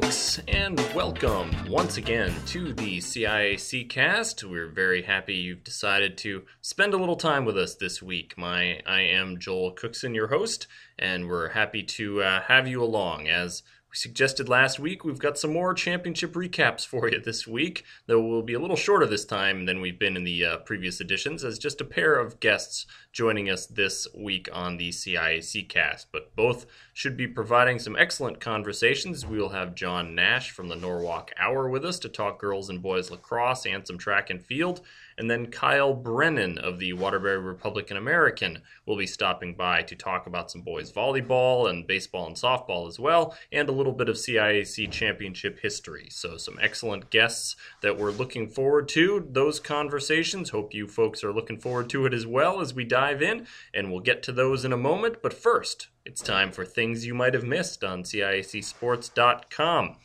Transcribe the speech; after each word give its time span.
folks, 0.00 0.40
and 0.48 0.80
welcome 0.92 1.54
once 1.70 1.98
again 1.98 2.34
to 2.46 2.72
the 2.72 2.98
CIAC 2.98 3.88
cast. 3.88 4.42
We're 4.42 4.66
very 4.66 5.02
happy 5.02 5.34
you've 5.34 5.62
decided 5.62 6.18
to 6.18 6.42
spend 6.62 6.94
a 6.94 6.96
little 6.96 7.14
time 7.14 7.44
with 7.44 7.56
us 7.56 7.76
this 7.76 8.02
week. 8.02 8.36
My, 8.36 8.80
I 8.88 9.02
am 9.02 9.38
Joel 9.38 9.70
Cookson, 9.70 10.12
your 10.12 10.26
host, 10.26 10.66
and 10.98 11.28
we're 11.28 11.50
happy 11.50 11.84
to 11.84 12.24
uh, 12.24 12.42
have 12.42 12.66
you 12.66 12.82
along 12.82 13.28
as 13.28 13.62
we 13.94 13.98
suggested 13.98 14.48
last 14.48 14.80
week, 14.80 15.04
we've 15.04 15.20
got 15.20 15.38
some 15.38 15.52
more 15.52 15.72
championship 15.72 16.32
recaps 16.32 16.84
for 16.84 17.08
you 17.08 17.20
this 17.20 17.46
week, 17.46 17.84
though 18.08 18.20
we'll 18.20 18.42
be 18.42 18.54
a 18.54 18.58
little 18.58 18.74
shorter 18.74 19.06
this 19.06 19.24
time 19.24 19.66
than 19.66 19.80
we've 19.80 20.00
been 20.00 20.16
in 20.16 20.24
the 20.24 20.44
uh, 20.44 20.56
previous 20.58 21.00
editions, 21.00 21.44
as 21.44 21.60
just 21.60 21.80
a 21.80 21.84
pair 21.84 22.16
of 22.16 22.40
guests 22.40 22.86
joining 23.12 23.48
us 23.48 23.66
this 23.66 24.08
week 24.12 24.48
on 24.52 24.78
the 24.78 24.88
CIAC 24.88 25.68
cast. 25.68 26.08
But 26.10 26.34
both 26.34 26.66
should 26.92 27.16
be 27.16 27.28
providing 27.28 27.78
some 27.78 27.94
excellent 27.94 28.40
conversations. 28.40 29.24
We 29.24 29.38
will 29.38 29.50
have 29.50 29.76
John 29.76 30.16
Nash 30.16 30.50
from 30.50 30.66
the 30.66 30.74
Norwalk 30.74 31.30
Hour 31.38 31.68
with 31.68 31.84
us 31.84 32.00
to 32.00 32.08
talk 32.08 32.40
girls 32.40 32.68
and 32.68 32.82
boys 32.82 33.12
lacrosse 33.12 33.64
and 33.64 33.86
some 33.86 33.96
track 33.96 34.28
and 34.28 34.42
field. 34.42 34.80
And 35.16 35.30
then 35.30 35.46
Kyle 35.46 35.94
Brennan 35.94 36.58
of 36.58 36.78
the 36.78 36.92
Waterbury 36.92 37.38
Republican 37.38 37.96
American 37.96 38.62
will 38.86 38.96
be 38.96 39.06
stopping 39.06 39.54
by 39.54 39.82
to 39.82 39.94
talk 39.94 40.26
about 40.26 40.50
some 40.50 40.62
boys 40.62 40.92
volleyball 40.92 41.68
and 41.68 41.86
baseball 41.86 42.26
and 42.26 42.36
softball 42.36 42.88
as 42.88 42.98
well, 42.98 43.36
and 43.52 43.68
a 43.68 43.72
little 43.72 43.92
bit 43.92 44.08
of 44.08 44.16
CIAC 44.16 44.90
championship 44.90 45.60
history. 45.60 46.08
So, 46.10 46.36
some 46.36 46.58
excellent 46.60 47.10
guests 47.10 47.56
that 47.82 47.98
we're 47.98 48.10
looking 48.10 48.48
forward 48.48 48.88
to. 48.88 49.26
Those 49.30 49.60
conversations. 49.60 50.50
Hope 50.50 50.74
you 50.74 50.88
folks 50.88 51.22
are 51.24 51.32
looking 51.32 51.58
forward 51.58 51.88
to 51.90 52.06
it 52.06 52.14
as 52.14 52.26
well 52.26 52.60
as 52.60 52.74
we 52.74 52.84
dive 52.84 53.22
in, 53.22 53.46
and 53.72 53.90
we'll 53.90 54.00
get 54.00 54.22
to 54.24 54.32
those 54.32 54.64
in 54.64 54.72
a 54.72 54.76
moment. 54.76 55.22
But 55.22 55.32
first, 55.32 55.88
it's 56.04 56.20
time 56.20 56.52
for 56.52 56.64
things 56.64 57.06
you 57.06 57.14
might 57.14 57.34
have 57.34 57.44
missed 57.44 57.82
on 57.82 58.02
CIACsports.com 58.02 59.96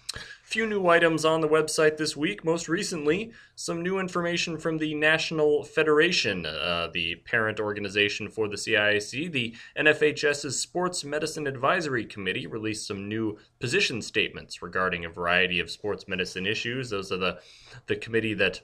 few 0.49 0.65
new 0.65 0.87
items 0.87 1.25
on 1.25 1.41
the 1.41 1.47
website 1.47 1.97
this 1.97 2.17
week. 2.17 2.43
Most 2.43 2.67
recently, 2.67 3.31
some 3.53 3.83
new 3.83 3.99
information 3.99 4.57
from 4.57 4.79
the 4.79 4.95
National 4.95 5.63
Federation, 5.63 6.43
uh, 6.43 6.89
the 6.91 7.17
parent 7.17 7.59
organization 7.59 8.27
for 8.29 8.47
the 8.47 8.55
CIAC. 8.55 9.31
The 9.31 9.55
NFHS's 9.77 10.59
Sports 10.59 11.03
Medicine 11.03 11.45
Advisory 11.45 12.03
Committee 12.03 12.47
released 12.47 12.87
some 12.87 13.07
new 13.07 13.37
position 13.59 14.01
statements 14.01 14.63
regarding 14.63 15.05
a 15.05 15.09
variety 15.09 15.59
of 15.59 15.69
sports 15.69 16.07
medicine 16.07 16.47
issues. 16.47 16.89
Those 16.89 17.11
are 17.11 17.17
the 17.17 17.39
the 17.85 17.95
committee 17.95 18.33
that 18.33 18.61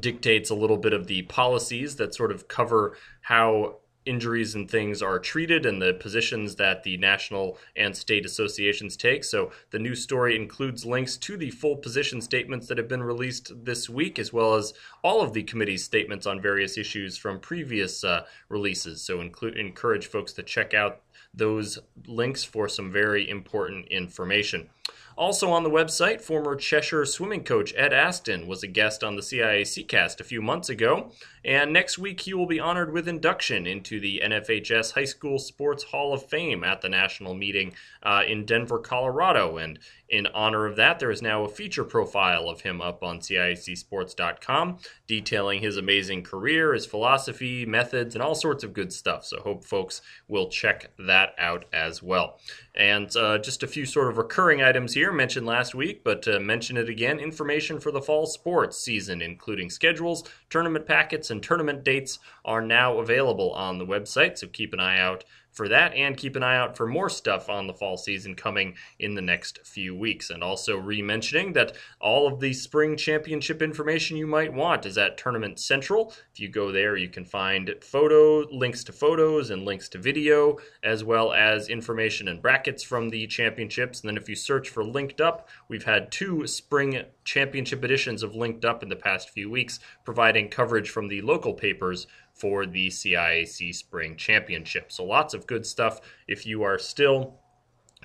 dictates 0.00 0.50
a 0.50 0.54
little 0.54 0.78
bit 0.78 0.92
of 0.92 1.06
the 1.06 1.22
policies 1.22 1.94
that 1.96 2.12
sort 2.12 2.32
of 2.32 2.48
cover 2.48 2.96
how 3.20 3.76
injuries 4.08 4.54
and 4.54 4.70
things 4.70 5.02
are 5.02 5.18
treated 5.18 5.66
and 5.66 5.80
the 5.80 5.94
positions 5.94 6.56
that 6.56 6.82
the 6.82 6.96
national 6.96 7.58
and 7.76 7.96
state 7.96 8.24
associations 8.24 8.96
take. 8.96 9.22
So 9.24 9.52
the 9.70 9.78
new 9.78 9.94
story 9.94 10.34
includes 10.34 10.86
links 10.86 11.16
to 11.18 11.36
the 11.36 11.50
full 11.50 11.76
position 11.76 12.20
statements 12.20 12.66
that 12.66 12.78
have 12.78 12.88
been 12.88 13.02
released 13.02 13.52
this 13.64 13.88
week, 13.88 14.18
as 14.18 14.32
well 14.32 14.54
as 14.54 14.74
all 15.02 15.20
of 15.20 15.32
the 15.32 15.42
committee's 15.42 15.84
statements 15.84 16.26
on 16.26 16.40
various 16.40 16.78
issues 16.78 17.16
from 17.16 17.38
previous 17.40 18.02
uh, 18.04 18.24
releases. 18.48 19.02
So 19.02 19.20
include, 19.20 19.56
encourage 19.58 20.06
folks 20.06 20.32
to 20.34 20.42
check 20.42 20.74
out 20.74 21.02
those 21.34 21.78
links 22.06 22.42
for 22.42 22.68
some 22.68 22.90
very 22.90 23.28
important 23.28 23.86
information. 23.88 24.68
Also 25.16 25.50
on 25.50 25.64
the 25.64 25.70
website, 25.70 26.20
former 26.20 26.54
Cheshire 26.54 27.04
swimming 27.04 27.42
coach 27.42 27.74
Ed 27.76 27.92
Aston 27.92 28.46
was 28.46 28.62
a 28.62 28.68
guest 28.68 29.02
on 29.02 29.16
the 29.16 29.22
CIAC 29.22 29.88
cast 29.88 30.20
a 30.20 30.24
few 30.24 30.40
months 30.40 30.68
ago, 30.68 31.10
and 31.44 31.72
next 31.72 31.98
week 31.98 32.20
he 32.20 32.34
will 32.34 32.46
be 32.46 32.60
honored 32.60 32.92
with 32.92 33.08
induction 33.08 33.66
into 33.66 33.98
the 33.98 34.20
NFHS 34.24 34.92
High 34.92 35.06
School 35.06 35.40
Sports 35.40 35.82
Hall 35.84 36.12
of 36.12 36.24
Fame 36.24 36.62
at 36.62 36.82
the 36.82 36.88
national 36.88 37.34
meeting 37.34 37.72
uh, 38.02 38.22
in 38.28 38.44
Denver, 38.44 38.78
Colorado. 38.78 39.56
And 39.56 39.80
in 40.08 40.26
honor 40.28 40.66
of 40.66 40.76
that, 40.76 40.98
there 40.98 41.10
is 41.10 41.20
now 41.20 41.44
a 41.44 41.48
feature 41.48 41.84
profile 41.84 42.48
of 42.48 42.62
him 42.62 42.80
up 42.80 43.02
on 43.02 43.20
CIACsports.com 43.20 44.78
detailing 45.06 45.60
his 45.60 45.76
amazing 45.76 46.22
career, 46.22 46.74
his 46.74 46.86
philosophy, 46.86 47.66
methods, 47.66 48.14
and 48.14 48.22
all 48.22 48.34
sorts 48.34 48.64
of 48.64 48.72
good 48.72 48.92
stuff. 48.92 49.24
So 49.24 49.40
hope 49.40 49.64
folks 49.64 50.00
will 50.28 50.48
check 50.48 50.90
that 50.98 51.34
out 51.38 51.64
as 51.72 52.02
well. 52.02 52.38
And 52.74 53.14
uh, 53.16 53.38
just 53.38 53.62
a 53.62 53.66
few 53.66 53.84
sort 53.84 54.08
of 54.08 54.18
recurring 54.18 54.62
items 54.62 54.77
here 54.86 55.12
mentioned 55.12 55.46
last 55.46 55.74
week, 55.74 56.04
but 56.04 56.28
uh, 56.28 56.38
mention 56.38 56.76
it 56.76 56.88
again 56.88 57.18
information 57.18 57.80
for 57.80 57.90
the 57.90 58.00
fall 58.00 58.26
sports 58.26 58.78
season, 58.78 59.20
including 59.20 59.70
schedules, 59.70 60.24
tournament 60.50 60.86
packets, 60.86 61.30
and 61.30 61.42
tournament 61.42 61.84
dates, 61.84 62.18
are 62.44 62.62
now 62.62 62.98
available 62.98 63.52
on 63.52 63.78
the 63.78 63.86
website. 63.86 64.38
So 64.38 64.46
keep 64.46 64.72
an 64.72 64.80
eye 64.80 64.98
out 64.98 65.24
for 65.50 65.68
that 65.68 65.94
and 65.94 66.16
keep 66.16 66.36
an 66.36 66.42
eye 66.42 66.56
out 66.56 66.76
for 66.76 66.86
more 66.86 67.08
stuff 67.08 67.48
on 67.48 67.66
the 67.66 67.74
fall 67.74 67.96
season 67.96 68.34
coming 68.34 68.74
in 68.98 69.14
the 69.14 69.22
next 69.22 69.58
few 69.64 69.94
weeks. 69.94 70.30
And 70.30 70.42
also 70.42 70.76
re 70.76 71.02
mentioning 71.02 71.52
that 71.54 71.76
all 72.00 72.26
of 72.26 72.40
the 72.40 72.52
spring 72.52 72.96
championship 72.96 73.62
information 73.62 74.16
you 74.16 74.26
might 74.26 74.52
want 74.52 74.86
is 74.86 74.98
at 74.98 75.18
Tournament 75.18 75.58
Central. 75.58 76.12
If 76.32 76.40
you 76.40 76.48
go 76.48 76.70
there, 76.72 76.96
you 76.96 77.08
can 77.08 77.24
find 77.24 77.74
photo 77.80 78.46
links 78.50 78.84
to 78.84 78.92
photos 78.92 79.50
and 79.50 79.64
links 79.64 79.88
to 79.90 79.98
video, 79.98 80.58
as 80.82 81.02
well 81.04 81.32
as 81.32 81.68
information 81.68 82.28
and 82.28 82.40
brackets 82.40 82.82
from 82.82 83.08
the 83.08 83.26
championships. 83.26 84.00
And 84.00 84.08
then 84.08 84.16
if 84.16 84.28
you 84.28 84.36
search 84.36 84.68
for 84.68 84.84
Linked 84.84 85.20
Up, 85.20 85.48
we've 85.68 85.84
had 85.84 86.12
two 86.12 86.46
spring 86.46 87.02
championship 87.24 87.84
editions 87.84 88.22
of 88.22 88.34
Linked 88.34 88.64
Up 88.64 88.82
in 88.82 88.88
the 88.88 88.96
past 88.96 89.30
few 89.30 89.50
weeks, 89.50 89.80
providing 90.04 90.48
coverage 90.48 90.90
from 90.90 91.08
the 91.08 91.20
local 91.22 91.54
papers 91.54 92.06
for 92.38 92.66
the 92.66 92.88
CIAC 92.88 93.74
Spring 93.74 94.16
Championship. 94.16 94.92
So 94.92 95.04
lots 95.04 95.34
of 95.34 95.46
good 95.46 95.66
stuff 95.66 96.00
if 96.26 96.46
you 96.46 96.62
are 96.62 96.78
still 96.78 97.40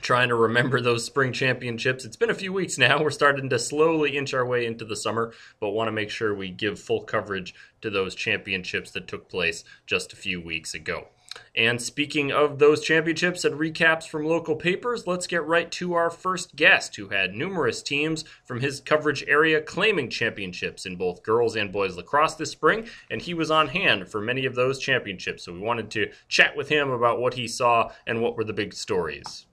trying 0.01 0.29
to 0.29 0.35
remember 0.35 0.81
those 0.81 1.05
spring 1.05 1.31
championships. 1.31 2.03
It's 2.03 2.17
been 2.17 2.29
a 2.29 2.35
few 2.35 2.51
weeks 2.51 2.77
now. 2.77 3.01
We're 3.01 3.11
starting 3.11 3.49
to 3.49 3.59
slowly 3.59 4.17
inch 4.17 4.33
our 4.33 4.45
way 4.45 4.65
into 4.65 4.85
the 4.85 4.95
summer, 4.95 5.33
but 5.59 5.69
want 5.69 5.87
to 5.87 5.91
make 5.91 6.09
sure 6.09 6.33
we 6.33 6.49
give 6.49 6.79
full 6.79 7.03
coverage 7.03 7.53
to 7.81 7.89
those 7.89 8.15
championships 8.15 8.91
that 8.91 9.07
took 9.07 9.29
place 9.29 9.63
just 9.85 10.11
a 10.11 10.17
few 10.17 10.41
weeks 10.41 10.73
ago. 10.73 11.07
And 11.55 11.81
speaking 11.81 12.31
of 12.31 12.59
those 12.59 12.83
championships 12.83 13.45
and 13.45 13.59
recaps 13.59 14.07
from 14.07 14.25
local 14.25 14.55
papers, 14.55 15.05
let's 15.05 15.27
get 15.27 15.45
right 15.45 15.71
to 15.71 15.93
our 15.93 16.09
first 16.09 16.55
guest 16.55 16.95
who 16.95 17.09
had 17.09 17.35
numerous 17.35 17.83
teams 17.83 18.25
from 18.43 18.59
his 18.59 18.79
coverage 18.79 19.23
area 19.27 19.61
claiming 19.61 20.09
championships 20.09 20.85
in 20.85 20.95
both 20.95 21.23
girls 21.23 21.55
and 21.55 21.71
boys 21.71 21.95
lacrosse 21.95 22.35
this 22.35 22.51
spring, 22.51 22.87
and 23.11 23.21
he 23.21 23.33
was 23.33 23.51
on 23.51 23.67
hand 23.67 24.09
for 24.09 24.19
many 24.19 24.45
of 24.45 24.55
those 24.55 24.79
championships. 24.79 25.43
So 25.45 25.53
we 25.53 25.59
wanted 25.59 25.91
to 25.91 26.11
chat 26.27 26.57
with 26.57 26.69
him 26.69 26.89
about 26.89 27.19
what 27.19 27.35
he 27.35 27.47
saw 27.47 27.91
and 28.07 28.21
what 28.21 28.35
were 28.35 28.43
the 28.43 28.53
big 28.53 28.73
stories. 28.73 29.45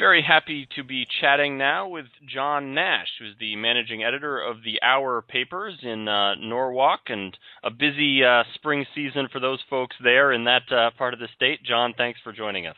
Very 0.00 0.22
happy 0.26 0.66
to 0.76 0.82
be 0.82 1.06
chatting 1.20 1.58
now 1.58 1.86
with 1.86 2.06
John 2.26 2.72
Nash, 2.74 3.08
who's 3.18 3.34
the 3.38 3.54
managing 3.56 4.02
editor 4.02 4.40
of 4.40 4.62
the 4.64 4.80
Hour 4.82 5.20
papers 5.20 5.74
in 5.82 6.08
uh, 6.08 6.36
Norwalk, 6.36 7.00
and 7.08 7.36
a 7.62 7.70
busy 7.70 8.24
uh, 8.24 8.44
spring 8.54 8.86
season 8.94 9.28
for 9.30 9.40
those 9.40 9.58
folks 9.68 9.94
there 10.02 10.32
in 10.32 10.44
that 10.44 10.62
uh, 10.72 10.88
part 10.96 11.12
of 11.12 11.20
the 11.20 11.28
state. 11.36 11.62
John, 11.62 11.92
thanks 11.94 12.18
for 12.24 12.32
joining 12.32 12.66
us. 12.66 12.76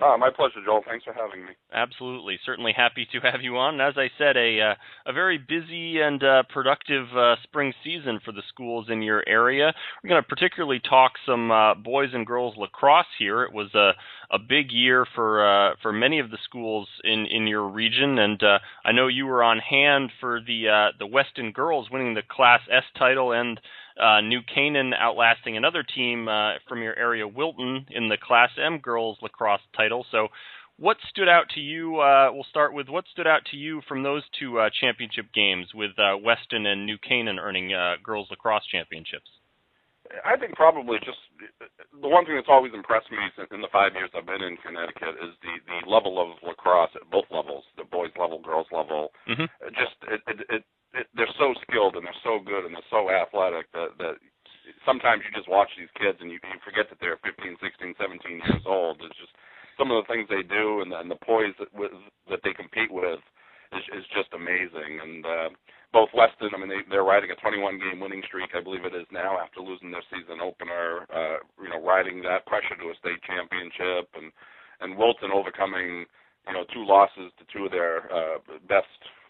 Uh, 0.00 0.16
my 0.16 0.30
pleasure, 0.30 0.60
Joel. 0.64 0.82
Thanks 0.86 1.04
for 1.04 1.12
having 1.12 1.44
me. 1.44 1.52
Absolutely, 1.72 2.38
certainly 2.46 2.72
happy 2.76 3.06
to 3.10 3.18
have 3.20 3.42
you 3.42 3.56
on. 3.56 3.80
As 3.80 3.94
I 3.96 4.08
said, 4.16 4.36
a 4.36 4.60
uh, 4.60 4.74
a 5.06 5.12
very 5.12 5.38
busy 5.38 6.00
and 6.00 6.22
uh, 6.22 6.44
productive 6.52 7.06
uh, 7.16 7.34
spring 7.42 7.72
season 7.82 8.20
for 8.24 8.30
the 8.30 8.42
schools 8.48 8.86
in 8.88 9.02
your 9.02 9.24
area. 9.26 9.72
We're 10.02 10.10
going 10.10 10.22
to 10.22 10.28
particularly 10.28 10.80
talk 10.80 11.12
some 11.26 11.50
uh, 11.50 11.74
boys 11.74 12.10
and 12.12 12.24
girls 12.24 12.54
lacrosse 12.56 13.06
here. 13.18 13.42
It 13.42 13.52
was 13.52 13.74
a 13.74 13.92
a 14.30 14.38
big 14.38 14.70
year 14.70 15.04
for 15.16 15.44
uh, 15.44 15.74
for 15.82 15.92
many 15.92 16.20
of 16.20 16.30
the 16.30 16.38
schools 16.44 16.86
in 17.02 17.26
in 17.26 17.48
your 17.48 17.66
region, 17.66 18.18
and 18.18 18.40
I 18.84 18.92
know 18.92 19.08
you 19.08 19.26
were 19.26 19.42
on 19.42 19.58
hand 19.58 20.12
for 20.20 20.40
the 20.40 20.92
the 20.96 21.06
Weston 21.06 21.50
girls 21.50 21.90
winning 21.90 22.14
the 22.14 22.22
Class 22.22 22.60
S 22.70 22.84
title 22.96 23.32
and 23.32 23.60
uh, 23.98 24.20
New 24.20 24.40
Canaan 24.42 24.92
outlasting 24.94 25.56
another 25.56 25.82
team 25.82 26.28
uh, 26.28 26.54
from 26.68 26.82
your 26.82 26.96
area, 26.96 27.26
Wilton, 27.26 27.86
in 27.90 28.08
the 28.08 28.16
Class 28.16 28.50
M 28.62 28.78
girls 28.78 29.18
lacrosse 29.22 29.60
title. 29.76 30.06
So, 30.10 30.28
what 30.78 30.96
stood 31.10 31.28
out 31.28 31.48
to 31.54 31.60
you? 31.60 31.98
Uh, 31.98 32.30
we'll 32.32 32.46
start 32.48 32.72
with 32.72 32.88
what 32.88 33.04
stood 33.10 33.26
out 33.26 33.42
to 33.50 33.56
you 33.56 33.82
from 33.88 34.04
those 34.04 34.22
two 34.38 34.60
uh, 34.60 34.70
championship 34.80 35.26
games 35.34 35.66
with 35.74 35.90
uh, 35.98 36.16
Weston 36.22 36.66
and 36.66 36.86
New 36.86 36.98
Canaan 36.98 37.38
earning 37.38 37.74
uh, 37.74 37.94
girls 38.02 38.28
lacrosse 38.30 38.66
championships. 38.70 39.26
I 40.24 40.38
think 40.38 40.54
probably 40.54 40.96
just 41.04 41.20
the 42.00 42.08
one 42.08 42.24
thing 42.24 42.36
that's 42.36 42.48
always 42.48 42.72
impressed 42.72 43.10
me 43.10 43.18
in 43.52 43.60
the 43.60 43.68
five 43.70 43.92
years 43.92 44.08
I've 44.16 44.24
been 44.24 44.40
in 44.40 44.56
Connecticut 44.56 45.20
is 45.20 45.36
the 45.44 45.60
the 45.68 45.90
level 45.90 46.16
of 46.16 46.38
lacrosse 46.40 46.94
at 46.96 47.04
both 47.10 47.28
levels, 47.30 47.64
the 47.76 47.84
boys 47.84 48.10
level, 48.18 48.40
girls 48.40 48.66
level. 48.72 49.12
Mm-hmm. 49.28 49.44
Just 49.76 50.00
it, 50.08 50.20
it, 50.24 50.38
it 50.48 50.62
it, 50.94 51.06
they're 51.14 51.36
so 51.38 51.54
skilled 51.62 51.96
and 51.96 52.04
they're 52.04 52.24
so 52.24 52.40
good 52.40 52.64
and 52.64 52.74
they're 52.74 52.92
so 52.92 53.10
athletic 53.10 53.70
that 53.72 53.94
that 53.98 54.16
sometimes 54.84 55.22
you 55.22 55.30
just 55.30 55.46
watch 55.58 55.74
these 55.74 55.90
kids 55.98 56.22
and 56.22 56.30
you, 56.30 56.38
you 56.38 56.58
forget 56.62 56.86
that 56.86 57.02
they're 57.02 57.18
15, 57.26 57.58
16, 57.58 57.98
17 57.98 58.46
years 58.46 58.62
old. 58.62 59.02
It's 59.02 59.18
just 59.18 59.34
some 59.74 59.90
of 59.90 59.98
the 59.98 60.06
things 60.06 60.30
they 60.30 60.46
do 60.46 60.86
and, 60.86 60.94
and 60.94 61.10
the 61.10 61.18
poise 61.18 61.54
that 61.58 61.74
with, 61.74 61.90
that 62.30 62.46
they 62.46 62.54
compete 62.54 62.94
with 62.94 63.18
is, 63.74 63.84
is 63.98 64.06
just 64.14 64.30
amazing. 64.30 65.02
And 65.02 65.26
uh, 65.26 65.50
both 65.90 66.14
Weston, 66.14 66.54
I 66.54 66.58
mean, 66.62 66.70
they, 66.70 66.86
they're 66.86 67.06
riding 67.06 67.34
a 67.34 67.38
21 67.42 67.82
game 67.82 67.98
winning 67.98 68.22
streak, 68.30 68.54
I 68.54 68.62
believe 68.62 68.86
it 68.86 68.94
is 68.94 69.10
now, 69.10 69.42
after 69.42 69.58
losing 69.58 69.90
their 69.90 70.06
season 70.14 70.38
opener. 70.38 71.02
Uh, 71.10 71.42
you 71.58 71.74
know, 71.74 71.82
riding 71.82 72.22
that 72.22 72.46
pressure 72.46 72.78
to 72.78 72.94
a 72.94 73.00
state 73.02 73.18
championship, 73.26 74.06
and 74.14 74.30
and 74.78 74.94
Wilton 74.94 75.34
overcoming 75.34 76.06
you 76.48 76.54
know, 76.54 76.64
two 76.72 76.84
losses 76.84 77.30
to 77.36 77.44
two 77.52 77.66
of 77.66 77.72
their 77.72 78.08
uh, 78.08 78.38
best 78.68 78.88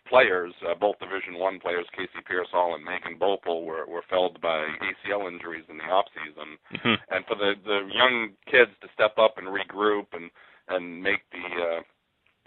players, 0.09 0.55
uh, 0.65 0.75
both 0.79 0.99
Division 0.99 1.37
One 1.37 1.61
players, 1.61 1.85
Casey 1.93 2.23
Pearsall 2.25 2.75
and 2.75 2.85
Megan 2.85 3.19
Bopel, 3.19 3.67
were 3.67 3.85
were 3.87 4.07
felled 4.09 4.41
by 4.41 4.65
ACL 4.81 5.29
injuries 5.29 5.67
in 5.69 5.77
the 5.77 5.85
off 5.85 6.07
season. 6.15 6.57
Mm-hmm. 6.73 6.97
And 7.11 7.27
for 7.27 7.35
the 7.35 7.53
the 7.65 7.81
young 7.93 8.31
kids 8.47 8.71
to 8.81 8.89
step 8.95 9.19
up 9.19 9.37
and 9.37 9.49
regroup 9.49 10.07
and 10.15 10.31
and 10.69 11.03
make 11.03 11.21
the 11.33 11.45
uh, 11.45 11.81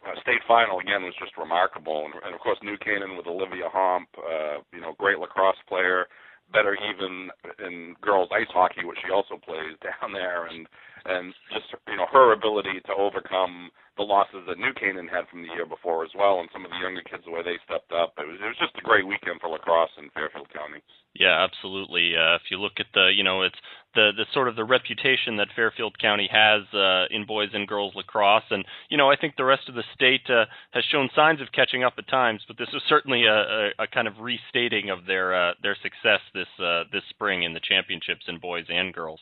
uh, 0.10 0.16
state 0.22 0.42
final 0.48 0.80
again 0.80 1.04
was 1.04 1.14
just 1.20 1.38
remarkable. 1.38 2.06
And, 2.06 2.16
and 2.26 2.34
of 2.34 2.42
course, 2.42 2.58
New 2.64 2.78
Canaan 2.78 3.18
with 3.18 3.28
Olivia 3.28 3.70
Homp, 3.70 4.10
uh, 4.18 4.64
you 4.74 4.82
know, 4.82 4.94
great 4.98 5.20
lacrosse 5.20 5.62
player, 5.68 6.08
better 6.54 6.76
even 6.76 7.30
in 7.66 7.96
girls 8.02 8.30
ice 8.32 8.50
hockey, 8.50 8.86
which 8.86 8.98
she 9.06 9.12
also 9.12 9.38
plays 9.38 9.78
down 9.84 10.14
there, 10.14 10.48
and 10.48 10.68
and 11.06 11.34
just 11.54 11.70
you 11.88 11.98
know 11.98 12.06
her 12.12 12.34
ability 12.34 12.80
to 12.86 12.94
overcome 12.94 13.70
the 13.98 14.04
losses 14.04 14.48
that 14.48 14.58
New 14.58 14.74
Canaan 14.74 15.08
had 15.08 15.28
from 15.28 15.44
the 15.44 15.52
year 15.52 15.66
before 15.66 16.04
as 16.04 16.12
well, 16.16 16.40
and 16.40 16.50
some 16.54 16.64
of 16.64 16.72
the 16.72 16.80
younger 16.80 17.04
kids 17.04 17.24
the 17.26 17.32
way 17.32 17.44
they 17.44 17.60
stepped 17.66 17.92
up. 17.92 18.14
It 18.18 18.28
was 18.28 18.40
it 18.40 18.48
was 18.48 18.62
just 18.62 18.78
a 18.80 18.86
great 18.88 19.06
weekend 19.06 19.42
for 19.42 19.50
lacrosse 19.50 19.92
in 19.98 20.10
Fairfield 20.12 20.48
County. 20.54 20.80
Yeah, 21.14 21.44
absolutely. 21.44 22.16
Uh, 22.16 22.40
if 22.40 22.48
you 22.50 22.58
look 22.58 22.80
at 22.80 22.88
the, 22.94 23.12
you 23.12 23.24
know, 23.24 23.44
it's 23.44 23.60
the 23.96 24.12
the 24.16 24.26
sort 24.34 24.48
of 24.48 24.56
the 24.56 24.64
reputation 25.12 25.38
that 25.38 25.48
Fairfield 25.56 25.98
County 26.00 26.30
has 26.32 26.62
uh, 26.74 27.06
in 27.10 27.26
boys 27.26 27.50
and 27.54 27.68
girls 27.68 27.94
lacrosse, 27.96 28.44
and 28.50 28.66
you 28.90 28.98
know, 28.98 29.10
I 29.10 29.16
think 29.16 29.36
the 29.36 29.46
rest 29.46 29.70
of 29.70 29.76
the 29.76 29.84
state 29.94 30.30
uh, 30.30 30.46
has 30.72 30.84
shown 30.92 31.10
signs 31.16 31.42
of 31.42 31.52
catching 31.54 31.84
up 31.84 31.94
at 31.98 32.08
times, 32.08 32.42
but 32.48 32.58
this 32.58 32.70
is 32.74 32.82
certainly 32.88 33.26
a, 33.26 33.34
a, 33.34 33.70
a 33.80 33.88
kind 33.88 34.08
of 34.08 34.20
restating 34.20 34.90
of 34.90 35.06
their 35.06 35.34
uh, 35.36 35.54
their 35.62 35.76
success 35.82 36.20
this 36.34 36.48
uh, 36.64 36.84
this 36.92 37.04
spring 37.10 37.44
in 37.44 37.54
the 37.54 37.60
championships 37.60 38.26
in 38.28 38.40
boys 38.40 38.66
and 38.70 38.94
girls. 38.94 39.20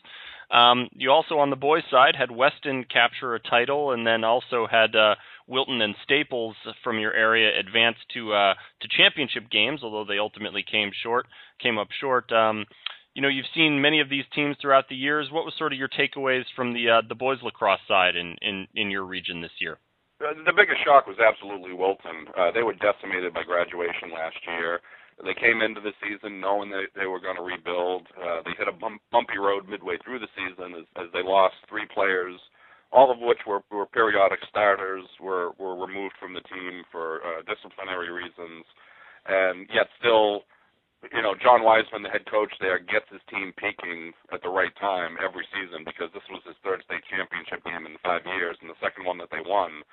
Um, 0.52 0.90
you 0.94 1.12
also 1.12 1.38
on 1.38 1.52
the 1.52 1.56
boys' 1.56 1.84
side 1.92 2.16
had 2.16 2.32
Weston 2.32 2.86
capture 2.92 3.36
a 3.36 3.40
title, 3.40 3.92
and 3.92 4.06
then 4.06 4.24
also 4.24 4.68
had 4.70 4.96
uh, 4.96 5.16
Wilton 5.48 5.82
and 5.82 5.96
Staples 6.04 6.56
from 6.84 7.00
your 7.00 7.14
area 7.14 7.60
advance 7.60 7.98
to 8.14 8.34
uh, 8.34 8.54
to 8.82 8.88
championship 8.98 9.50
games, 9.52 9.82
although 9.84 10.06
they 10.06 10.20
ultimately 10.20 10.64
came 10.70 10.92
short, 11.04 11.28
came 11.62 11.78
up 11.78 11.90
short. 12.00 12.32
Um, 12.32 12.66
you 13.16 13.22
know, 13.22 13.28
you've 13.28 13.50
seen 13.56 13.82
many 13.82 14.00
of 14.00 14.10
these 14.10 14.26
teams 14.34 14.56
throughout 14.62 14.90
the 14.90 14.96
years. 14.96 15.30
What 15.32 15.46
was 15.46 15.54
sort 15.58 15.74
of 15.74 15.80
your 15.80 15.90
takeaways 15.90 16.44
from 16.56 16.74
the 16.74 16.90
uh, 16.90 17.02
the 17.08 17.16
boys 17.16 17.40
lacrosse 17.44 17.80
side 17.88 18.16
in, 18.16 18.36
in 18.42 18.68
in 18.76 18.92
your 18.92 19.04
region 19.04 19.42
this 19.42 19.56
year? 19.60 19.78
Uh, 20.20 20.36
the 20.46 20.52
biggest 20.52 20.84
shock 20.84 21.08
was 21.08 21.16
absolutely 21.20 21.74
Wilton. 21.74 22.28
Uh, 22.36 22.52
they 22.52 22.64
were 22.64 22.76
decimated 22.76 23.34
by 23.34 23.44
graduation 23.44 24.12
last 24.12 24.36
year. 24.48 24.82
They 25.24 25.36
came 25.36 25.62
into 25.62 25.80
the 25.80 25.92
season 26.00 26.40
knowing 26.40 26.72
that 26.72 26.96
they 26.96 27.08
were 27.08 27.20
going 27.20 27.36
to 27.36 27.44
rebuild. 27.44 28.08
Uh, 28.16 28.40
they 28.44 28.56
hit 28.56 28.68
a 28.68 28.76
bump, 28.76 29.02
bumpy 29.12 29.38
road 29.38 29.68
midway 29.68 29.96
through 30.04 30.20
the 30.20 30.32
season 30.36 30.76
as, 30.80 30.88
as 30.96 31.08
they 31.12 31.24
lost 31.24 31.56
three 31.68 31.88
players, 31.92 32.40
all 32.92 33.12
of 33.12 33.20
which 33.20 33.40
were, 33.46 33.60
were 33.72 33.86
periodic 33.86 34.40
starters, 34.48 35.04
were, 35.20 35.52
were 35.60 35.76
removed 35.76 36.16
from 36.20 36.34
the 36.34 36.44
team 36.48 36.84
for 36.92 37.20
uh, 37.24 37.44
disciplinary 37.48 38.12
reasons, 38.12 38.64
and 39.28 39.68
yet 39.74 39.88
still, 40.00 40.48
you 41.14 41.24
know, 41.24 41.36
John 41.40 41.64
Wiseman, 41.64 42.04
the 42.04 42.12
head 42.12 42.28
coach 42.28 42.52
there, 42.60 42.80
gets 42.80 43.08
his 43.08 43.24
team 43.32 43.54
peaking 43.56 44.12
at 44.34 44.44
the 44.44 44.52
right 44.52 44.74
time 44.80 45.16
every 45.24 45.48
season 45.56 45.88
because 45.88 46.12
this 46.12 46.26
was 46.28 46.44
his 46.44 46.60
third 46.64 46.84
state 46.84 47.04
championship 47.08 47.64
game 47.64 47.88
in 47.88 47.96
five 48.04 48.28
years 48.28 48.60
and 48.60 48.70
the 48.70 48.80
second 48.84 49.08
one 49.08 49.18
that 49.20 49.32
they 49.32 49.44
won. 49.44 49.84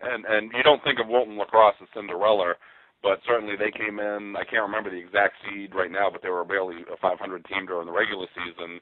And 0.00 0.24
and 0.24 0.52
you 0.52 0.62
don't 0.62 0.84
think 0.84 1.00
of 1.00 1.08
Wilton 1.08 1.36
lacrosse 1.36 1.80
as 1.80 1.88
Cinderella 1.92 2.56
but 3.02 3.20
certainly 3.26 3.56
they 3.56 3.72
came 3.72 3.98
in. 3.98 4.36
I 4.36 4.44
can't 4.44 4.68
remember 4.68 4.90
the 4.90 5.00
exact 5.00 5.40
seed 5.44 5.74
right 5.74 5.90
now, 5.90 6.10
but 6.12 6.22
they 6.22 6.28
were 6.28 6.44
barely 6.44 6.84
a 6.92 6.96
500 7.00 7.16
team 7.46 7.66
during 7.66 7.86
the 7.86 7.96
regular 7.96 8.26
season. 8.36 8.80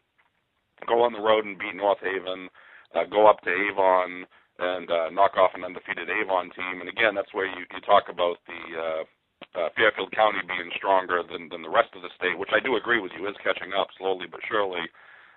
Go 0.86 1.02
on 1.02 1.12
the 1.12 1.22
road 1.22 1.44
and 1.46 1.58
beat 1.58 1.74
North 1.74 2.02
Haven. 2.02 2.48
Uh, 2.94 3.04
go 3.10 3.28
up 3.28 3.40
to 3.42 3.50
Avon 3.50 4.26
and 4.58 4.90
uh, 4.90 5.10
knock 5.10 5.36
off 5.36 5.54
an 5.54 5.62
undefeated 5.62 6.10
Avon 6.10 6.50
team. 6.50 6.80
And 6.82 6.88
again, 6.88 7.14
that's 7.14 7.32
where 7.34 7.46
you, 7.46 7.62
you 7.70 7.80
talk 7.86 8.10
about 8.10 8.38
the 8.46 8.62
uh, 8.74 9.02
uh, 9.54 9.68
Fairfield 9.76 10.12
County 10.12 10.42
being 10.46 10.70
stronger 10.76 11.22
than, 11.22 11.48
than 11.48 11.62
the 11.62 11.72
rest 11.72 11.94
of 11.94 12.02
the 12.02 12.12
state, 12.14 12.38
which 12.38 12.52
I 12.52 12.60
do 12.60 12.76
agree 12.76 13.00
with 13.00 13.12
you 13.16 13.26
is 13.26 13.38
catching 13.42 13.72
up 13.72 13.88
slowly 13.98 14.26
but 14.30 14.40
surely. 14.46 14.86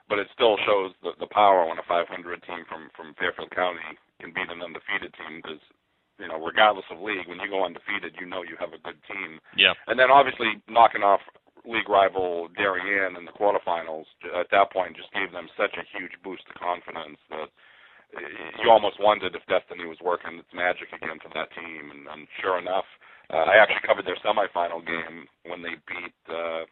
But 0.09 0.19
it 0.19 0.27
still 0.35 0.57
shows 0.67 0.91
the, 1.01 1.15
the 1.23 1.31
power 1.31 1.63
when 1.65 1.79
a 1.79 1.87
500 1.87 2.09
team 2.43 2.67
from 2.67 2.91
from 2.97 3.15
Fairfield 3.15 3.53
County 3.55 3.85
can 4.19 4.35
beat 4.35 4.51
an 4.51 4.59
undefeated 4.59 5.15
team 5.15 5.39
because 5.39 5.61
you 6.21 6.29
know, 6.29 6.37
regardless 6.37 6.85
of 6.93 7.01
league, 7.01 7.25
when 7.25 7.41
you 7.41 7.49
go 7.49 7.65
undefeated, 7.65 8.13
you 8.21 8.29
know 8.29 8.45
you 8.45 8.53
have 8.61 8.77
a 8.77 8.83
good 8.85 9.01
team. 9.09 9.41
Yeah. 9.57 9.73
And 9.89 9.97
then 9.97 10.13
obviously 10.13 10.61
knocking 10.69 11.01
off 11.01 11.21
league 11.65 11.89
rival 11.89 12.49
Darien 12.57 13.17
in 13.17 13.25
the 13.25 13.33
quarterfinals 13.33 14.05
at 14.37 14.49
that 14.49 14.73
point 14.73 14.97
just 14.97 15.13
gave 15.13 15.31
them 15.33 15.49
such 15.57 15.77
a 15.77 15.85
huge 15.93 16.13
boost 16.23 16.45
of 16.49 16.57
confidence 16.57 17.21
that 17.29 17.49
you 18.61 18.69
almost 18.69 18.99
wondered 18.99 19.33
if 19.35 19.45
destiny 19.45 19.85
was 19.85 20.01
working 20.01 20.37
its 20.37 20.51
magic 20.53 20.89
again 20.93 21.17
for 21.21 21.29
that 21.33 21.53
team. 21.53 21.89
And, 21.89 22.05
and 22.09 22.27
sure 22.41 22.59
enough, 22.59 22.85
uh, 23.31 23.47
I 23.47 23.57
actually 23.57 23.87
covered 23.87 24.05
their 24.05 24.19
semifinal 24.21 24.85
game 24.85 25.25
when 25.47 25.61
they 25.63 25.75
beat. 25.87 26.15
uh 26.29 26.67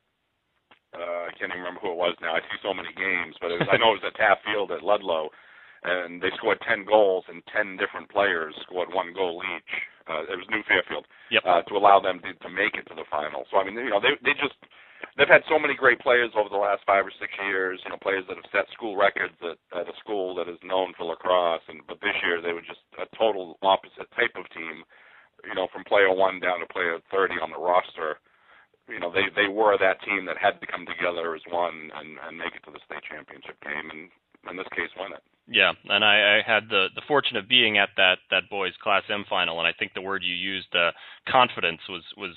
uh, 0.89 1.29
I 1.29 1.31
can't 1.37 1.53
even 1.53 1.61
remember 1.61 1.85
who 1.85 1.93
it 1.93 2.01
was 2.01 2.17
now. 2.17 2.33
I 2.33 2.41
see 2.41 2.57
so 2.65 2.73
many 2.73 2.89
games, 2.97 3.37
but 3.37 3.53
it 3.53 3.61
was, 3.61 3.69
I 3.69 3.77
know 3.77 3.93
it 3.93 4.01
was 4.01 4.09
at 4.09 4.17
Taft 4.17 4.41
Field 4.41 4.73
at 4.73 4.81
Ludlowe, 4.81 5.29
and 5.85 6.17
they 6.17 6.33
scored 6.35 6.57
10 6.65 6.85
goals, 6.89 7.29
and 7.29 7.45
10 7.53 7.77
different 7.77 8.09
players 8.09 8.57
scored 8.65 8.89
one 8.89 9.13
goal 9.13 9.45
each. 9.55 9.73
Uh, 10.09 10.25
it 10.25 10.37
was 10.41 10.49
New 10.49 10.65
Fairfield 10.65 11.05
yep. 11.29 11.45
uh, 11.45 11.61
to 11.69 11.77
allow 11.77 12.01
them 12.01 12.17
to, 12.25 12.33
to 12.41 12.49
make 12.49 12.73
it 12.73 12.89
to 12.89 12.97
the 12.97 13.05
final. 13.13 13.45
So 13.53 13.61
I 13.61 13.63
mean, 13.63 13.77
you 13.77 13.93
know, 13.93 14.01
they 14.01 14.17
they 14.25 14.33
just 14.33 14.57
they've 15.13 15.29
had 15.29 15.45
so 15.45 15.61
many 15.61 15.77
great 15.77 16.01
players 16.01 16.33
over 16.33 16.49
the 16.49 16.57
last 16.57 16.81
five 16.89 17.05
or 17.05 17.13
six 17.21 17.29
years. 17.45 17.77
You 17.85 17.93
know, 17.93 18.01
players 18.01 18.25
that 18.25 18.41
have 18.41 18.49
set 18.49 18.65
school 18.73 18.97
records 18.97 19.37
at, 19.45 19.61
at 19.77 19.85
a 19.85 19.95
school 20.01 20.33
that 20.41 20.49
is 20.49 20.57
known 20.65 20.97
for 20.97 21.05
lacrosse, 21.05 21.61
and 21.69 21.85
but 21.85 22.01
this 22.01 22.17
year 22.25 22.41
they 22.41 22.57
were 22.57 22.65
just 22.65 22.81
a 22.97 23.05
total 23.13 23.61
opposite 23.61 24.09
type 24.17 24.33
of 24.33 24.49
team. 24.49 24.81
You 25.47 25.55
know, 25.55 25.67
from 25.71 25.83
player 25.83 26.13
one 26.13 26.39
down 26.39 26.59
to 26.59 26.67
player 26.67 26.99
30 27.11 27.35
on 27.41 27.51
the 27.51 27.59
roster 27.59 28.19
you 28.89 28.99
know 28.99 29.13
they 29.13 29.29
they 29.37 29.47
were 29.47 29.77
that 29.77 30.01
team 30.01 30.25
that 30.25 30.37
had 30.41 30.59
to 30.59 30.67
come 30.67 30.85
together 30.85 31.35
as 31.35 31.45
one 31.49 31.93
and 31.93 32.17
and 32.25 32.37
make 32.37 32.57
it 32.57 32.65
to 32.65 32.73
the 32.73 32.81
state 32.89 33.05
championship 33.05 33.55
game 33.61 33.87
and 33.93 34.09
in 34.49 34.57
this 34.57 34.67
case 34.73 34.89
win 34.97 35.13
it. 35.13 35.23
Yeah, 35.49 35.73
and 35.89 36.05
I, 36.05 36.39
I 36.39 36.41
had 36.45 36.69
the 36.69 36.87
the 36.93 37.05
fortune 37.07 37.37
of 37.37 37.49
being 37.49 37.77
at 37.77 37.89
that 37.97 38.21
that 38.29 38.49
boys 38.49 38.73
Class 38.81 39.03
M 39.09 39.25
final, 39.29 39.59
and 39.59 39.67
I 39.67 39.73
think 39.77 39.93
the 39.93 40.05
word 40.05 40.21
you 40.23 40.33
used, 40.33 40.69
uh, 40.75 40.91
confidence, 41.27 41.81
was 41.89 42.03
was 42.17 42.35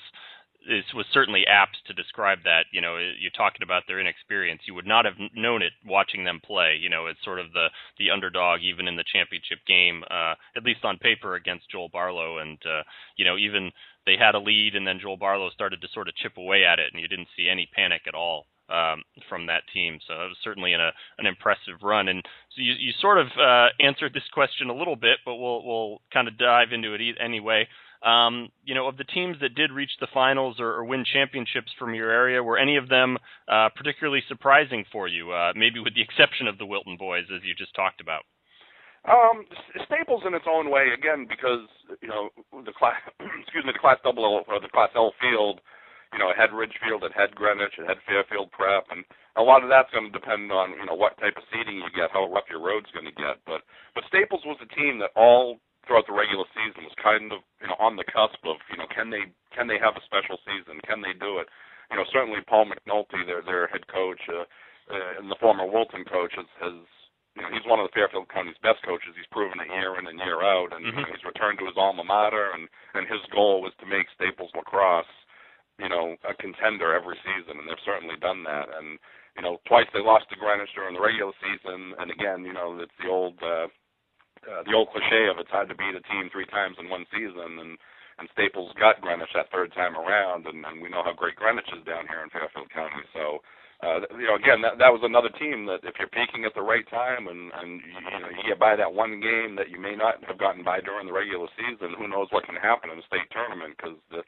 is 0.69 0.83
was 0.93 1.05
certainly 1.11 1.43
apt 1.47 1.77
to 1.87 1.93
describe 1.93 2.39
that. 2.43 2.65
You 2.71 2.81
know, 2.81 2.97
you're 2.97 3.31
talking 3.35 3.63
about 3.63 3.83
their 3.87 3.99
inexperience. 3.99 4.61
You 4.65 4.73
would 4.73 4.87
not 4.87 5.05
have 5.05 5.15
known 5.35 5.61
it 5.61 5.73
watching 5.85 6.23
them 6.23 6.41
play. 6.43 6.77
You 6.79 6.89
know, 6.89 7.07
it's 7.07 7.23
sort 7.23 7.39
of 7.39 7.53
the 7.53 7.67
the 7.97 8.11
underdog 8.11 8.61
even 8.61 8.87
in 8.87 8.95
the 8.95 9.03
championship 9.11 9.59
game, 9.67 10.03
uh, 10.09 10.35
at 10.55 10.63
least 10.63 10.83
on 10.83 10.97
paper 10.97 11.35
against 11.35 11.69
Joel 11.69 11.89
Barlow, 11.89 12.39
and 12.39 12.57
uh, 12.65 12.83
you 13.15 13.25
know 13.25 13.37
even 13.37 13.71
they 14.05 14.15
had 14.17 14.35
a 14.35 14.39
lead, 14.39 14.75
and 14.75 14.85
then 14.87 14.99
Joel 15.01 15.17
Barlow 15.17 15.49
started 15.49 15.81
to 15.81 15.87
sort 15.93 16.07
of 16.07 16.15
chip 16.15 16.37
away 16.37 16.65
at 16.65 16.79
it, 16.79 16.91
and 16.93 17.01
you 17.01 17.07
didn't 17.07 17.29
see 17.35 17.47
any 17.49 17.69
panic 17.73 18.01
at 18.07 18.15
all 18.15 18.45
um, 18.69 19.03
from 19.29 19.47
that 19.47 19.63
team. 19.73 19.99
So 20.07 20.13
it 20.13 20.27
was 20.27 20.37
certainly 20.43 20.73
an, 20.73 20.81
a, 20.81 20.91
an 21.17 21.25
impressive 21.25 21.81
run. 21.81 22.07
And 22.07 22.23
so 22.55 22.61
you, 22.61 22.73
you 22.79 22.93
sort 22.99 23.17
of 23.17 23.27
uh, 23.39 23.67
answered 23.79 24.13
this 24.13 24.27
question 24.33 24.69
a 24.69 24.75
little 24.75 24.95
bit, 24.95 25.19
but 25.25 25.35
we'll 25.35 25.63
we'll 25.65 26.01
kind 26.13 26.27
of 26.27 26.37
dive 26.37 26.71
into 26.71 26.93
it 26.93 27.01
anyway. 27.23 27.67
Um, 28.03 28.49
you 28.65 28.75
know, 28.75 28.87
of 28.87 28.97
the 28.97 29.05
teams 29.05 29.37
that 29.41 29.55
did 29.55 29.71
reach 29.71 29.91
the 29.99 30.07
finals 30.13 30.57
or, 30.59 30.73
or 30.73 30.83
win 30.83 31.05
championships 31.05 31.71
from 31.79 31.93
your 31.93 32.11
area, 32.11 32.43
were 32.43 32.57
any 32.57 32.75
of 32.75 32.89
them 32.89 33.17
uh, 33.47 33.69
particularly 33.75 34.21
surprising 34.27 34.83
for 34.91 35.07
you? 35.07 35.31
Uh, 35.31 35.53
maybe 35.55 35.79
with 35.79 35.95
the 35.95 36.01
exception 36.07 36.47
of 36.47 36.57
the 36.57 36.65
Wilton 36.65 36.97
boys, 36.97 37.25
as 37.33 37.41
you 37.43 37.55
just 37.55 37.73
talked 37.75 38.01
about. 38.01 38.23
Um, 39.07 39.43
Staples 39.85 40.23
in 40.25 40.33
its 40.33 40.45
own 40.47 40.71
way, 40.71 40.87
again, 40.97 41.27
because 41.27 41.67
you 42.01 42.07
know 42.07 42.29
the 42.51 42.71
class, 42.71 42.95
excuse 43.41 43.65
me, 43.65 43.71
the 43.73 43.79
class 43.79 43.97
double 44.03 44.23
or 44.23 44.59
the 44.59 44.69
class 44.69 44.89
L 44.95 45.13
field 45.19 45.59
you 46.13 46.21
know, 46.21 46.29
it 46.29 46.37
had 46.37 46.53
Ridgefield, 46.53 47.03
it 47.03 47.11
had 47.17 47.33
Greenwich, 47.33 47.73
it 47.81 47.89
had 47.89 47.97
Fairfield 48.05 48.53
Prep, 48.53 48.85
and 48.93 49.01
a 49.35 49.41
lot 49.41 49.65
of 49.65 49.69
that's 49.69 49.89
going 49.89 50.05
to 50.05 50.13
depend 50.13 50.53
on 50.53 50.77
you 50.77 50.85
know 50.85 50.93
what 50.93 51.17
type 51.17 51.33
of 51.35 51.43
seating 51.49 51.81
you 51.81 51.89
get, 51.89 52.13
how 52.13 52.29
rough 52.29 52.45
your 52.53 52.61
road's 52.61 52.93
going 52.93 53.09
to 53.09 53.17
get. 53.17 53.41
But 53.49 53.65
but 53.97 54.05
Staples 54.07 54.45
was 54.45 54.61
a 54.61 54.69
team 54.77 55.01
that 55.01 55.09
all 55.17 55.57
throughout 55.85 56.07
the 56.07 56.15
regular 56.15 56.47
season 56.55 56.87
was 56.87 56.95
kind 57.01 57.31
of 57.31 57.43
you 57.59 57.67
know 57.67 57.77
on 57.79 57.95
the 57.95 58.07
cusp 58.07 58.39
of 58.47 58.57
you 58.71 58.77
know 58.77 58.87
can 58.91 59.09
they 59.09 59.29
can 59.51 59.67
they 59.67 59.79
have 59.79 59.95
a 59.95 60.07
special 60.07 60.39
season? 60.43 60.79
Can 60.87 61.01
they 61.03 61.13
do 61.15 61.39
it? 61.39 61.47
You 61.91 61.99
know, 61.99 62.07
certainly 62.09 62.41
Paul 62.47 62.71
McNulty, 62.71 63.21
their 63.27 63.43
their 63.43 63.67
head 63.67 63.85
coach, 63.87 64.21
uh, 64.31 64.47
uh, 64.89 65.19
and 65.19 65.29
the 65.29 65.37
former 65.37 65.67
Wilton 65.67 66.07
coach, 66.09 66.33
has, 66.39 66.49
has 66.63 66.77
you 67.37 67.41
know, 67.41 67.49
he's 67.49 67.65
one 67.65 67.81
of 67.81 67.85
the 67.89 67.93
Fairfield 67.93 68.29
County's 68.29 68.57
best 68.61 68.81
coaches. 68.85 69.13
He's 69.17 69.29
proven 69.29 69.61
it 69.61 69.69
year 69.69 69.97
in 69.97 70.05
and 70.05 70.21
year 70.21 70.41
out, 70.41 70.73
and 70.73 70.85
mm-hmm. 70.85 71.05
he's 71.09 71.25
returned 71.25 71.57
to 71.61 71.69
his 71.69 71.77
alma 71.77 72.03
mater. 72.03 72.53
And 72.55 72.65
and 72.95 73.05
his 73.05 73.21
goal 73.29 73.61
was 73.61 73.73
to 73.81 73.89
make 73.89 74.09
Staples 74.15 74.53
lacrosse 74.55 75.09
you 75.79 75.89
know, 75.89 76.15
a 76.29 76.33
contender 76.37 76.93
every 76.93 77.17
season, 77.25 77.57
and 77.57 77.65
they've 77.65 77.85
certainly 77.85 78.15
done 78.21 78.43
that. 78.43 78.69
And 78.77 78.99
you 79.35 79.41
know, 79.41 79.57
twice 79.65 79.89
they 79.93 79.99
lost 79.99 80.29
to 80.29 80.37
Greenwich 80.37 80.69
during 80.75 80.93
the 80.93 81.01
regular 81.01 81.33
season, 81.41 81.97
and 81.97 82.11
again, 82.11 82.45
you 82.45 82.53
know, 82.53 82.77
it's 82.77 82.93
the 83.01 83.09
old 83.09 83.41
uh, 83.41 83.67
uh, 84.47 84.63
the 84.63 84.75
old 84.75 84.89
cliche 84.91 85.27
of 85.31 85.39
it's 85.39 85.51
hard 85.51 85.69
to 85.69 85.75
beat 85.75 85.95
a 85.95 86.03
team 86.11 86.29
three 86.31 86.47
times 86.47 86.77
in 86.79 86.89
one 86.89 87.05
season, 87.11 87.59
and 87.59 87.77
and 88.19 88.29
Staples 88.33 88.71
got 88.77 89.01
Greenwich 89.01 89.33
that 89.33 89.49
third 89.49 89.73
time 89.73 89.97
around, 89.97 90.45
and, 90.45 90.61
and 90.63 90.81
we 90.81 90.89
know 90.89 91.01
how 91.01 91.13
great 91.17 91.35
Greenwich 91.35 91.69
is 91.73 91.83
down 91.83 92.05
here 92.05 92.21
in 92.21 92.29
Fairfield 92.29 92.69
County. 92.69 93.01
So 93.13 93.41
uh, 93.83 93.99
you 94.15 94.27
know, 94.31 94.39
again, 94.39 94.63
that 94.63 94.79
that 94.79 94.95
was 94.95 95.03
another 95.03 95.27
team 95.35 95.67
that 95.67 95.83
if 95.83 95.99
you're 95.99 96.15
peaking 96.15 96.47
at 96.47 96.55
the 96.55 96.63
right 96.63 96.87
time 96.87 97.27
and 97.27 97.51
and 97.51 97.83
you, 97.83 98.19
know 98.23 98.31
you 98.31 98.43
get 98.47 98.59
by 98.59 98.79
that 98.79 98.87
one 98.87 99.19
game 99.19 99.59
that 99.59 99.67
you 99.67 99.75
may 99.75 99.91
not 99.91 100.23
have 100.23 100.39
gotten 100.39 100.63
by 100.63 100.79
during 100.79 101.03
the 101.03 101.11
regular 101.11 101.51
season, 101.59 101.91
who 101.99 102.07
knows 102.07 102.31
what 102.31 102.47
can 102.47 102.55
happen 102.55 102.87
in 102.89 102.97
the 102.97 103.09
state 103.11 103.27
tournament 103.35 103.75
because 103.75 103.99
the 104.07 104.23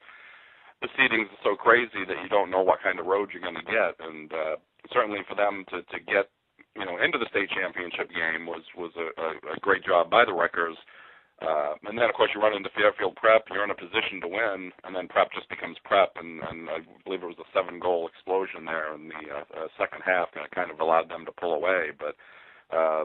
the 0.84 0.92
seedings 1.00 1.32
are 1.32 1.44
so 1.44 1.56
crazy 1.56 2.04
that 2.04 2.20
you 2.20 2.28
don't 2.28 2.52
know 2.52 2.62
what 2.62 2.84
kind 2.84 3.00
of 3.00 3.08
road 3.08 3.32
you're 3.32 3.42
going 3.42 3.56
to 3.56 3.72
get, 3.72 3.96
and 4.04 4.28
uh, 4.36 4.56
certainly 4.92 5.24
for 5.24 5.40
them 5.40 5.64
to 5.72 5.80
to 5.88 6.04
get 6.04 6.28
you 6.76 6.86
know 6.86 6.98
into 7.02 7.18
the 7.18 7.30
state 7.30 7.50
championship 7.50 8.10
game 8.12 8.46
was 8.46 8.64
was 8.78 8.92
a, 8.98 9.08
a, 9.20 9.30
a 9.56 9.60
great 9.62 9.84
job 9.84 10.10
by 10.10 10.26
the 10.26 10.34
Wreckers. 10.34 10.78
Uh, 11.42 11.76
and 11.84 11.98
then, 12.00 12.08
of 12.08 12.16
course, 12.16 12.32
you 12.34 12.40
run 12.40 12.56
into 12.56 12.70
Fairfield 12.72 13.16
Prep. 13.18 13.44
You're 13.52 13.66
in 13.66 13.70
a 13.70 13.76
position 13.76 14.22
to 14.22 14.28
win, 14.28 14.72
and 14.86 14.96
then 14.96 15.10
Prep 15.10 15.28
just 15.36 15.50
becomes 15.50 15.76
Prep. 15.84 16.16
And, 16.16 16.40
and 16.40 16.70
I 16.70 16.80
believe 17.04 17.24
it 17.24 17.28
was 17.28 17.44
a 17.44 17.52
seven-goal 17.52 18.08
explosion 18.08 18.64
there 18.64 18.96
in 18.96 19.10
the 19.10 19.36
uh, 19.36 19.44
uh, 19.52 19.68
second 19.78 20.00
half, 20.06 20.30
and 20.34 20.46
it 20.46 20.56
kind 20.56 20.72
of 20.72 20.80
allowed 20.80 21.10
them 21.10 21.26
to 21.26 21.36
pull 21.36 21.54
away. 21.54 21.92
But 21.92 22.16
uh, 22.72 23.04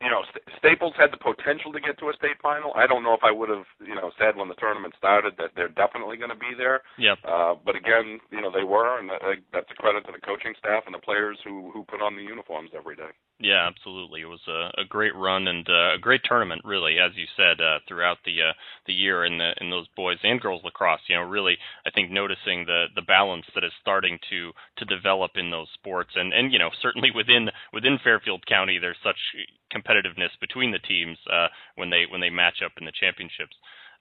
you 0.00 0.10
know, 0.10 0.22
St- 0.30 0.46
Staples 0.58 0.94
had 0.96 1.10
the 1.10 1.18
potential 1.18 1.72
to 1.72 1.80
get 1.80 1.98
to 1.98 2.10
a 2.10 2.14
state 2.14 2.38
final. 2.40 2.72
I 2.74 2.86
don't 2.86 3.02
know 3.02 3.14
if 3.14 3.24
I 3.24 3.32
would 3.32 3.48
have, 3.48 3.66
you 3.82 3.94
know, 3.94 4.10
said 4.18 4.36
when 4.36 4.48
the 4.48 4.54
tournament 4.54 4.94
started 4.96 5.34
that 5.38 5.50
they're 5.56 5.74
definitely 5.74 6.16
going 6.16 6.30
to 6.30 6.38
be 6.38 6.54
there. 6.56 6.82
Yeah. 6.98 7.18
Uh, 7.26 7.54
but 7.58 7.74
again, 7.74 8.20
you 8.30 8.40
know, 8.40 8.50
they 8.50 8.62
were, 8.62 8.98
and 8.98 9.10
that, 9.10 9.22
that's 9.52 9.70
a 9.70 9.74
credit 9.74 10.06
to 10.06 10.12
the 10.12 10.22
coaching 10.22 10.54
staff 10.58 10.84
and 10.86 10.94
the 10.94 11.02
players 11.02 11.38
who 11.42 11.70
who 11.72 11.82
put 11.84 12.00
on 12.00 12.14
the 12.14 12.22
uniforms 12.22 12.70
every 12.76 12.94
day. 12.94 13.10
Yeah, 13.40 13.68
absolutely. 13.68 14.22
It 14.22 14.28
was 14.28 14.40
a, 14.48 14.80
a 14.80 14.84
great 14.84 15.14
run 15.14 15.46
and 15.46 15.68
uh, 15.68 15.94
a 15.94 15.98
great 16.00 16.22
tournament, 16.24 16.62
really, 16.64 16.98
as 16.98 17.12
you 17.14 17.26
said, 17.36 17.60
uh, 17.60 17.78
throughout 17.86 18.18
the 18.24 18.42
uh, 18.42 18.52
the 18.86 18.92
year 18.92 19.24
in 19.24 19.38
the 19.38 19.52
in 19.60 19.70
those 19.70 19.86
boys 19.94 20.18
and 20.24 20.40
girls 20.40 20.62
lacrosse. 20.64 21.02
You 21.08 21.16
know, 21.16 21.22
really, 21.22 21.56
I 21.86 21.90
think 21.90 22.10
noticing 22.10 22.66
the 22.66 22.86
the 22.96 23.02
balance 23.02 23.46
that 23.54 23.62
is 23.62 23.70
starting 23.80 24.18
to 24.30 24.52
to 24.78 24.84
develop 24.86 25.32
in 25.36 25.50
those 25.50 25.68
sports, 25.74 26.10
and 26.16 26.32
and 26.32 26.52
you 26.52 26.58
know, 26.58 26.70
certainly 26.82 27.12
within 27.14 27.48
within 27.72 27.98
Fairfield 28.02 28.44
County, 28.46 28.78
there's 28.78 28.98
such 29.04 29.18
competitiveness 29.72 30.30
between 30.40 30.72
the 30.72 30.80
teams 30.80 31.18
uh, 31.32 31.46
when 31.76 31.90
they 31.90 32.06
when 32.10 32.20
they 32.20 32.30
match 32.30 32.60
up 32.64 32.72
in 32.78 32.86
the 32.86 32.92
championships. 32.98 33.54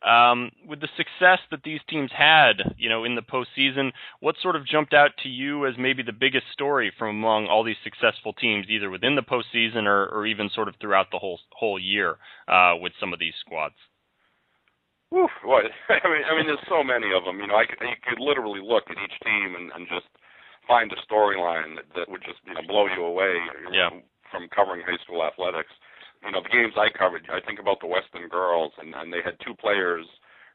Um, 0.06 0.52
with 0.68 0.80
the 0.80 0.90
success 0.96 1.40
that 1.50 1.64
these 1.64 1.80
teams 1.90 2.12
had, 2.16 2.76
you 2.78 2.88
know, 2.88 3.04
in 3.04 3.16
the 3.16 3.24
postseason, 3.24 3.92
what 4.20 4.36
sort 4.42 4.56
of 4.56 4.68
jumped 4.68 4.94
out 4.94 5.12
to 5.24 5.30
you 5.30 5.66
as 5.66 5.74
maybe 5.78 6.04
the 6.04 6.14
biggest 6.14 6.46
story 6.54 6.94
from 7.00 7.10
among 7.18 7.48
all 7.48 7.64
these 7.64 7.82
successful 7.84 8.34
teams, 8.34 8.68
either 8.70 8.92
within 8.92 9.16
the 9.16 9.24
postseason 9.24 9.86
or, 9.88 10.06
or 10.14 10.28
even 10.28 10.52
sort 10.54 10.68
of 10.68 10.76
throughout 10.80 11.08
the 11.12 11.18
whole 11.18 11.40
whole 11.52 11.80
year 11.80 12.18
uh, 12.48 12.74
with 12.80 12.94
some 13.00 13.12
of 13.12 13.18
these 13.18 13.34
squads? 13.42 13.74
Woof, 15.10 15.32
what? 15.44 15.66
I 15.90 16.08
mean, 16.08 16.24
I 16.30 16.36
mean, 16.38 16.46
there's 16.46 16.68
so 16.70 16.84
many 16.84 17.10
of 17.16 17.24
them. 17.24 17.40
You 17.40 17.48
know, 17.48 17.56
I 17.56 17.66
could, 17.66 17.82
you 17.82 17.98
could 18.04 18.22
literally 18.22 18.62
look 18.62 18.84
at 18.92 19.02
each 19.02 19.18
team 19.24 19.56
and, 19.58 19.72
and 19.74 19.88
just 19.88 20.08
find 20.68 20.92
a 20.92 21.00
storyline 21.08 21.80
that, 21.80 21.88
that 21.96 22.12
would 22.12 22.22
just 22.22 22.44
you 22.46 22.54
know 22.54 22.62
blow 22.68 22.86
you 22.86 23.04
away. 23.04 23.34
You 23.34 23.74
yeah. 23.74 23.90
From 24.30 24.52
covering 24.52 24.84
high 24.84 25.00
school 25.08 25.24
athletics. 25.24 25.72
You 26.24 26.32
know, 26.32 26.42
the 26.42 26.50
games 26.50 26.74
I 26.76 26.90
covered, 26.98 27.28
I 27.32 27.40
think 27.46 27.60
about 27.60 27.80
the 27.80 27.88
Weston 27.88 28.28
girls, 28.30 28.74
and, 28.80 28.94
and 28.96 29.14
they 29.14 29.22
had 29.24 29.38
two 29.46 29.56
players 29.56 30.06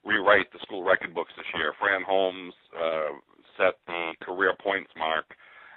rewrite 0.04 0.50
the 0.52 0.58
school 0.62 0.82
record 0.82 1.14
books 1.14 1.32
this 1.36 1.46
year. 1.54 1.72
Fran 1.78 2.02
Holmes 2.02 2.54
uh, 2.74 3.14
set 3.56 3.78
the 3.86 4.12
career 4.22 4.54
points 4.62 4.90
mark, 4.98 5.26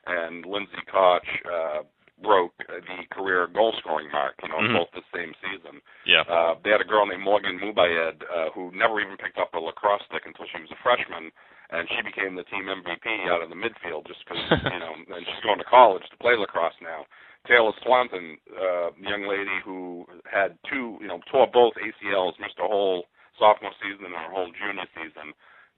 and 0.08 0.46
Lindsay 0.46 0.82
Koch 0.92 1.26
uh, 1.46 1.82
broke 2.22 2.56
the 2.68 3.04
career 3.12 3.48
goal 3.52 3.74
scoring 3.80 4.08
mark. 4.12 4.36
You 4.44 4.50
know, 4.50 4.62
mm-hmm. 4.62 4.78
both 4.80 4.92
the 4.96 5.06
same 5.12 5.36
season. 5.44 5.82
Yeah. 6.08 6.24
Uh, 6.24 6.56
they 6.64 6.72
had 6.72 6.82
a 6.82 6.88
girl 6.88 7.06
named 7.06 7.24
Morgan 7.24 7.60
Mubayed 7.60 8.24
uh, 8.24 8.50
who 8.56 8.72
never 8.72 9.02
even 9.02 9.18
picked 9.18 9.38
up 9.38 9.54
a 9.54 9.60
lacrosse 9.60 10.04
stick 10.08 10.24
until 10.24 10.48
she 10.52 10.62
was 10.62 10.72
a 10.72 10.80
freshman, 10.80 11.32
and 11.72 11.88
she 11.92 12.02
became 12.06 12.36
the 12.36 12.48
team 12.48 12.72
MVP 12.72 13.08
out 13.28 13.44
of 13.44 13.50
the 13.52 13.60
midfield 13.60 14.08
just 14.08 14.24
because 14.24 14.42
you 14.74 14.80
know, 14.80 14.96
and 14.96 15.26
she's 15.28 15.44
going 15.44 15.60
to 15.60 15.68
college 15.68 16.04
to 16.12 16.18
play 16.24 16.38
lacrosse 16.38 16.78
now. 16.80 17.04
Taylor 17.46 17.78
Swanson, 17.86 18.42
uh, 18.58 18.90
young 18.98 19.30
lady 19.30 19.54
who 19.62 20.06
had 20.26 20.58
two, 20.66 20.98
you 20.98 21.06
know, 21.06 21.22
tore 21.30 21.46
both 21.46 21.78
ACLs, 21.78 22.34
missed 22.42 22.58
a 22.58 22.66
whole 22.66 23.06
sophomore 23.38 23.76
season 23.78 24.10
and 24.10 24.18
a 24.18 24.34
whole 24.34 24.50
junior 24.58 24.90
season, 24.98 25.30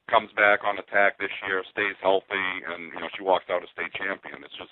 comes 0.07 0.31
back 0.39 0.63
on 0.63 0.79
attack 0.79 1.19
this 1.19 1.33
year, 1.43 1.63
stays 1.71 1.95
healthy, 1.99 2.47
and 2.71 2.95
you 2.95 2.99
know 2.99 3.11
she 3.15 3.23
walks 3.23 3.51
out 3.51 3.63
a 3.63 3.69
state 3.75 3.91
champion. 3.99 4.39
It's 4.43 4.55
just 4.55 4.71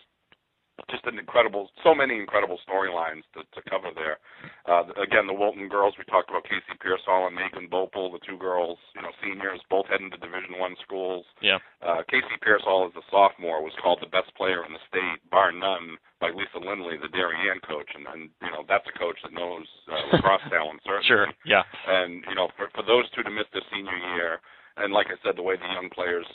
just 0.91 1.05
an 1.07 1.17
incredible, 1.17 1.71
so 1.83 1.95
many 1.95 2.19
incredible 2.19 2.59
storylines 2.67 3.23
to, 3.33 3.47
to 3.55 3.69
cover 3.69 3.89
there. 3.95 4.19
Uh, 4.67 4.83
again, 4.99 5.27
the 5.27 5.33
Wilton 5.33 5.69
girls, 5.69 5.95
we 5.97 6.03
talked 6.05 6.29
about 6.29 6.43
Casey 6.43 6.75
Pearsall 6.79 7.27
and 7.27 7.35
Megan 7.35 7.71
Bopel, 7.71 8.11
the 8.11 8.19
two 8.27 8.37
girls, 8.37 8.77
you 8.93 9.01
know, 9.01 9.11
seniors, 9.23 9.61
both 9.69 9.87
heading 9.87 10.11
to 10.11 10.19
Division 10.19 10.59
One 10.59 10.75
schools. 10.83 11.25
Yeah. 11.41 11.59
Uh, 11.79 12.03
Casey 12.11 12.35
Pearsall, 12.41 12.91
as 12.91 12.95
a 12.99 13.05
sophomore, 13.09 13.63
was 13.63 13.73
called 13.81 13.99
the 14.03 14.11
best 14.11 14.35
player 14.35 14.65
in 14.67 14.73
the 14.75 14.83
state, 14.91 15.23
bar 15.31 15.51
none, 15.51 15.95
by 16.19 16.31
Lisa 16.31 16.59
Lindley, 16.59 16.99
the 16.99 17.11
Darien 17.11 17.59
coach, 17.67 17.89
and, 17.93 18.07
and 18.07 18.29
you 18.41 18.51
know 18.51 18.63
that's 18.67 18.87
a 18.87 18.97
coach 18.97 19.19
that 19.23 19.35
knows 19.35 19.67
uh, 19.91 19.99
lacrosse 20.15 20.47
talent 20.49 20.79
certainly. 20.83 21.07
Sure. 21.07 21.27
Yeah. 21.45 21.63
And 21.87 22.23
you 22.27 22.35
know, 22.35 22.47
for 22.55 22.71
for 22.73 22.83
those 22.83 23.03
two 23.11 23.23
to 23.23 23.31
miss 23.31 23.47
their 23.51 23.65
senior 23.71 23.99
year, 24.15 24.39
and 24.77 24.93
like 24.93 25.07
I 25.07 25.19
said, 25.23 25.35
the 25.35 25.43
way 25.43 25.55
the 25.55 25.67
young 25.67 25.89
players 25.91 26.25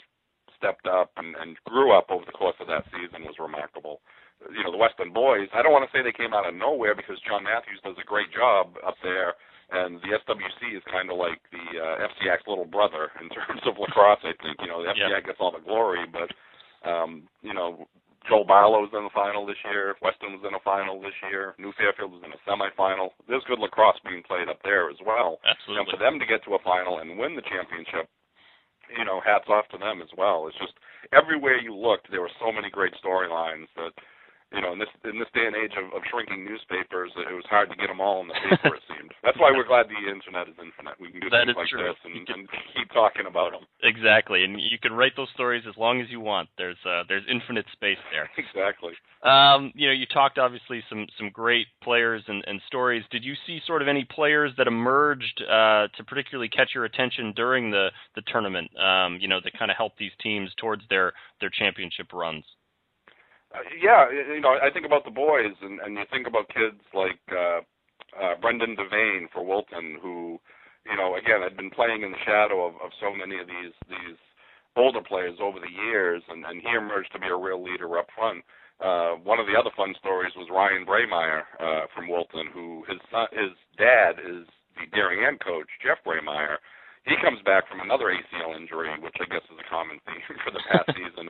stepped 0.55 0.85
up 0.85 1.09
and, 1.17 1.35
and 1.41 1.57
grew 1.65 1.91
up 1.91 2.13
over 2.13 2.23
the 2.25 2.37
course 2.37 2.55
of 2.61 2.67
that 2.67 2.85
season 2.93 3.25
was 3.25 3.41
remarkable 3.41 3.99
you 4.49 4.63
know 4.63 4.71
the 4.71 4.81
Weston 4.81 5.13
boys. 5.13 5.49
I 5.53 5.61
don't 5.61 5.71
want 5.75 5.85
to 5.85 5.93
say 5.93 6.01
they 6.01 6.15
came 6.15 6.33
out 6.33 6.47
of 6.47 6.57
nowhere 6.57 6.95
because 6.95 7.21
John 7.21 7.45
Matthews 7.45 7.81
does 7.85 7.99
a 8.01 8.07
great 8.07 8.33
job 8.33 8.73
up 8.81 8.97
there, 9.05 9.37
and 9.69 10.01
the 10.01 10.17
SWC 10.17 10.77
is 10.77 10.83
kind 10.89 11.13
of 11.13 11.17
like 11.21 11.37
the 11.53 11.65
uh, 11.77 12.09
FCIAC's 12.09 12.47
little 12.49 12.65
brother 12.65 13.13
in 13.21 13.29
terms 13.35 13.61
of 13.69 13.77
lacrosse. 13.77 14.25
I 14.25 14.33
think 14.41 14.57
you 14.61 14.69
know 14.69 14.81
the 14.81 14.93
FCIAC 14.97 15.21
yeah. 15.21 15.27
gets 15.27 15.39
all 15.39 15.53
the 15.53 15.63
glory, 15.63 16.05
but 16.09 16.29
um, 16.87 17.29
you 17.41 17.53
know 17.53 17.85
Joel 18.29 18.45
Barlow 18.45 18.85
was 18.85 18.93
in 18.93 19.01
the 19.01 19.17
final 19.17 19.45
this 19.49 19.57
year. 19.65 19.97
Weston 20.01 20.37
was 20.37 20.45
in 20.45 20.53
a 20.53 20.61
final 20.61 21.01
this 21.01 21.17
year. 21.29 21.57
New 21.57 21.73
Fairfield 21.73 22.13
was 22.13 22.21
in 22.21 22.33
a 22.33 22.41
semifinal. 22.45 23.17
There's 23.25 23.45
good 23.49 23.57
lacrosse 23.57 23.97
being 24.05 24.21
played 24.21 24.45
up 24.45 24.61
there 24.61 24.89
as 24.93 25.01
well. 25.01 25.41
Absolutely. 25.41 25.81
And 25.81 25.89
for 25.89 25.97
them 25.97 26.21
to 26.21 26.29
get 26.29 26.45
to 26.45 26.53
a 26.53 26.61
final 26.61 27.01
and 27.01 27.17
win 27.17 27.33
the 27.33 27.45
championship, 27.49 28.05
you 28.93 29.05
know, 29.05 29.21
hats 29.25 29.49
off 29.49 29.65
to 29.73 29.79
them 29.81 30.05
as 30.05 30.11
well. 30.17 30.45
It's 30.45 30.57
just 30.61 30.77
everywhere 31.09 31.57
you 31.57 31.73
looked, 31.73 32.11
there 32.11 32.21
were 32.21 32.37
so 32.37 32.51
many 32.51 32.69
great 32.69 32.93
storylines 33.01 33.65
that 33.73 33.93
you 34.51 34.59
know, 34.59 34.73
in 34.73 34.79
this 34.79 34.91
in 35.07 35.17
this 35.17 35.31
day 35.33 35.47
and 35.47 35.55
age 35.55 35.71
of, 35.79 35.87
of 35.95 36.03
shrinking 36.11 36.43
newspapers, 36.43 37.11
it 37.15 37.31
was 37.31 37.47
hard 37.47 37.71
to 37.71 37.75
get 37.79 37.87
them 37.87 38.03
all 38.03 38.19
in 38.19 38.27
the 38.27 38.35
paper. 38.35 38.75
it 38.75 38.83
seemed. 38.91 39.15
That's 39.23 39.39
why 39.39 39.51
we're 39.51 39.67
glad 39.67 39.87
the 39.87 40.11
internet 40.11 40.51
is 40.51 40.59
infinite. 40.59 40.99
We 40.99 41.11
can 41.11 41.23
do 41.23 41.29
that 41.31 41.47
things 41.47 41.55
like 41.55 41.71
true. 41.71 41.87
this 41.87 41.95
and, 42.03 42.27
can, 42.27 42.43
and, 42.43 42.49
keep 42.75 42.91
talking 42.91 43.31
about 43.31 43.55
them. 43.55 43.63
Exactly, 43.83 44.43
and 44.43 44.59
you 44.59 44.75
can 44.75 44.91
write 44.91 45.15
those 45.15 45.31
stories 45.33 45.63
as 45.67 45.77
long 45.79 46.01
as 46.01 46.11
you 46.11 46.19
want. 46.19 46.49
There's 46.57 46.79
uh, 46.83 47.07
there's 47.07 47.23
infinite 47.31 47.65
space 47.71 48.01
there. 48.11 48.27
exactly. 48.37 48.91
Um, 49.23 49.71
you 49.73 49.87
know, 49.87 49.95
you 49.95 50.05
talked 50.05 50.37
obviously 50.37 50.83
some 50.91 51.07
some 51.15 51.31
great 51.31 51.67
players 51.81 52.23
and, 52.27 52.43
and 52.45 52.59
stories. 52.67 53.03
Did 53.09 53.23
you 53.23 53.35
see 53.47 53.63
sort 53.65 53.81
of 53.81 53.87
any 53.87 54.03
players 54.03 54.51
that 54.57 54.67
emerged 54.67 55.41
uh, 55.47 55.87
to 55.95 56.03
particularly 56.03 56.49
catch 56.49 56.75
your 56.75 56.83
attention 56.83 57.31
during 57.39 57.71
the 57.71 57.87
the 58.15 58.21
tournament? 58.27 58.67
Um, 58.75 59.17
you 59.21 59.29
know, 59.29 59.39
that 59.43 59.55
kind 59.57 59.71
of 59.71 59.77
helped 59.77 59.97
these 59.97 60.11
teams 60.21 60.51
towards 60.59 60.83
their 60.89 61.13
their 61.39 61.49
championship 61.49 62.11
runs. 62.11 62.43
Uh, 63.53 63.67
yeah, 63.81 64.07
you 64.11 64.41
know, 64.41 64.55
I 64.61 64.71
think 64.71 64.85
about 64.85 65.03
the 65.05 65.11
boys, 65.11 65.55
and 65.61 65.79
and 65.81 65.95
you 65.97 66.03
think 66.11 66.27
about 66.27 66.47
kids 66.49 66.79
like 66.93 67.19
uh, 67.31 67.59
uh, 68.15 68.35
Brendan 68.41 68.75
Devane 68.75 69.27
for 69.31 69.43
Wilton, 69.45 69.99
who, 70.01 70.39
you 70.87 70.95
know, 70.95 71.15
again 71.15 71.43
had 71.43 71.57
been 71.57 71.69
playing 71.69 72.03
in 72.03 72.11
the 72.11 72.23
shadow 72.25 72.63
of, 72.65 72.75
of 72.79 72.91
so 72.99 73.11
many 73.13 73.39
of 73.39 73.47
these 73.47 73.75
these 73.89 74.19
older 74.75 75.01
players 75.03 75.37
over 75.41 75.59
the 75.59 75.71
years, 75.83 76.23
and 76.29 76.45
and 76.45 76.61
he 76.61 76.71
emerged 76.71 77.11
to 77.11 77.19
be 77.19 77.27
a 77.27 77.35
real 77.35 77.61
leader 77.61 77.97
up 77.99 78.07
front. 78.15 78.43
Uh, 78.79 79.19
one 79.21 79.37
of 79.39 79.45
the 79.45 79.53
other 79.59 79.69
fun 79.77 79.93
stories 79.99 80.33
was 80.35 80.49
Ryan 80.49 80.87
Brameier 80.87 81.43
uh, 81.59 81.85
from 81.93 82.07
Wilton, 82.09 82.47
who 82.53 82.83
his 82.89 82.97
son, 83.11 83.27
his 83.31 83.53
dad 83.77 84.17
is 84.17 84.47
the 84.79 84.87
Darien 84.95 85.37
coach, 85.43 85.69
Jeff 85.85 85.99
Brameier. 86.07 86.57
He 87.05 87.13
comes 87.21 87.41
back 87.45 87.67
from 87.69 87.81
another 87.81 88.09
ACL 88.09 88.57
injury, 88.57 88.89
which 89.01 89.17
I 89.21 89.25
guess 89.29 89.45
is 89.53 89.59
a 89.59 89.69
common 89.69 89.99
theme 90.07 90.23
for 90.45 90.49
the 90.49 90.63
past 90.71 90.89
season 90.97 91.20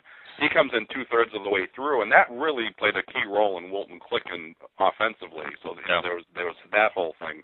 comes 0.62 0.78
in 0.78 0.86
two 0.94 1.10
thirds 1.10 1.34
of 1.34 1.42
the 1.42 1.50
way 1.50 1.66
through, 1.74 2.06
and 2.06 2.12
that 2.14 2.30
really 2.30 2.70
played 2.78 2.94
a 2.94 3.02
key 3.10 3.26
role 3.26 3.58
in 3.58 3.74
Wilton 3.74 3.98
clicking 3.98 4.54
offensively. 4.78 5.50
So 5.66 5.74
you 5.74 5.90
know, 5.90 6.06
there 6.06 6.14
was 6.14 6.26
there 6.38 6.46
was 6.46 6.60
that 6.70 6.94
whole 6.94 7.18
thing. 7.18 7.42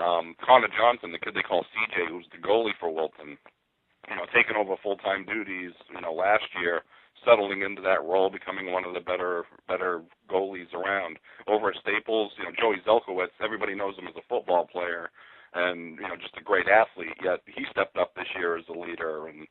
Um, 0.00 0.32
Connor 0.40 0.72
Johnson, 0.72 1.12
the 1.12 1.20
kid 1.20 1.36
they 1.36 1.44
call 1.44 1.68
CJ, 1.76 2.08
who's 2.08 2.24
the 2.32 2.40
goalie 2.40 2.72
for 2.80 2.88
Wilton, 2.88 3.36
you 4.08 4.16
know, 4.16 4.24
taking 4.32 4.56
over 4.56 4.80
full 4.80 4.96
time 4.96 5.28
duties, 5.28 5.76
you 5.92 6.00
know, 6.00 6.16
last 6.16 6.48
year, 6.56 6.80
settling 7.20 7.60
into 7.60 7.84
that 7.84 8.00
role, 8.00 8.32
becoming 8.32 8.72
one 8.72 8.88
of 8.88 8.96
the 8.96 9.04
better 9.04 9.44
better 9.68 10.00
goalies 10.32 10.72
around. 10.72 11.20
Over 11.46 11.68
at 11.68 11.80
Staples, 11.84 12.32
you 12.40 12.48
know, 12.48 12.56
Joey 12.56 12.80
Zelkowitz, 12.88 13.36
everybody 13.44 13.76
knows 13.76 13.98
him 14.00 14.08
as 14.08 14.16
a 14.16 14.24
football 14.24 14.64
player 14.64 15.10
and, 15.52 16.00
you 16.00 16.08
know, 16.08 16.16
just 16.16 16.34
a 16.40 16.42
great 16.42 16.66
athlete, 16.66 17.14
yet 17.22 17.38
he 17.46 17.62
stepped 17.70 17.96
up 17.96 18.16
this 18.16 18.26
year 18.34 18.56
as 18.56 18.64
a 18.68 18.72
leader 18.72 19.28
and 19.28 19.46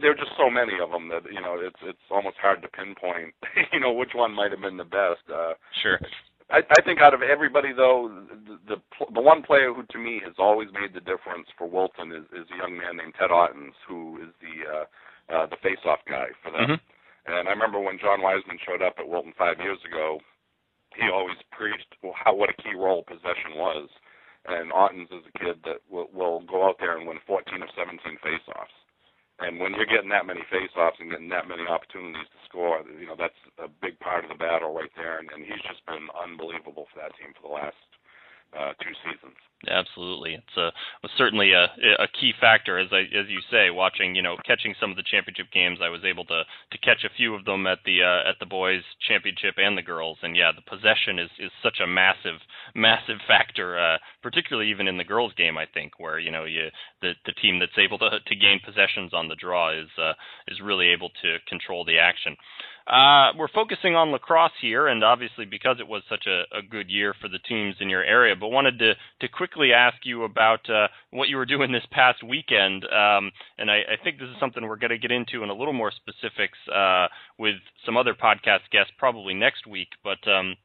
there 0.00 0.12
are 0.12 0.20
just 0.20 0.36
so 0.36 0.43
many 0.54 0.78
of 0.78 0.90
them 0.90 1.08
that 1.08 1.26
you 1.26 1.40
know 1.40 1.58
it's 1.58 1.82
it's 1.82 2.06
almost 2.10 2.36
hard 2.40 2.62
to 2.62 2.68
pinpoint 2.68 3.34
you 3.72 3.80
know 3.80 3.92
which 3.92 4.14
one 4.14 4.32
might 4.32 4.52
have 4.52 4.62
been 4.62 4.78
the 4.78 4.84
best 4.84 5.26
uh 5.32 5.54
sure 5.82 5.98
I, 6.50 6.60
I 6.60 6.80
think 6.84 7.00
out 7.00 7.14
of 7.14 7.22
everybody 7.22 7.72
though 7.74 8.12
the, 8.46 8.76
the 8.76 8.78
the 9.12 9.20
one 9.20 9.42
player 9.42 9.74
who 9.74 9.82
to 9.82 9.98
me 9.98 10.20
has 10.24 10.34
always 10.38 10.68
made 10.72 10.94
the 10.94 11.00
difference 11.00 11.48
for 11.58 11.68
Wilton 11.68 12.12
is 12.12 12.24
is 12.30 12.46
a 12.54 12.60
young 12.62 12.78
man 12.78 12.96
named 12.96 13.14
Ted 13.18 13.30
Ottens 13.30 13.74
who 13.88 14.22
is 14.22 14.30
the 14.38 14.54
uh 14.64 14.86
uh 15.34 15.46
the 15.50 15.58
face 15.62 15.82
off 15.84 16.00
guy 16.06 16.28
for 16.42 16.52
them 16.52 16.78
mm-hmm. 16.78 16.94
And 17.26 17.48
I 17.48 17.52
remember 17.52 17.80
when 17.80 17.98
John 17.98 18.20
Wiseman 18.20 18.58
showed 18.66 18.82
up 18.82 18.96
at 18.98 19.08
Wilton 19.08 19.32
five 19.38 19.56
years 19.58 19.78
ago, 19.88 20.20
he 20.94 21.08
always 21.08 21.40
preached 21.50 21.88
how 22.14 22.34
what 22.34 22.50
a 22.50 22.62
key 22.62 22.76
role 22.76 23.02
possession 23.02 23.56
was. 23.56 23.88
And 24.46 24.72
Ottens 24.72 25.08
is 25.08 25.24
a 25.24 25.38
kid 25.38 25.56
that 25.64 25.80
will, 25.88 26.08
will 26.12 26.44
go 26.44 26.68
out 26.68 26.76
there 26.78 26.98
and 26.98 27.08
win 27.08 27.16
14 27.26 27.62
or 27.62 27.68
17 27.72 28.18
faceoffs. 28.20 28.76
And 29.40 29.58
when 29.58 29.74
you're 29.74 29.90
getting 29.90 30.14
that 30.14 30.26
many 30.30 30.46
faceoffs 30.46 31.00
and 31.02 31.10
getting 31.10 31.28
that 31.34 31.48
many 31.50 31.66
opportunities 31.66 32.30
to 32.30 32.40
score, 32.46 32.78
you 32.86 33.06
know 33.06 33.18
that's 33.18 33.38
a 33.58 33.66
big 33.66 33.98
part 33.98 34.22
of 34.22 34.30
the 34.30 34.38
battle 34.38 34.72
right 34.72 34.92
there. 34.94 35.18
And, 35.18 35.28
and 35.34 35.42
he's 35.42 35.62
just 35.66 35.82
been 35.86 36.06
unbelievable 36.14 36.86
for 36.92 37.02
that 37.02 37.16
team 37.18 37.34
for 37.34 37.48
the 37.48 37.54
last 37.54 37.82
uh, 38.54 38.72
two 38.78 38.94
seasons. 39.02 39.38
Absolutely, 39.68 40.34
it's 40.34 40.56
a 40.56 40.70
was 41.02 41.12
certainly 41.16 41.52
a 41.52 41.64
a 41.98 42.08
key 42.08 42.32
factor 42.40 42.78
as 42.78 42.88
I 42.92 43.02
as 43.02 43.28
you 43.28 43.40
say. 43.50 43.70
Watching 43.70 44.14
you 44.14 44.22
know 44.22 44.36
catching 44.46 44.74
some 44.80 44.90
of 44.90 44.96
the 44.96 45.02
championship 45.02 45.46
games, 45.52 45.78
I 45.82 45.88
was 45.88 46.04
able 46.04 46.24
to 46.26 46.42
to 46.44 46.78
catch 46.78 47.04
a 47.04 47.14
few 47.16 47.34
of 47.34 47.44
them 47.44 47.66
at 47.66 47.78
the 47.84 48.02
uh, 48.02 48.28
at 48.28 48.36
the 48.40 48.46
boys 48.46 48.82
championship 49.06 49.54
and 49.56 49.76
the 49.76 49.82
girls. 49.82 50.18
And 50.22 50.36
yeah, 50.36 50.52
the 50.54 50.62
possession 50.62 51.18
is 51.18 51.30
is 51.38 51.52
such 51.62 51.80
a 51.82 51.86
massive 51.86 52.40
massive 52.74 53.18
factor, 53.26 53.78
uh, 53.78 53.98
particularly 54.22 54.70
even 54.70 54.88
in 54.88 54.98
the 54.98 55.04
girls 55.04 55.32
game. 55.34 55.58
I 55.58 55.66
think 55.66 55.98
where 55.98 56.18
you 56.18 56.30
know 56.30 56.44
you 56.44 56.68
the 57.00 57.12
the 57.26 57.32
team 57.32 57.58
that's 57.58 57.78
able 57.78 57.98
to 57.98 58.10
to 58.20 58.34
gain 58.36 58.60
possessions 58.64 59.12
on 59.12 59.28
the 59.28 59.36
draw 59.36 59.70
is 59.70 59.88
uh, 59.98 60.12
is 60.48 60.60
really 60.60 60.88
able 60.88 61.10
to 61.22 61.38
control 61.48 61.84
the 61.84 61.98
action. 61.98 62.36
Uh, 62.86 63.32
we're 63.38 63.48
focusing 63.48 63.96
on 63.96 64.12
lacrosse 64.12 64.52
here, 64.60 64.88
and 64.88 65.02
obviously 65.02 65.46
because 65.46 65.76
it 65.80 65.88
was 65.88 66.02
such 66.06 66.26
a, 66.26 66.44
a, 66.54 66.60
good 66.60 66.90
year 66.90 67.14
for 67.18 67.28
the 67.28 67.38
teams 67.48 67.74
in 67.80 67.88
your 67.88 68.04
area, 68.04 68.36
but 68.38 68.48
wanted 68.48 68.78
to, 68.78 68.92
to 69.20 69.28
quickly 69.28 69.53
ask 69.72 69.96
you 70.04 70.24
about 70.24 70.68
uh, 70.68 70.88
what 71.10 71.28
you 71.28 71.36
were 71.36 71.46
doing 71.46 71.72
this 71.72 71.86
past 71.90 72.22
weekend. 72.22 72.84
Um, 72.84 73.30
and 73.58 73.70
I, 73.70 73.78
I, 73.92 73.96
think 74.02 74.18
this 74.18 74.28
is 74.28 74.36
something 74.40 74.66
we're 74.66 74.76
going 74.76 74.90
to 74.90 74.98
get 74.98 75.12
into 75.12 75.42
in 75.42 75.50
a 75.50 75.54
little 75.54 75.72
more 75.72 75.92
specifics 75.92 76.58
uh, 76.74 77.06
with 77.38 77.56
some 77.86 77.96
other 77.96 78.14
podcast 78.14 78.70
guests 78.70 78.92
probably 78.98 79.34
next 79.34 79.66
week. 79.66 79.88
But 80.02 80.26
um, 80.30 80.56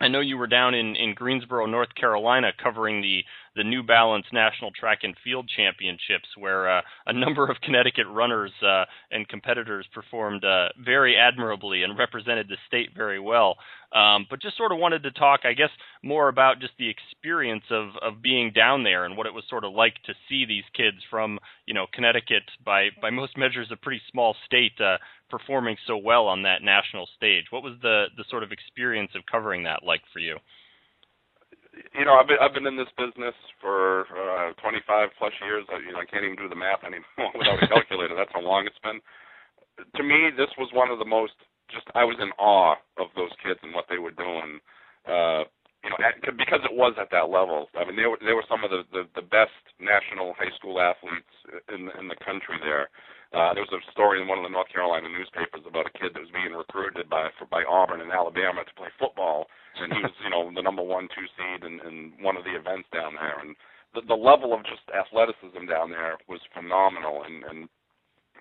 I 0.00 0.08
know 0.08 0.20
you 0.20 0.38
were 0.38 0.46
down 0.46 0.74
in, 0.74 0.96
in 0.96 1.14
Greensboro, 1.14 1.66
North 1.66 1.94
Carolina, 1.94 2.52
covering 2.62 3.02
the 3.02 3.22
the 3.60 3.64
New 3.64 3.82
Balance 3.82 4.24
National 4.32 4.70
Track 4.70 5.00
and 5.02 5.14
Field 5.22 5.46
Championships, 5.54 6.28
where 6.38 6.78
uh, 6.78 6.80
a 7.04 7.12
number 7.12 7.46
of 7.50 7.60
Connecticut 7.60 8.06
runners 8.08 8.52
uh, 8.66 8.86
and 9.10 9.28
competitors 9.28 9.86
performed 9.92 10.46
uh, 10.46 10.68
very 10.82 11.14
admirably 11.14 11.82
and 11.82 11.98
represented 11.98 12.48
the 12.48 12.56
state 12.66 12.88
very 12.96 13.20
well. 13.20 13.56
Um, 13.92 14.24
but 14.30 14.40
just 14.40 14.56
sort 14.56 14.72
of 14.72 14.78
wanted 14.78 15.02
to 15.02 15.10
talk, 15.10 15.40
I 15.44 15.52
guess, 15.52 15.68
more 16.02 16.28
about 16.28 16.58
just 16.58 16.72
the 16.78 16.88
experience 16.88 17.64
of 17.70 17.90
of 18.00 18.22
being 18.22 18.50
down 18.50 18.82
there 18.82 19.04
and 19.04 19.14
what 19.14 19.26
it 19.26 19.34
was 19.34 19.44
sort 19.50 19.64
of 19.64 19.74
like 19.74 19.96
to 20.06 20.14
see 20.26 20.46
these 20.46 20.64
kids 20.74 20.96
from, 21.10 21.38
you 21.66 21.74
know, 21.74 21.84
Connecticut, 21.92 22.44
by 22.64 22.88
by 23.02 23.10
most 23.10 23.36
measures, 23.36 23.68
a 23.70 23.76
pretty 23.76 24.00
small 24.10 24.34
state, 24.46 24.80
uh, 24.80 24.96
performing 25.28 25.76
so 25.86 25.98
well 25.98 26.28
on 26.28 26.44
that 26.44 26.62
national 26.62 27.08
stage. 27.14 27.44
What 27.50 27.62
was 27.62 27.74
the 27.82 28.06
the 28.16 28.24
sort 28.30 28.42
of 28.42 28.52
experience 28.52 29.10
of 29.14 29.26
covering 29.30 29.64
that 29.64 29.82
like 29.84 30.02
for 30.14 30.20
you? 30.20 30.38
You 32.00 32.08
know, 32.08 32.16
I've 32.16 32.26
been 32.26 32.40
I've 32.40 32.56
been 32.56 32.66
in 32.66 32.80
this 32.80 32.88
business 32.96 33.36
for 33.60 34.08
uh, 34.16 34.56
25 34.64 35.12
plus 35.20 35.36
years. 35.44 35.68
I, 35.68 35.84
you 35.84 35.92
know, 35.92 36.00
I 36.00 36.08
can't 36.08 36.24
even 36.24 36.40
do 36.40 36.48
the 36.48 36.56
math 36.56 36.80
anymore 36.80 37.28
without 37.36 37.60
a 37.60 37.68
calculator. 37.68 38.16
That's 38.16 38.32
how 38.32 38.40
long 38.40 38.64
it's 38.64 38.80
been. 38.80 39.04
To 40.00 40.02
me, 40.02 40.32
this 40.32 40.48
was 40.56 40.72
one 40.72 40.88
of 40.88 40.98
the 40.98 41.04
most. 41.08 41.36
Just 41.68 41.84
I 41.94 42.04
was 42.08 42.16
in 42.24 42.32
awe 42.40 42.80
of 42.96 43.12
those 43.14 43.30
kids 43.44 43.60
and 43.62 43.76
what 43.76 43.84
they 43.92 44.00
were 44.00 44.16
doing. 44.16 44.64
Uh, 45.04 45.44
you 45.84 45.92
know, 45.92 46.00
at, 46.00 46.16
because 46.36 46.64
it 46.64 46.72
was 46.72 46.96
at 46.96 47.12
that 47.12 47.28
level. 47.28 47.68
I 47.76 47.84
mean, 47.84 47.96
they 48.00 48.08
were 48.08 48.20
they 48.24 48.32
were 48.32 48.48
some 48.48 48.64
of 48.64 48.72
the 48.72 48.88
the, 48.96 49.04
the 49.20 49.26
best 49.28 49.54
national 49.76 50.32
high 50.40 50.52
school 50.56 50.80
athletes 50.80 51.36
in 51.68 51.92
in 52.00 52.08
the 52.08 52.16
country 52.24 52.56
there. 52.64 52.88
Uh, 53.30 53.54
there 53.54 53.62
was 53.62 53.70
a 53.70 53.92
story 53.94 54.18
in 54.20 54.26
one 54.26 54.38
of 54.38 54.44
the 54.44 54.50
North 54.50 54.68
Carolina 54.68 55.06
newspapers 55.06 55.62
about 55.62 55.86
a 55.86 55.94
kid 55.94 56.10
that 56.14 56.24
was 56.24 56.34
being 56.34 56.50
recruited 56.50 57.06
by 57.06 57.30
for, 57.38 57.46
by 57.46 57.62
Auburn 57.62 58.02
and 58.02 58.10
Alabama 58.10 58.66
to 58.66 58.74
play 58.74 58.90
football, 58.98 59.46
and 59.78 59.92
he 59.92 60.02
was 60.02 60.10
you 60.24 60.30
know 60.30 60.50
the 60.50 60.62
number 60.62 60.82
one 60.82 61.06
two 61.14 61.26
seed 61.38 61.62
in, 61.62 61.78
in 61.86 62.12
one 62.18 62.34
of 62.34 62.42
the 62.42 62.58
events 62.58 62.90
down 62.90 63.14
there, 63.14 63.38
and 63.38 63.54
the, 63.94 64.02
the 64.10 64.18
level 64.18 64.50
of 64.50 64.66
just 64.66 64.82
athleticism 64.90 65.62
down 65.70 65.94
there 65.94 66.18
was 66.26 66.42
phenomenal, 66.54 67.22
and 67.22 67.44
and 67.46 67.58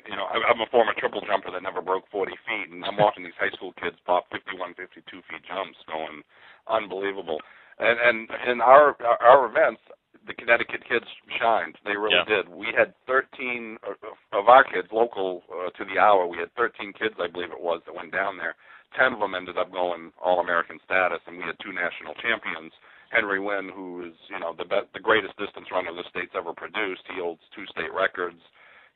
you 0.08 0.16
know, 0.16 0.26
I, 0.26 0.40
I'm 0.50 0.62
a 0.62 0.70
former 0.72 0.94
triple 0.98 1.22
jumper 1.22 1.52
that 1.52 1.64
never 1.64 1.82
broke 1.82 2.06
40 2.12 2.32
feet, 2.48 2.72
and 2.72 2.86
I'm 2.86 2.98
watching 2.98 3.24
these 3.24 3.38
high 3.40 3.52
school 3.52 3.74
kids 3.82 3.98
pop 4.06 4.26
51, 4.32 4.74
52 4.74 5.04
feet 5.28 5.44
jumps, 5.44 5.78
going 5.88 6.24
unbelievable. 6.70 7.40
And 7.80 7.98
and 8.00 8.18
in 8.48 8.62
our 8.62 8.96
our 9.22 9.46
events, 9.48 9.82
the 10.30 10.38
Connecticut 10.38 10.86
kids 10.86 11.10
shined. 11.42 11.74
They 11.82 11.98
really 11.98 12.22
yeah. 12.22 12.30
did. 12.30 12.46
We 12.54 12.70
had 12.78 12.94
13 13.10 13.82
of 14.30 14.46
our 14.46 14.64
kids, 14.64 14.88
local 14.94 15.42
uh, 15.50 15.74
to 15.74 15.84
the 15.90 15.98
hour. 15.98 16.30
We 16.30 16.38
had 16.38 16.54
13 16.54 16.94
kids, 16.94 17.18
I 17.18 17.26
believe 17.26 17.50
it 17.50 17.58
was, 17.58 17.82
that 17.90 17.98
went 17.98 18.14
down 18.14 18.38
there. 18.38 18.54
Ten 18.94 19.18
of 19.18 19.20
them 19.20 19.34
ended 19.34 19.58
up 19.58 19.74
going 19.74 20.14
All-American 20.22 20.78
status, 20.86 21.26
and 21.26 21.42
we 21.42 21.44
had 21.44 21.58
two 21.58 21.74
national 21.74 22.14
champions. 22.22 22.70
Henry 23.10 23.42
Wynne, 23.42 23.74
who 23.74 24.06
is 24.06 24.14
you 24.30 24.38
know 24.38 24.54
the 24.54 24.66
be- 24.66 24.90
the 24.94 25.02
greatest 25.02 25.34
distance 25.38 25.66
runner 25.74 25.90
the 25.94 26.06
state's 26.14 26.34
ever 26.38 26.54
produced. 26.54 27.02
He 27.10 27.18
holds 27.18 27.42
two 27.58 27.66
state 27.74 27.90
records. 27.90 28.38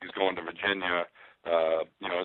He's 0.02 0.14
going 0.14 0.38
to 0.38 0.42
Virginia. 0.42 1.06
Uh, 1.42 1.82
you 1.98 2.06
know, 2.10 2.22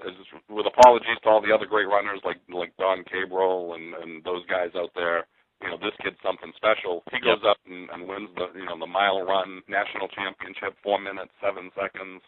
with 0.50 0.70
apologies 0.70 1.18
to 1.22 1.30
all 1.30 1.42
the 1.42 1.54
other 1.54 1.66
great 1.66 1.90
runners 1.90 2.22
like 2.26 2.38
like 2.50 2.78
Donn 2.78 3.06
Cabral 3.10 3.74
and 3.74 3.94
and 4.06 4.24
those 4.24 4.46
guys 4.46 4.70
out 4.78 4.94
there 4.94 5.26
you 5.70 5.78
know 5.78 5.86
this 5.86 5.94
kid's 6.02 6.18
something 6.26 6.50
special. 6.58 7.06
He 7.14 7.22
goes 7.22 7.38
yep. 7.46 7.54
up 7.54 7.60
and, 7.70 7.90
and 7.94 8.10
wins 8.10 8.34
the 8.34 8.50
you 8.58 8.66
know 8.66 8.74
the 8.74 8.90
mile 8.90 9.22
run 9.22 9.62
national 9.70 10.10
championship, 10.10 10.74
four 10.82 10.98
minutes 10.98 11.30
seven 11.38 11.70
seconds. 11.78 12.26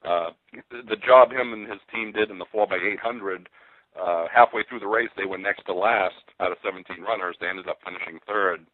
Uh, 0.00 0.32
the 0.72 0.96
job 1.04 1.28
him 1.28 1.52
and 1.52 1.68
his 1.68 1.84
team 1.92 2.08
did 2.16 2.32
in 2.32 2.40
the 2.40 2.48
four 2.48 2.66
by 2.66 2.80
eight 2.80 3.00
hundred. 3.00 3.48
Uh, 3.92 4.24
halfway 4.32 4.62
through 4.64 4.80
the 4.80 4.88
race, 4.88 5.10
they 5.16 5.26
were 5.26 5.36
next 5.36 5.66
to 5.66 5.74
last 5.74 6.22
out 6.38 6.52
of 6.52 6.62
17 6.62 7.02
runners. 7.02 7.34
They 7.40 7.50
ended 7.50 7.66
up 7.66 7.82
finishing 7.82 8.22
third. 8.22 8.64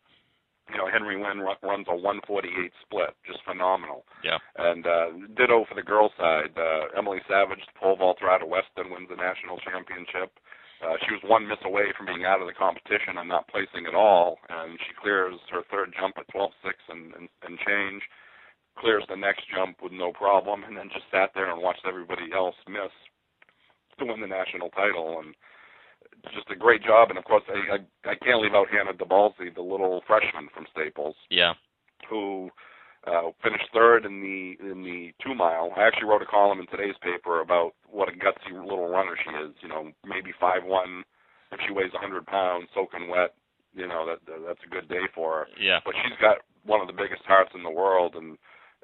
You 0.68 0.76
know, 0.76 0.92
Henry 0.92 1.16
Wynne 1.16 1.40
run, 1.40 1.56
runs 1.64 1.86
a 1.88 1.96
148 1.96 2.52
split, 2.84 3.16
just 3.24 3.40
phenomenal. 3.48 4.04
Yeah. 4.20 4.36
And 4.60 4.84
uh, 4.84 5.16
ditto 5.32 5.64
for 5.64 5.74
the 5.74 5.82
girls' 5.82 6.12
side. 6.20 6.52
Uh, 6.52 6.92
Emily 6.92 7.24
Savage, 7.24 7.64
the 7.64 7.80
pole 7.80 7.96
vaulter 7.96 8.28
out 8.28 8.42
of 8.44 8.52
Weston, 8.52 8.92
wins 8.92 9.08
the 9.08 9.16
national 9.16 9.56
championship. 9.64 10.36
Uh, 10.84 10.96
she 11.04 11.12
was 11.12 11.22
one 11.24 11.48
miss 11.48 11.60
away 11.64 11.88
from 11.96 12.06
being 12.06 12.24
out 12.24 12.40
of 12.40 12.46
the 12.46 12.52
competition 12.52 13.16
and 13.16 13.28
not 13.28 13.48
placing 13.48 13.86
at 13.86 13.94
all, 13.94 14.38
and 14.48 14.78
she 14.84 14.92
clears 15.00 15.36
her 15.50 15.62
third 15.70 15.94
jump 15.98 16.16
at 16.18 16.28
12.6 16.28 16.52
and, 16.88 17.14
and, 17.14 17.28
and 17.42 17.58
change, 17.64 18.02
clears 18.76 19.04
the 19.08 19.16
next 19.16 19.48
jump 19.48 19.80
with 19.82 19.92
no 19.92 20.12
problem, 20.12 20.64
and 20.64 20.76
then 20.76 20.92
just 20.92 21.08
sat 21.10 21.30
there 21.34 21.50
and 21.50 21.62
watched 21.62 21.86
everybody 21.88 22.28
else 22.34 22.56
miss 22.68 22.92
to 23.98 24.04
win 24.04 24.20
the 24.20 24.26
national 24.26 24.68
title. 24.70 25.20
And 25.24 25.34
just 26.34 26.50
a 26.50 26.56
great 26.56 26.82
job. 26.82 27.08
And 27.08 27.18
of 27.18 27.24
course, 27.24 27.44
I 27.48 27.80
I, 27.80 28.10
I 28.10 28.14
can't 28.16 28.42
leave 28.42 28.54
out 28.54 28.68
Hannah 28.68 28.92
DeBalsi, 28.92 29.54
the 29.54 29.62
little 29.62 30.02
freshman 30.06 30.48
from 30.52 30.66
Staples. 30.72 31.16
Yeah. 31.30 31.54
Who 32.10 32.50
uh, 33.06 33.30
finished 33.42 33.70
third 33.72 34.04
in 34.04 34.20
the 34.20 34.58
in 34.60 34.82
the 34.82 35.12
two 35.22 35.34
mile. 35.34 35.70
I 35.76 35.86
actually 35.86 36.08
wrote 36.08 36.22
a 36.22 36.26
column 36.26 36.60
in 36.60 36.66
today's 36.66 36.98
paper 37.02 37.40
about 37.40 37.72
what 37.88 38.08
a 38.08 38.12
gutsy 38.12 38.52
little 38.52 38.88
runner 38.88 39.16
she 39.16 39.30
is. 39.30 39.54
You 39.62 39.68
know, 39.68 39.90
maybe 40.04 40.32
five 40.40 40.64
one. 40.64 41.04
If 41.52 41.60
she 41.62 41.72
weighs 41.72 41.94
a 41.94 42.02
100 42.02 42.26
pounds, 42.26 42.66
soaking 42.74 43.08
wet, 43.08 43.38
you 43.72 43.86
know 43.86 44.02
that 44.04 44.18
that's 44.26 44.64
a 44.66 44.72
good 44.72 44.88
day 44.88 45.06
for 45.14 45.38
her. 45.38 45.46
Yeah. 45.60 45.78
But 45.84 45.94
she's 46.02 46.18
got 46.20 46.42
one 46.66 46.80
of 46.80 46.88
the 46.88 46.98
biggest 46.98 47.22
hearts 47.22 47.54
in 47.54 47.62
the 47.62 47.70
world, 47.70 48.16
and 48.16 48.36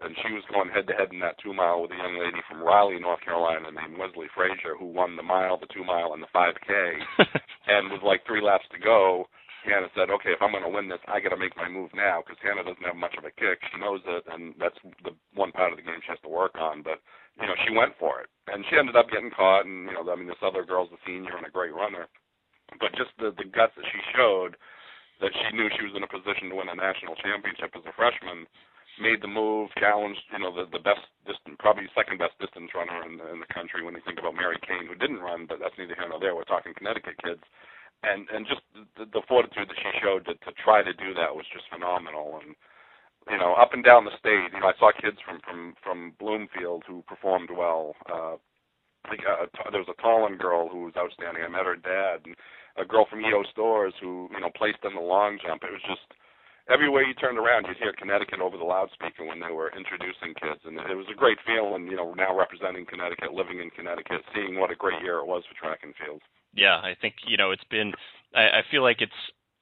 and 0.03 0.15
she 0.23 0.35
was 0.35 0.43
going 0.51 0.71
head 0.71 0.87
to 0.87 0.95
head 0.95 1.11
in 1.13 1.21
that 1.21 1.39
two 1.43 1.55
mile 1.55 1.83
with 1.83 1.91
a 1.91 1.99
young 1.99 2.19
lady 2.19 2.39
from 2.49 2.63
Raleigh, 2.63 2.99
North 2.99 3.21
Carolina, 3.23 3.71
named 3.71 3.99
Wesley 3.99 4.27
Frazier, 4.35 4.75
who 4.79 4.87
won 4.87 5.17
the 5.17 5.23
mile, 5.23 5.59
the 5.59 5.71
two 5.71 5.85
mile, 5.85 6.15
and 6.15 6.23
the 6.23 6.31
5K. 6.35 6.99
and 7.67 7.93
with 7.93 8.03
like 8.03 8.27
three 8.27 8.43
laps 8.43 8.67
to 8.73 8.79
go, 8.79 9.27
Hannah 9.63 9.91
said, 9.95 10.11
okay, 10.11 10.35
if 10.35 10.43
I'm 10.43 10.51
going 10.51 10.67
to 10.67 10.75
win 10.75 10.91
this, 10.91 11.03
I 11.07 11.23
got 11.23 11.31
to 11.31 11.39
make 11.39 11.55
my 11.55 11.71
move 11.71 11.95
now 11.95 12.19
because 12.19 12.39
Hannah 12.43 12.67
doesn't 12.67 12.83
have 12.83 12.99
much 12.99 13.15
of 13.15 13.23
a 13.23 13.31
kick. 13.31 13.63
She 13.71 13.79
knows 13.79 14.03
it, 14.03 14.27
and 14.27 14.55
that's 14.59 14.79
the 15.07 15.15
one 15.39 15.55
part 15.55 15.71
of 15.71 15.79
the 15.79 15.87
game 15.87 16.03
she 16.03 16.11
has 16.11 16.23
to 16.27 16.33
work 16.33 16.59
on. 16.59 16.83
But 16.83 16.99
you 17.39 17.47
know, 17.47 17.55
she 17.63 17.71
went 17.71 17.95
for 17.99 18.27
it, 18.27 18.29
and 18.51 18.67
she 18.67 18.77
ended 18.77 18.99
up 18.99 19.07
getting 19.15 19.31
caught. 19.31 19.63
And 19.65 19.87
you 19.87 19.95
know, 19.95 20.03
I 20.11 20.19
mean, 20.19 20.27
this 20.27 20.43
other 20.43 20.67
girl's 20.67 20.91
a 20.91 21.01
senior 21.07 21.39
and 21.39 21.47
a 21.47 21.55
great 21.55 21.75
runner, 21.75 22.11
but 22.83 22.91
just 22.99 23.15
the 23.23 23.31
the 23.39 23.47
guts 23.47 23.79
that 23.79 23.87
she 23.87 24.01
showed, 24.19 24.59
that 25.23 25.31
she 25.31 25.49
knew 25.55 25.71
she 25.79 25.87
was 25.87 25.95
in 25.95 26.03
a 26.03 26.11
position 26.11 26.51
to 26.51 26.59
win 26.59 26.73
a 26.73 26.75
national 26.75 27.15
championship 27.23 27.71
as 27.79 27.87
a 27.87 27.95
freshman, 27.95 28.51
made 28.99 29.23
the 29.23 29.31
move, 29.31 29.71
challenged, 29.79 30.27
you 30.35 30.43
know, 30.43 30.51
the 30.51 30.67
the 30.75 30.83
best 30.83 31.07
distance, 31.23 31.55
probably 31.63 31.87
second 31.95 32.19
best 32.19 32.35
distance 32.43 32.75
runner 32.75 32.99
in, 33.07 33.23
in 33.31 33.39
the 33.39 33.55
country 33.55 33.87
when 33.87 33.95
you 33.95 34.03
think 34.03 34.19
about 34.19 34.35
Mary 34.35 34.59
Cain, 34.67 34.91
who 34.91 34.99
didn't 34.99 35.23
run, 35.23 35.47
but 35.47 35.63
that's 35.63 35.79
neither 35.79 35.95
here 35.95 36.11
nor 36.11 36.19
there. 36.19 36.35
We're 36.35 36.51
talking 36.51 36.75
Connecticut 36.75 37.15
kids 37.23 37.47
and 38.03 38.29
and 38.31 38.47
just 38.47 38.63
the, 38.97 39.07
the 39.07 39.23
fortitude 39.29 39.69
that 39.69 39.79
she 39.79 39.91
showed 40.03 40.25
to, 40.27 40.35
to 40.35 40.53
try 40.65 40.83
to 40.83 40.93
do 40.95 41.15
that 41.15 41.35
was 41.35 41.47
just 41.53 41.67
phenomenal. 41.73 42.41
And 42.43 42.55
you 43.31 43.39
know, 43.39 43.55
up 43.55 43.73
and 43.73 43.85
down 43.85 44.05
the 44.05 44.17
state, 44.19 44.51
you 44.53 44.61
know, 44.61 44.69
I 44.71 44.79
saw 44.79 44.91
kids 44.93 45.19
from 45.25 45.41
from 45.45 45.75
from 45.83 46.15
Bloomfield 46.19 46.85
who 46.87 47.03
performed 47.07 47.51
well. 47.51 47.95
Uh, 48.11 48.37
I 49.05 49.09
think 49.11 49.23
uh, 49.27 49.47
there 49.71 49.83
was 49.83 49.91
a 49.91 50.01
Tolland 50.03 50.39
girl 50.39 50.69
who 50.69 50.87
was 50.87 50.95
outstanding. 50.97 51.43
I 51.43 51.49
met 51.49 51.67
her 51.67 51.77
dad, 51.77 52.23
and 52.25 52.37
a 52.79 52.85
girl 52.85 53.07
from 53.11 53.21
EO 53.23 53.43
Stores 53.51 53.95
who 54.01 54.29
you 54.33 54.41
know 54.41 54.51
placed 54.55 54.83
in 54.85 54.95
the 54.95 55.03
long 55.03 55.39
jump. 55.45 55.63
It 55.65 55.75
was 55.75 55.83
just 55.87 56.07
everywhere 56.71 57.03
you 57.03 57.15
turned 57.15 57.39
around, 57.39 57.67
you'd 57.67 57.79
hear 57.79 57.95
Connecticut 57.99 58.41
over 58.41 58.57
the 58.57 58.65
loudspeaker 58.69 59.25
when 59.27 59.41
they 59.41 59.51
were 59.51 59.73
introducing 59.77 60.35
kids, 60.39 60.63
and 60.65 60.79
it 60.79 60.95
was 60.95 61.11
a 61.11 61.19
great 61.19 61.39
feeling. 61.47 61.87
You 61.87 61.97
know, 61.97 62.15
now 62.15 62.37
representing 62.37 62.87
Connecticut, 62.87 63.35
living 63.35 63.61
in 63.61 63.71
Connecticut, 63.71 64.23
seeing 64.35 64.59
what 64.59 64.71
a 64.71 64.79
great 64.79 65.03
year 65.03 65.19
it 65.19 65.27
was 65.27 65.43
for 65.49 65.59
track 65.59 65.81
and 65.83 65.95
field. 65.99 66.23
Yeah, 66.55 66.77
I 66.77 66.95
think 67.01 67.15
you 67.27 67.37
know 67.37 67.51
it's 67.51 67.65
been. 67.71 67.93
I, 68.35 68.43
I 68.43 68.63
feel 68.71 68.83
like 68.83 69.01
it's 69.01 69.13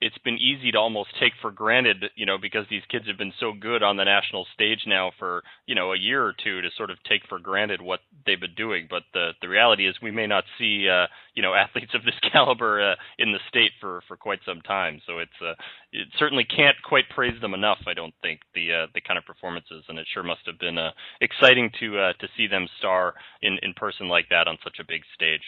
it's 0.00 0.16
been 0.24 0.38
easy 0.38 0.72
to 0.72 0.78
almost 0.78 1.10
take 1.20 1.32
for 1.42 1.50
granted, 1.50 2.04
you 2.16 2.24
know, 2.24 2.38
because 2.38 2.64
these 2.70 2.82
kids 2.90 3.06
have 3.06 3.18
been 3.18 3.34
so 3.38 3.52
good 3.52 3.82
on 3.82 3.98
the 3.98 4.04
national 4.04 4.46
stage 4.54 4.80
now 4.86 5.12
for, 5.18 5.42
you 5.66 5.74
know, 5.74 5.92
a 5.92 5.98
year 5.98 6.24
or 6.24 6.32
two 6.42 6.62
to 6.62 6.70
sort 6.76 6.90
of 6.90 6.96
take 7.06 7.20
for 7.28 7.38
granted 7.38 7.82
what 7.82 8.00
they've 8.24 8.40
been 8.40 8.54
doing. 8.54 8.86
But 8.88 9.02
the 9.12 9.32
the 9.42 9.48
reality 9.48 9.86
is 9.86 9.94
we 10.02 10.10
may 10.10 10.26
not 10.26 10.44
see, 10.58 10.88
uh, 10.88 11.06
you 11.34 11.42
know, 11.42 11.52
athletes 11.64 11.92
of 11.94 12.02
this 12.04 12.14
caliber 12.32 12.92
uh, 12.92 12.94
in 13.18 13.32
the 13.32 13.40
state 13.48 13.72
for 13.80 14.02
for 14.08 14.16
quite 14.16 14.40
some 14.46 14.62
time. 14.62 15.02
So 15.06 15.18
it's 15.18 15.38
uh, 15.42 15.52
it 15.92 16.08
certainly 16.18 16.44
can't 16.44 16.76
quite 16.82 17.08
praise 17.14 17.38
them 17.42 17.52
enough. 17.52 17.78
I 17.86 17.92
don't 17.92 18.14
think 18.22 18.40
the 18.54 18.72
uh, 18.72 18.86
the 18.94 19.02
kind 19.02 19.18
of 19.18 19.26
performances, 19.26 19.84
and 19.88 19.98
it 19.98 20.06
sure 20.14 20.22
must 20.22 20.46
have 20.46 20.58
been 20.58 20.78
uh, 20.78 20.92
exciting 21.20 21.70
to 21.80 21.98
uh, 21.98 22.12
to 22.14 22.28
see 22.38 22.46
them 22.46 22.66
star 22.78 23.14
in 23.42 23.58
in 23.62 23.74
person 23.74 24.08
like 24.08 24.30
that 24.30 24.48
on 24.48 24.56
such 24.64 24.78
a 24.80 24.84
big 24.88 25.02
stage. 25.14 25.44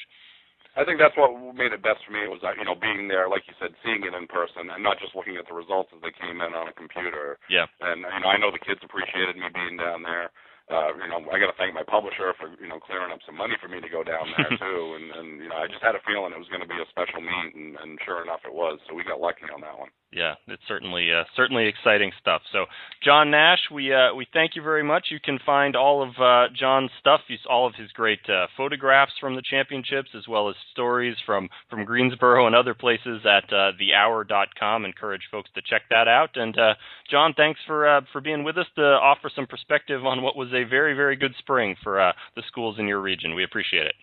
I 0.73 0.89
think 0.89 0.97
that's 0.97 1.17
what 1.21 1.37
made 1.53 1.77
it 1.77 1.85
best 1.85 2.01
for 2.05 2.17
me 2.17 2.25
was 2.25 2.41
uh, 2.41 2.57
you 2.57 2.65
know 2.65 2.77
being 2.77 3.05
there, 3.05 3.29
like 3.29 3.45
you 3.45 3.53
said, 3.61 3.77
seeing 3.85 4.01
it 4.09 4.17
in 4.17 4.25
person, 4.25 4.73
and 4.73 4.81
not 4.81 4.97
just 4.97 5.13
looking 5.13 5.37
at 5.37 5.45
the 5.45 5.57
results 5.57 5.93
as 5.93 6.01
they 6.01 6.15
came 6.17 6.41
in 6.41 6.57
on 6.57 6.73
a 6.73 6.75
computer. 6.77 7.37
Yeah. 7.53 7.69
And 7.85 8.05
you 8.05 8.21
know, 8.25 8.31
I 8.33 8.41
know 8.41 8.49
the 8.49 8.63
kids 8.63 8.81
appreciated 8.81 9.37
me 9.37 9.53
being 9.53 9.77
down 9.77 10.01
there. 10.01 10.33
Uh, 10.73 10.95
you 10.97 11.11
know, 11.11 11.21
I 11.29 11.37
got 11.37 11.53
to 11.53 11.59
thank 11.61 11.77
my 11.77 11.85
publisher 11.85 12.33
for 12.41 12.49
you 12.57 12.73
know 12.73 12.81
clearing 12.81 13.13
up 13.13 13.21
some 13.29 13.37
money 13.37 13.59
for 13.61 13.69
me 13.69 13.85
to 13.85 13.91
go 13.93 14.01
down 14.01 14.33
there 14.33 14.53
too. 14.63 14.81
And 14.97 15.07
and 15.13 15.29
you 15.45 15.49
know, 15.53 15.61
I 15.61 15.69
just 15.69 15.85
had 15.85 15.93
a 15.93 16.03
feeling 16.09 16.33
it 16.33 16.41
was 16.41 16.49
going 16.49 16.65
to 16.65 16.71
be 16.71 16.81
a 16.81 16.89
special 16.89 17.21
meet, 17.21 17.53
and, 17.53 17.77
and 17.77 18.01
sure 18.09 18.25
enough, 18.25 18.41
it 18.49 18.55
was. 18.57 18.81
So 18.89 18.97
we 18.97 19.05
got 19.05 19.21
lucky 19.21 19.45
on 19.53 19.61
that 19.61 19.77
one 19.77 19.93
yeah, 20.13 20.35
it's 20.47 20.63
certainly 20.69 21.11
uh, 21.11 21.25
certainly 21.35 21.67
exciting 21.67 22.13
stuff. 22.21 22.43
So, 22.53 22.67
John 23.03 23.31
Nash, 23.31 23.61
we 23.73 23.93
uh, 23.93 24.15
we 24.15 24.27
thank 24.33 24.55
you 24.55 24.63
very 24.63 24.83
much. 24.83 25.07
You 25.11 25.19
can 25.23 25.39
find 25.45 25.75
all 25.75 26.03
of 26.03 26.11
uh, 26.21 26.53
John's 26.55 26.91
stuff, 27.01 27.21
all 27.49 27.67
of 27.67 27.75
his 27.75 27.91
great 27.93 28.21
uh, 28.29 28.47
photographs 28.57 29.13
from 29.19 29.37
the 29.37 29.43
championships, 29.43 30.11
as 30.17 30.29
well 30.29 30.51
as 30.51 30.57
stories 30.73 31.17
from 31.25 31.49
from 31.71 31.85
Greensboro 31.85 32.47
and 32.47 32.55
other 32.55 32.75
places 32.75 33.23
at 33.25 33.45
uh, 33.53 33.73
thehour.com. 33.81 34.85
Encourage 34.85 35.23
folks 35.31 35.51
to 35.55 35.63
check 35.63 35.83
that 35.89 36.09
out. 36.09 36.31
And 36.35 36.59
uh, 36.59 36.75
John, 37.11 37.33
thanks 37.35 37.61
for 37.67 38.03
for 38.13 38.21
being 38.21 38.45
with 38.45 38.59
us 38.59 38.67
to 38.77 38.83
offer 38.83 39.31
some 39.35 39.47
perspective 39.47 40.05
on 40.05 40.23
what 40.23 40.37
was 40.37 40.49
a 40.49 40.69
very 40.69 40.95
very 40.95 41.17
good 41.17 41.35
spring 41.39 41.75
for 41.83 42.13
the 42.37 42.43
schools 42.49 42.77
in 42.79 42.87
your 42.87 43.01
region. 43.01 43.35
We 43.35 43.45
appreciate 43.45 43.87
it. 43.87 43.95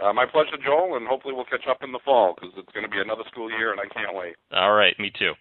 Uh, 0.00 0.12
my 0.12 0.26
pleasure, 0.26 0.56
Joel, 0.64 0.96
and 0.96 1.06
hopefully 1.06 1.34
we'll 1.34 1.44
catch 1.44 1.66
up 1.68 1.82
in 1.82 1.92
the 1.92 2.00
fall 2.04 2.34
because 2.34 2.54
it's 2.56 2.72
going 2.72 2.84
to 2.84 2.90
be 2.90 3.00
another 3.00 3.24
school 3.30 3.50
year, 3.50 3.72
and 3.72 3.80
I 3.80 3.86
can't 3.92 4.16
wait. 4.16 4.36
All 4.52 4.72
right, 4.72 4.98
me 4.98 5.10
too. 5.16 5.32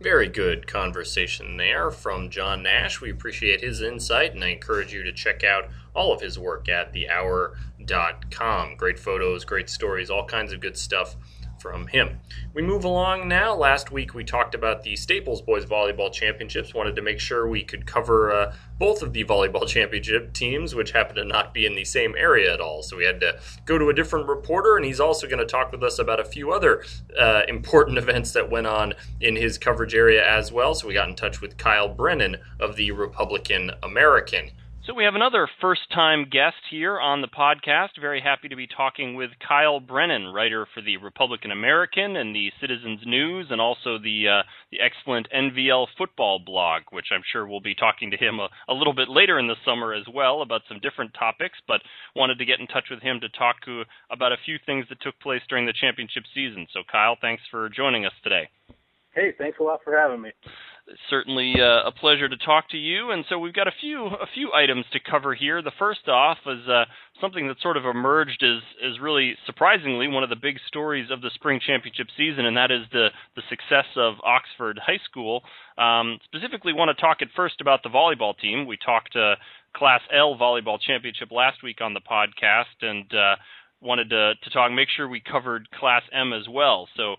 Very 0.00 0.28
good 0.28 0.66
conversation 0.68 1.56
there 1.56 1.90
from 1.90 2.30
John 2.30 2.62
Nash. 2.62 3.00
We 3.00 3.10
appreciate 3.10 3.60
his 3.60 3.82
insight, 3.82 4.34
and 4.34 4.44
I 4.44 4.48
encourage 4.48 4.92
you 4.92 5.02
to 5.02 5.12
check 5.12 5.42
out 5.42 5.70
all 5.94 6.12
of 6.12 6.20
his 6.20 6.38
work 6.38 6.68
at 6.68 6.92
thehour.com. 6.92 8.76
Great 8.76 8.98
photos, 8.98 9.44
great 9.44 9.68
stories, 9.68 10.10
all 10.10 10.24
kinds 10.24 10.52
of 10.52 10.60
good 10.60 10.76
stuff 10.76 11.16
from 11.60 11.86
him. 11.88 12.20
We 12.54 12.62
move 12.62 12.84
along 12.84 13.28
now. 13.28 13.54
Last 13.54 13.90
week 13.90 14.14
we 14.14 14.24
talked 14.24 14.54
about 14.54 14.82
the 14.82 14.96
Staples 14.96 15.42
Boys 15.42 15.64
Volleyball 15.64 16.12
Championships. 16.12 16.74
Wanted 16.74 16.96
to 16.96 17.02
make 17.02 17.20
sure 17.20 17.48
we 17.48 17.62
could 17.62 17.86
cover 17.86 18.32
uh, 18.32 18.54
both 18.78 19.02
of 19.02 19.12
the 19.12 19.24
volleyball 19.24 19.66
championship 19.68 20.32
teams, 20.32 20.74
which 20.74 20.92
happen 20.92 21.16
to 21.16 21.24
not 21.24 21.52
be 21.52 21.66
in 21.66 21.74
the 21.74 21.84
same 21.84 22.14
area 22.16 22.52
at 22.52 22.60
all. 22.60 22.82
So 22.82 22.96
we 22.96 23.04
had 23.04 23.20
to 23.20 23.38
go 23.64 23.78
to 23.78 23.88
a 23.88 23.94
different 23.94 24.28
reporter, 24.28 24.76
and 24.76 24.84
he's 24.84 25.00
also 25.00 25.26
going 25.26 25.38
to 25.38 25.46
talk 25.46 25.72
with 25.72 25.82
us 25.82 25.98
about 25.98 26.20
a 26.20 26.24
few 26.24 26.52
other 26.52 26.84
uh, 27.18 27.42
important 27.48 27.98
events 28.08 28.32
that 28.32 28.50
went 28.50 28.66
on 28.66 28.94
in 29.20 29.36
his 29.36 29.58
coverage 29.58 29.94
area 29.94 30.26
as 30.26 30.52
well. 30.52 30.74
So 30.74 30.88
we 30.88 30.94
got 30.94 31.08
in 31.08 31.14
touch 31.14 31.40
with 31.40 31.56
Kyle 31.56 31.88
Brennan 31.88 32.36
of 32.60 32.76
the 32.76 32.90
Republican 32.92 33.72
American. 33.82 34.50
So 34.88 34.94
we 34.94 35.04
have 35.04 35.14
another 35.14 35.46
first 35.60 35.82
time 35.94 36.30
guest 36.30 36.56
here 36.70 36.98
on 36.98 37.20
the 37.20 37.28
podcast. 37.28 38.00
Very 38.00 38.22
happy 38.22 38.48
to 38.48 38.56
be 38.56 38.66
talking 38.66 39.16
with 39.16 39.28
Kyle 39.46 39.80
Brennan, 39.80 40.32
writer 40.32 40.66
for 40.72 40.80
the 40.80 40.96
Republican 40.96 41.50
American 41.50 42.16
and 42.16 42.34
the 42.34 42.50
Citizens 42.58 43.00
News, 43.04 43.48
and 43.50 43.60
also 43.60 43.98
the 43.98 44.40
uh, 44.40 44.42
the 44.72 44.80
excellent 44.80 45.28
NVL 45.30 45.88
football 45.98 46.38
blog, 46.38 46.84
which 46.90 47.08
I'm 47.12 47.20
sure 47.30 47.46
we'll 47.46 47.60
be 47.60 47.74
talking 47.74 48.10
to 48.12 48.16
him 48.16 48.38
a, 48.40 48.48
a, 48.66 48.72
little 48.72 48.94
bit 48.94 49.10
later 49.10 49.38
in 49.38 49.46
the 49.46 49.60
summer 49.62 49.92
as 49.92 50.06
well 50.08 50.40
about 50.40 50.62
some 50.70 50.80
different 50.80 51.12
topics. 51.12 51.58
But 51.68 51.82
wanted 52.16 52.38
to 52.38 52.46
get 52.46 52.58
in 52.58 52.66
touch 52.66 52.88
with 52.90 53.02
him 53.02 53.20
to 53.20 53.28
talk 53.28 53.60
to, 53.66 53.82
about 54.10 54.32
a 54.32 54.40
few 54.46 54.56
things 54.64 54.86
that 54.88 55.02
took 55.02 55.20
place 55.20 55.42
during 55.50 55.66
the 55.66 55.74
championship 55.78 56.22
season. 56.32 56.66
So 56.72 56.80
Kyle, 56.90 57.18
thanks 57.20 57.42
for 57.50 57.68
joining 57.68 58.06
us 58.06 58.14
today. 58.24 58.48
Hey, 59.12 59.34
thanks 59.36 59.58
a 59.60 59.62
lot 59.62 59.80
for 59.84 59.94
having 59.94 60.22
me 60.22 60.30
certainly 61.10 61.54
uh, 61.60 61.88
a 61.88 61.92
pleasure 61.92 62.28
to 62.28 62.36
talk 62.36 62.70
to 62.70 62.76
you. 62.76 63.10
And 63.10 63.24
so 63.28 63.38
we've 63.38 63.52
got 63.52 63.68
a 63.68 63.72
few 63.80 64.06
a 64.06 64.26
few 64.34 64.52
items 64.52 64.84
to 64.92 65.00
cover 65.00 65.34
here. 65.34 65.62
The 65.62 65.72
first 65.78 66.08
off 66.08 66.38
is 66.46 66.68
uh, 66.68 66.84
something 67.20 67.48
that 67.48 67.60
sort 67.60 67.76
of 67.76 67.84
emerged 67.84 68.42
as 68.42 68.62
as 68.84 69.00
really 69.00 69.36
surprisingly 69.46 70.08
one 70.08 70.22
of 70.22 70.30
the 70.30 70.36
big 70.36 70.56
stories 70.66 71.10
of 71.10 71.20
the 71.20 71.30
spring 71.34 71.60
championship 71.64 72.08
season, 72.16 72.46
and 72.46 72.56
that 72.56 72.70
is 72.70 72.82
the 72.92 73.08
the 73.36 73.42
success 73.48 73.86
of 73.96 74.14
Oxford 74.24 74.78
High 74.84 75.00
School. 75.04 75.42
Um, 75.76 76.18
specifically, 76.24 76.72
want 76.72 76.96
to 76.96 77.00
talk 77.00 77.18
at 77.20 77.28
first 77.36 77.60
about 77.60 77.82
the 77.82 77.90
volleyball 77.90 78.36
team. 78.38 78.66
We 78.66 78.76
talked 78.76 79.14
uh, 79.16 79.36
Class 79.74 80.00
L 80.12 80.36
volleyball 80.36 80.78
championship 80.80 81.30
last 81.30 81.62
week 81.62 81.80
on 81.80 81.94
the 81.94 82.00
podcast, 82.00 82.76
and 82.82 83.12
uh, 83.14 83.36
wanted 83.80 84.10
to 84.10 84.34
to 84.42 84.50
talk 84.50 84.72
make 84.72 84.88
sure 84.96 85.08
we 85.08 85.20
covered 85.20 85.70
Class 85.70 86.02
M 86.12 86.32
as 86.32 86.48
well. 86.48 86.88
So 86.96 87.16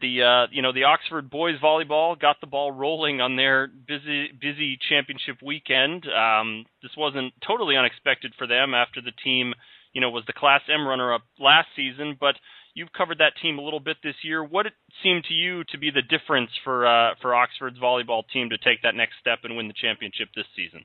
the 0.00 0.22
uh, 0.22 0.46
you 0.52 0.62
know 0.62 0.72
the 0.72 0.84
Oxford 0.84 1.30
boys 1.30 1.54
volleyball 1.62 2.18
got 2.18 2.40
the 2.40 2.46
ball 2.46 2.72
rolling 2.72 3.20
on 3.20 3.36
their 3.36 3.68
busy 3.68 4.28
busy 4.40 4.78
championship 4.88 5.36
weekend. 5.42 6.06
Um, 6.06 6.64
this 6.82 6.92
wasn't 6.96 7.32
totally 7.46 7.76
unexpected 7.76 8.32
for 8.38 8.46
them 8.46 8.74
after 8.74 9.00
the 9.00 9.12
team 9.24 9.54
you 9.92 10.00
know 10.00 10.10
was 10.10 10.24
the 10.26 10.32
Class 10.32 10.62
M 10.72 10.86
runner 10.86 11.12
up 11.12 11.22
last 11.38 11.68
season, 11.74 12.16
but 12.18 12.36
you've 12.74 12.92
covered 12.92 13.18
that 13.18 13.32
team 13.40 13.58
a 13.58 13.62
little 13.62 13.80
bit 13.80 13.96
this 14.04 14.14
year. 14.22 14.44
What 14.44 14.66
seemed 15.02 15.24
to 15.24 15.34
you 15.34 15.64
to 15.70 15.78
be 15.78 15.90
the 15.90 16.02
difference 16.02 16.50
for 16.62 16.86
uh, 16.86 17.14
for 17.20 17.34
Oxford's 17.34 17.78
volleyball 17.78 18.22
team 18.32 18.50
to 18.50 18.58
take 18.58 18.82
that 18.82 18.94
next 18.94 19.14
step 19.20 19.40
and 19.44 19.56
win 19.56 19.68
the 19.68 19.74
championship 19.74 20.28
this 20.36 20.46
season? 20.54 20.84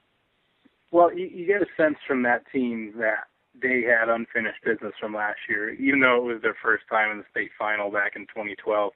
Well, 0.91 1.13
you, 1.13 1.25
you 1.27 1.45
get 1.45 1.61
a 1.61 1.67
sense 1.81 1.97
from 2.07 2.23
that 2.23 2.43
team 2.51 2.93
that 2.97 3.30
they 3.59 3.83
had 3.83 4.09
unfinished 4.09 4.63
business 4.63 4.93
from 4.99 5.13
last 5.13 5.39
year. 5.49 5.71
Even 5.73 5.99
though 5.99 6.17
it 6.17 6.33
was 6.33 6.41
their 6.41 6.57
first 6.61 6.83
time 6.89 7.11
in 7.11 7.17
the 7.19 7.25
state 7.31 7.51
final 7.57 7.91
back 7.91 8.13
in 8.15 8.23
2012, 8.27 8.93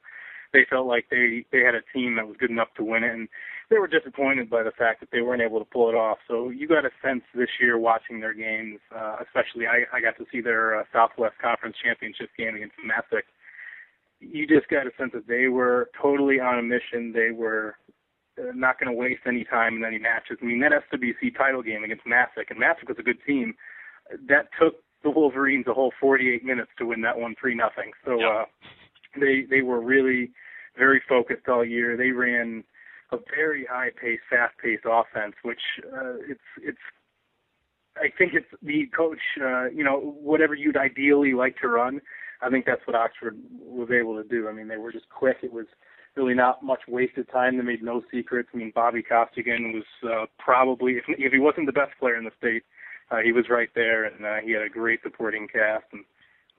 they 0.53 0.65
felt 0.69 0.87
like 0.87 1.07
they 1.11 1.45
they 1.51 1.59
had 1.59 1.75
a 1.75 1.83
team 1.93 2.15
that 2.15 2.27
was 2.27 2.37
good 2.39 2.49
enough 2.49 2.73
to 2.77 2.83
win 2.83 3.03
it, 3.03 3.13
and 3.13 3.27
they 3.69 3.77
were 3.77 3.87
disappointed 3.87 4.49
by 4.49 4.63
the 4.63 4.71
fact 4.71 5.01
that 5.01 5.09
they 5.11 5.21
weren't 5.21 5.41
able 5.41 5.59
to 5.59 5.65
pull 5.65 5.89
it 5.89 5.95
off. 5.95 6.19
So 6.27 6.49
you 6.49 6.67
got 6.67 6.85
a 6.85 6.91
sense 7.03 7.23
this 7.33 7.49
year 7.59 7.77
watching 7.77 8.19
their 8.19 8.33
games, 8.33 8.79
uh, 8.95 9.17
especially 9.21 9.67
I, 9.67 9.83
I 9.91 9.99
got 9.99 10.17
to 10.17 10.25
see 10.31 10.39
their 10.39 10.79
uh, 10.79 10.83
Southwest 10.93 11.35
Conference 11.41 11.75
Championship 11.83 12.29
game 12.37 12.55
against 12.55 12.75
Masuk. 12.79 13.23
You 14.21 14.47
just 14.47 14.69
got 14.69 14.87
a 14.87 14.91
sense 14.97 15.11
that 15.13 15.27
they 15.27 15.47
were 15.47 15.89
totally 16.01 16.39
on 16.39 16.59
a 16.59 16.63
mission. 16.63 17.11
They 17.11 17.31
were 17.31 17.75
uh, 18.39 18.51
not 18.53 18.79
going 18.79 18.93
to 18.93 18.97
waste 18.97 19.27
any 19.27 19.43
time 19.43 19.75
in 19.75 19.83
any 19.83 19.99
matches. 19.99 20.37
I 20.41 20.45
mean, 20.45 20.61
that 20.61 20.71
SWC 20.71 21.35
title 21.37 21.63
game 21.63 21.83
against 21.83 22.05
Masuk, 22.05 22.49
and 22.49 22.59
Masuk 22.59 22.87
was 22.87 22.97
a 22.97 23.03
good 23.03 23.19
team 23.27 23.55
that 24.27 24.47
took 24.59 24.75
the 25.03 25.09
Wolverines 25.09 25.65
a 25.67 25.73
whole 25.73 25.93
48 25.99 26.43
minutes 26.43 26.71
to 26.77 26.85
win 26.85 27.01
that 27.01 27.17
one 27.17 27.35
three 27.39 27.55
nothing. 27.55 27.91
So 28.03 28.19
yep. 28.19 28.29
uh, 28.31 28.45
they 29.19 29.45
they 29.49 29.61
were 29.61 29.79
really 29.79 30.31
very 30.77 31.01
focused 31.07 31.47
all 31.47 31.63
year. 31.63 31.95
They 31.95 32.11
ran 32.11 32.63
a 33.11 33.17
very 33.33 33.65
high 33.69 33.91
paced, 34.01 34.23
fast 34.29 34.55
paced 34.61 34.85
offense, 34.85 35.35
which 35.43 35.61
uh, 35.85 36.15
it's 36.27 36.41
it's. 36.61 36.77
I 37.97 38.09
think 38.17 38.33
it's 38.33 38.47
the 38.61 38.87
coach. 38.95 39.21
Uh, 39.41 39.69
you 39.69 39.83
know, 39.83 39.99
whatever 39.99 40.53
you'd 40.53 40.75
ideally 40.75 41.33
like 41.33 41.57
to 41.61 41.69
run, 41.69 42.01
I 42.41 42.49
think 42.49 42.65
that's 42.65 42.85
what 42.85 42.95
Oxford 42.95 43.37
was 43.57 43.89
able 43.89 44.21
to 44.21 44.27
do. 44.27 44.49
I 44.49 44.51
mean, 44.51 44.67
they 44.67 44.75
were 44.75 44.91
just 44.91 45.07
quick. 45.09 45.37
It 45.43 45.53
was 45.53 45.65
really 46.17 46.33
not 46.33 46.63
much 46.63 46.81
wasted 46.87 47.29
time. 47.31 47.57
They 47.57 47.63
made 47.63 47.83
no 47.83 48.01
secrets. 48.11 48.49
I 48.53 48.57
mean, 48.57 48.71
Bobby 48.75 49.01
Costigan 49.01 49.73
was 49.73 50.11
uh, 50.11 50.25
probably, 50.39 50.93
if, 50.93 51.03
if 51.07 51.31
he 51.31 51.39
wasn't 51.39 51.67
the 51.67 51.73
best 51.73 51.91
player 51.99 52.15
in 52.15 52.23
the 52.25 52.31
state, 52.37 52.63
uh, 53.11 53.17
he 53.23 53.31
was 53.31 53.45
right 53.49 53.69
there, 53.75 54.05
and 54.05 54.25
uh, 54.25 54.37
he 54.43 54.51
had 54.51 54.61
a 54.61 54.69
great 54.69 54.99
supporting 55.03 55.47
cast. 55.47 55.85
And 55.91 56.03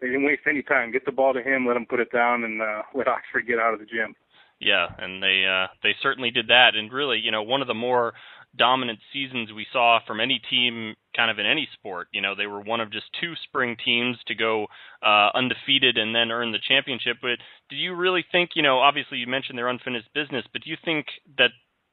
they 0.00 0.08
didn't 0.08 0.24
waste 0.24 0.42
any 0.48 0.62
time. 0.62 0.92
Get 0.92 1.04
the 1.04 1.12
ball 1.12 1.32
to 1.34 1.42
him, 1.42 1.66
let 1.66 1.76
him 1.76 1.86
put 1.86 2.00
it 2.00 2.12
down, 2.12 2.44
and 2.44 2.60
uh, 2.60 2.82
let 2.94 3.08
Oxford 3.08 3.46
get 3.46 3.58
out 3.58 3.74
of 3.74 3.80
the 3.80 3.86
gym. 3.86 4.14
Yeah, 4.58 4.86
and 4.98 5.22
they 5.22 5.44
uh, 5.44 5.66
they 5.82 5.94
certainly 6.00 6.30
did 6.30 6.48
that. 6.48 6.70
And 6.74 6.90
really, 6.90 7.18
you 7.18 7.30
know, 7.30 7.42
one 7.42 7.60
of 7.60 7.68
the 7.68 7.74
more 7.74 8.14
dominant 8.56 8.98
seasons 9.12 9.52
we 9.52 9.66
saw 9.72 9.98
from 10.06 10.20
any 10.20 10.40
team 10.50 10.94
kind 11.14 11.30
of 11.30 11.38
in 11.38 11.46
any 11.46 11.68
sport. 11.74 12.08
You 12.12 12.22
know, 12.22 12.34
they 12.34 12.46
were 12.46 12.60
one 12.60 12.80
of 12.80 12.92
just 12.92 13.06
two 13.20 13.34
spring 13.44 13.76
teams 13.84 14.16
to 14.26 14.34
go 14.34 14.66
uh, 15.04 15.30
undefeated 15.34 15.96
and 15.96 16.14
then 16.14 16.30
earn 16.30 16.52
the 16.52 16.58
championship. 16.66 17.18
But 17.20 17.38
do 17.70 17.76
you 17.76 17.94
really 17.94 18.24
think, 18.32 18.50
you 18.54 18.62
know, 18.62 18.78
obviously 18.78 19.18
you 19.18 19.26
mentioned 19.26 19.58
their 19.58 19.68
unfinished 19.68 20.08
business, 20.14 20.44
but 20.52 20.62
do 20.62 20.70
you 20.70 20.76
think 20.84 21.06
that 21.38 21.50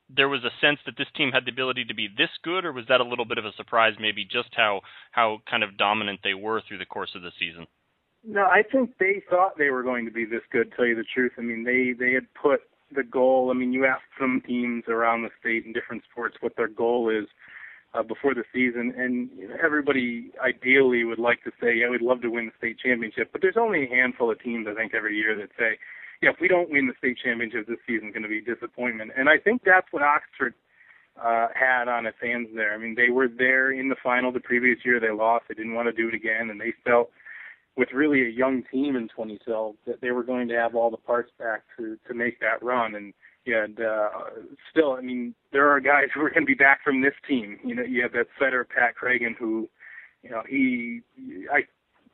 there 0.09 0.29
was 0.29 0.43
a 0.43 0.53
sense 0.61 0.79
that 0.85 0.97
this 0.97 1.07
team 1.15 1.31
had 1.31 1.45
the 1.45 1.51
ability 1.51 1.85
to 1.85 1.93
be 1.93 2.07
this 2.07 2.29
good, 2.43 2.65
or 2.65 2.71
was 2.71 2.85
that 2.89 3.01
a 3.01 3.05
little 3.05 3.25
bit 3.25 3.37
of 3.37 3.45
a 3.45 3.53
surprise, 3.53 3.93
maybe 3.99 4.25
just 4.25 4.49
how 4.53 4.81
how 5.11 5.39
kind 5.49 5.63
of 5.63 5.77
dominant 5.77 6.19
they 6.23 6.33
were 6.33 6.61
through 6.67 6.77
the 6.77 6.85
course 6.85 7.11
of 7.15 7.21
the 7.21 7.31
season? 7.39 7.67
No, 8.25 8.43
I 8.43 8.63
think 8.63 8.97
they 8.99 9.21
thought 9.29 9.57
they 9.57 9.69
were 9.69 9.83
going 9.83 10.05
to 10.05 10.11
be 10.11 10.25
this 10.25 10.43
good. 10.51 10.71
Tell 10.75 10.85
you 10.85 10.95
the 10.95 11.05
truth, 11.13 11.33
I 11.37 11.41
mean 11.41 11.63
they 11.63 11.93
they 11.97 12.13
had 12.13 12.27
put 12.33 12.61
the 12.95 13.03
goal. 13.03 13.49
I 13.49 13.53
mean, 13.53 13.73
you 13.73 13.85
ask 13.85 14.01
some 14.19 14.41
teams 14.45 14.83
around 14.87 15.23
the 15.23 15.29
state 15.39 15.65
in 15.65 15.73
different 15.73 16.03
sports 16.11 16.37
what 16.41 16.55
their 16.55 16.67
goal 16.67 17.09
is 17.09 17.27
uh, 17.93 18.03
before 18.03 18.33
the 18.33 18.43
season, 18.53 18.93
and 18.97 19.29
everybody 19.63 20.31
ideally 20.43 21.03
would 21.03 21.19
like 21.19 21.43
to 21.43 21.51
say, 21.61 21.75
"Yeah, 21.75 21.89
we'd 21.89 22.01
love 22.01 22.21
to 22.21 22.29
win 22.29 22.47
the 22.47 22.57
state 22.57 22.77
championship." 22.79 23.31
But 23.31 23.41
there's 23.41 23.57
only 23.57 23.85
a 23.85 23.89
handful 23.89 24.31
of 24.31 24.41
teams, 24.41 24.67
I 24.69 24.73
think, 24.73 24.93
every 24.93 25.17
year 25.17 25.35
that 25.35 25.49
say, 25.57 25.77
"Yeah, 26.23 26.31
if 26.31 26.39
we 26.39 26.47
don't 26.47 26.69
win 26.69 26.87
the 26.87 26.93
state 26.97 27.17
championship 27.23 27.67
this 27.67 27.79
season, 27.85 28.11
going 28.11 28.23
to 28.23 28.29
be 28.29 28.39
a 28.39 28.55
disappointment." 28.55 29.11
And 29.17 29.29
I 29.29 29.37
think 29.37 29.61
that's 29.63 29.87
what 29.91 30.03
Oxford 30.03 30.53
uh, 31.21 31.47
had 31.53 31.87
on 31.87 32.05
its 32.05 32.17
hands 32.21 32.49
there. 32.55 32.73
I 32.73 32.77
mean, 32.77 32.95
they 32.95 33.09
were 33.09 33.27
there 33.27 33.71
in 33.71 33.89
the 33.89 33.95
final 34.01 34.31
the 34.31 34.39
previous 34.39 34.79
year. 34.83 34.99
They 34.99 35.11
lost. 35.11 35.45
They 35.47 35.55
didn't 35.55 35.75
want 35.75 35.87
to 35.87 35.93
do 35.93 36.07
it 36.07 36.13
again, 36.13 36.49
and 36.49 36.59
they 36.59 36.73
felt 36.83 37.11
with 37.75 37.89
really 37.93 38.21
a 38.21 38.29
young 38.29 38.63
team 38.71 38.95
in 38.95 39.07
2012 39.09 39.75
that 39.87 39.99
they 40.01 40.11
were 40.11 40.23
going 40.23 40.47
to 40.47 40.55
have 40.55 40.75
all 40.75 40.91
the 40.91 40.97
parts 40.97 41.31
back 41.39 41.63
to 41.77 41.97
to 42.07 42.13
make 42.13 42.39
that 42.39 42.63
run. 42.63 42.95
And 42.95 43.13
and 43.45 43.79
uh, 43.79 44.09
still, 44.71 44.93
I 44.93 45.01
mean, 45.01 45.35
there 45.51 45.69
are 45.69 45.79
guys 45.79 46.07
who 46.13 46.21
are 46.21 46.29
going 46.29 46.43
to 46.43 46.47
be 46.47 46.53
back 46.53 46.83
from 46.83 47.01
this 47.01 47.13
team. 47.27 47.59
You 47.63 47.75
know, 47.75 47.83
you 47.83 48.01
have 48.01 48.13
that 48.13 48.27
setter 48.39 48.63
Pat 48.63 48.95
Cragen, 48.95 49.35
who, 49.37 49.67
you 50.21 50.29
know, 50.29 50.43
he 50.47 51.01
I 51.51 51.63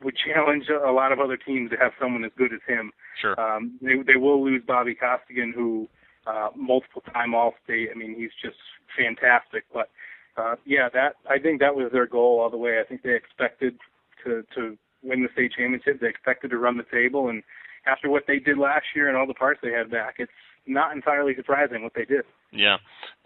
would 0.02 0.16
challenge 0.16 0.64
a 0.68 0.90
lot 0.90 1.12
of 1.12 1.20
other 1.20 1.36
teams 1.36 1.70
to 1.70 1.76
have 1.76 1.92
someone 2.00 2.24
as 2.24 2.32
good 2.36 2.52
as 2.52 2.60
him. 2.66 2.92
Sure. 3.20 3.38
Um, 3.38 3.78
they 3.82 3.96
they 4.06 4.16
will 4.16 4.42
lose 4.44 4.62
Bobby 4.66 4.94
Costigan, 4.94 5.52
who 5.54 5.88
uh, 6.26 6.48
multiple 6.56 7.02
time 7.12 7.34
All 7.34 7.54
State. 7.64 7.88
I 7.94 7.98
mean, 7.98 8.14
he's 8.16 8.30
just 8.42 8.58
fantastic. 8.96 9.64
But 9.72 9.90
uh, 10.36 10.56
yeah, 10.64 10.88
that 10.92 11.16
I 11.28 11.38
think 11.38 11.60
that 11.60 11.74
was 11.74 11.90
their 11.92 12.06
goal 12.06 12.40
all 12.40 12.50
the 12.50 12.56
way. 12.56 12.80
I 12.80 12.84
think 12.84 13.02
they 13.02 13.14
expected 13.14 13.76
to 14.24 14.44
to 14.54 14.76
win 15.02 15.22
the 15.22 15.28
state 15.32 15.52
championship. 15.56 16.00
They 16.00 16.08
expected 16.08 16.50
to 16.50 16.58
run 16.58 16.76
the 16.76 16.84
table, 16.90 17.28
and 17.28 17.42
after 17.86 18.10
what 18.10 18.24
they 18.26 18.38
did 18.38 18.58
last 18.58 18.84
year 18.94 19.08
and 19.08 19.16
all 19.16 19.26
the 19.26 19.34
parts 19.34 19.60
they 19.62 19.72
had 19.72 19.90
back, 19.90 20.16
it's 20.18 20.32
not 20.66 20.94
entirely 20.94 21.34
surprising 21.34 21.82
what 21.82 21.94
they 21.94 22.04
did. 22.04 22.24
Yeah, 22.52 22.76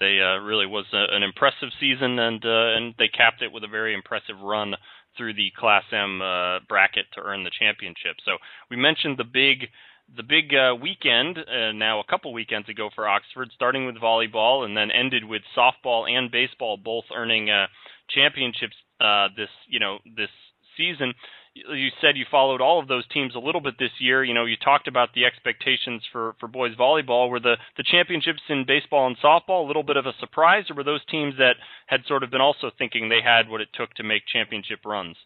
they 0.01 0.21
uh, 0.21 0.39
really 0.41 0.67
was 0.67 0.87
a, 0.93 1.15
an 1.15 1.23
impressive 1.23 1.71
season, 1.81 2.19
and 2.19 2.45
uh, 2.45 2.77
and 2.77 2.95
they 2.99 3.09
capped 3.09 3.43
it 3.43 3.53
with 3.53 3.65
a 3.65 3.69
very 3.69 3.95
impressive 3.95 4.41
run 4.43 4.75
through 5.16 5.35
the 5.35 5.50
Class 5.57 5.85
M 5.92 6.20
uh, 6.20 6.61
bracket 6.68 7.07
to 7.14 7.20
earn 7.20 7.44
the 7.44 7.50
championship. 7.59 8.16
So 8.24 8.38
we 8.70 8.77
mentioned 8.77 9.18
the 9.18 9.24
big 9.24 9.68
the 10.16 10.22
big 10.22 10.55
uh, 10.55 10.74
weekend 10.74 11.38
uh, 11.38 11.72
now 11.72 12.00
a 12.00 12.05
couple 12.05 12.33
weekends 12.33 12.68
ago 12.68 12.90
for 12.94 13.09
Oxford, 13.09 13.50
starting 13.55 13.87
with 13.87 13.96
volleyball 13.96 14.64
and 14.64 14.77
then 14.77 14.90
ended 14.90 15.24
with 15.24 15.42
softball 15.57 16.09
and 16.09 16.31
baseball 16.31 16.77
both 16.77 17.05
earning 17.14 17.50
uh, 17.50 17.66
championships 18.11 18.77
uh, 19.00 19.29
this 19.37 19.48
you 19.68 19.81
know 19.81 19.98
this 20.16 20.31
season. 20.77 21.14
You 21.55 21.90
said 22.01 22.17
you 22.17 22.25
followed 22.29 22.61
all 22.61 22.81
of 22.81 22.88
those 22.88 23.07
teams 23.09 23.37
a 23.37 23.38
little 23.38 23.61
bit 23.61 23.75
this 23.79 23.93
year. 24.01 24.25
You 24.25 24.35
know, 24.35 24.45
you 24.45 24.57
talked 24.57 24.88
about 24.88 25.11
the 25.14 25.25
expectations 25.25 26.03
for 26.11 26.35
for 26.40 26.49
boys 26.49 26.75
volleyball. 26.75 27.31
Were 27.31 27.38
the 27.38 27.57
the 27.77 27.85
championships 27.85 28.43
in 28.49 28.64
baseball 28.67 29.07
and 29.07 29.17
softball 29.19 29.64
a 29.64 29.67
little 29.67 29.85
bit 29.85 29.97
of 29.97 30.07
a 30.07 30.12
surprise, 30.19 30.64
or 30.69 30.75
were 30.75 30.85
those 30.85 31.05
teams 31.07 31.35
that 31.38 31.55
had 31.87 32.01
sort 32.07 32.25
of 32.25 32.31
been 32.31 32.40
also 32.40 32.73
thinking 32.77 33.09
they 33.09 33.23
had 33.23 33.49
what 33.49 33.61
it 33.61 33.69
took 33.73 33.95
to 33.95 34.03
make 34.03 34.23
championship 34.27 34.81
runs? 34.85 35.17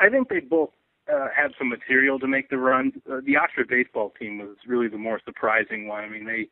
I 0.00 0.08
think 0.08 0.28
they 0.28 0.40
both 0.40 0.70
uh, 1.12 1.28
had 1.34 1.52
some 1.56 1.68
material 1.68 2.18
to 2.18 2.26
make 2.26 2.50
the 2.50 2.58
run. 2.58 2.92
Uh, 3.10 3.20
the 3.24 3.36
Oxford 3.36 3.68
baseball 3.68 4.12
team 4.18 4.38
was 4.38 4.56
really 4.66 4.88
the 4.88 4.98
more 4.98 5.20
surprising 5.24 5.86
one. 5.86 6.04
I 6.04 6.08
mean, 6.08 6.26
they 6.26 6.48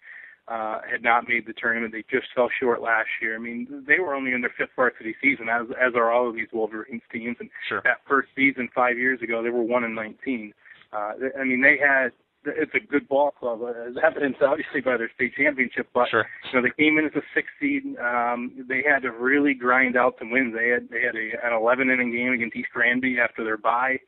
uh, 0.49 0.81
had 0.89 1.03
not 1.03 1.29
made 1.29 1.47
the 1.47 1.53
tournament. 1.53 1.93
They 1.93 2.05
just 2.11 2.29
fell 2.35 2.49
short 2.61 2.81
last 2.81 3.09
year. 3.21 3.35
I 3.35 3.39
mean, 3.39 3.85
they 3.87 3.99
were 3.99 4.15
only 4.15 4.33
in 4.33 4.41
their 4.41 4.55
fifth 4.57 4.71
varsity 4.77 5.15
season, 5.21 5.49
as 5.49 5.67
as 5.71 5.95
are 5.95 6.13
all 6.13 6.29
of 6.29 6.35
these 6.35 6.49
Wolverines 6.53 7.03
teams. 7.13 7.37
And 7.41 7.51
sure. 7.69 7.83
that 7.85 7.99
first 8.09 8.29
season 8.37 8.69
five 8.75 8.97
years 8.97 9.21
ago, 9.23 9.43
they 9.43 9.51
were 9.51 9.63
one 9.63 9.85
and 9.85 9.95
nineteen. 9.95 10.53
Uh, 10.93 11.13
I 11.39 11.45
mean, 11.45 11.63
they 11.63 11.79
had 11.79 12.13
it's 12.47 12.73
a 12.75 12.81
good 12.81 13.09
ball 13.09 13.33
club, 13.33 13.61
uh, 13.63 13.89
as 13.89 13.97
evidenced 14.03 14.41
obviously 14.43 14.81
by 14.81 14.97
their 14.97 15.11
state 15.15 15.35
championship. 15.37 15.89
But 15.93 16.09
sure. 16.11 16.27
you 16.53 16.61
know, 16.61 16.63
they 16.63 16.83
came 16.83 16.99
in 16.99 17.07
as 17.07 17.13
a 17.17 17.23
six 17.35 17.49
seed. 17.61 17.83
Um, 17.99 18.65
they 18.69 18.83
had 18.89 19.03
to 19.03 19.11
really 19.11 19.55
grind 19.55 19.97
out 19.97 20.15
some 20.19 20.31
wins. 20.31 20.55
They 20.57 20.69
had 20.69 20.89
they 20.91 21.03
had 21.03 21.17
a, 21.17 21.47
an 21.47 21.53
11 21.53 21.91
inning 21.91 22.13
game 22.13 22.33
against 22.33 22.57
East 22.57 22.69
Granby 22.73 23.19
after 23.19 23.45
their 23.45 23.57
bye. 23.57 23.99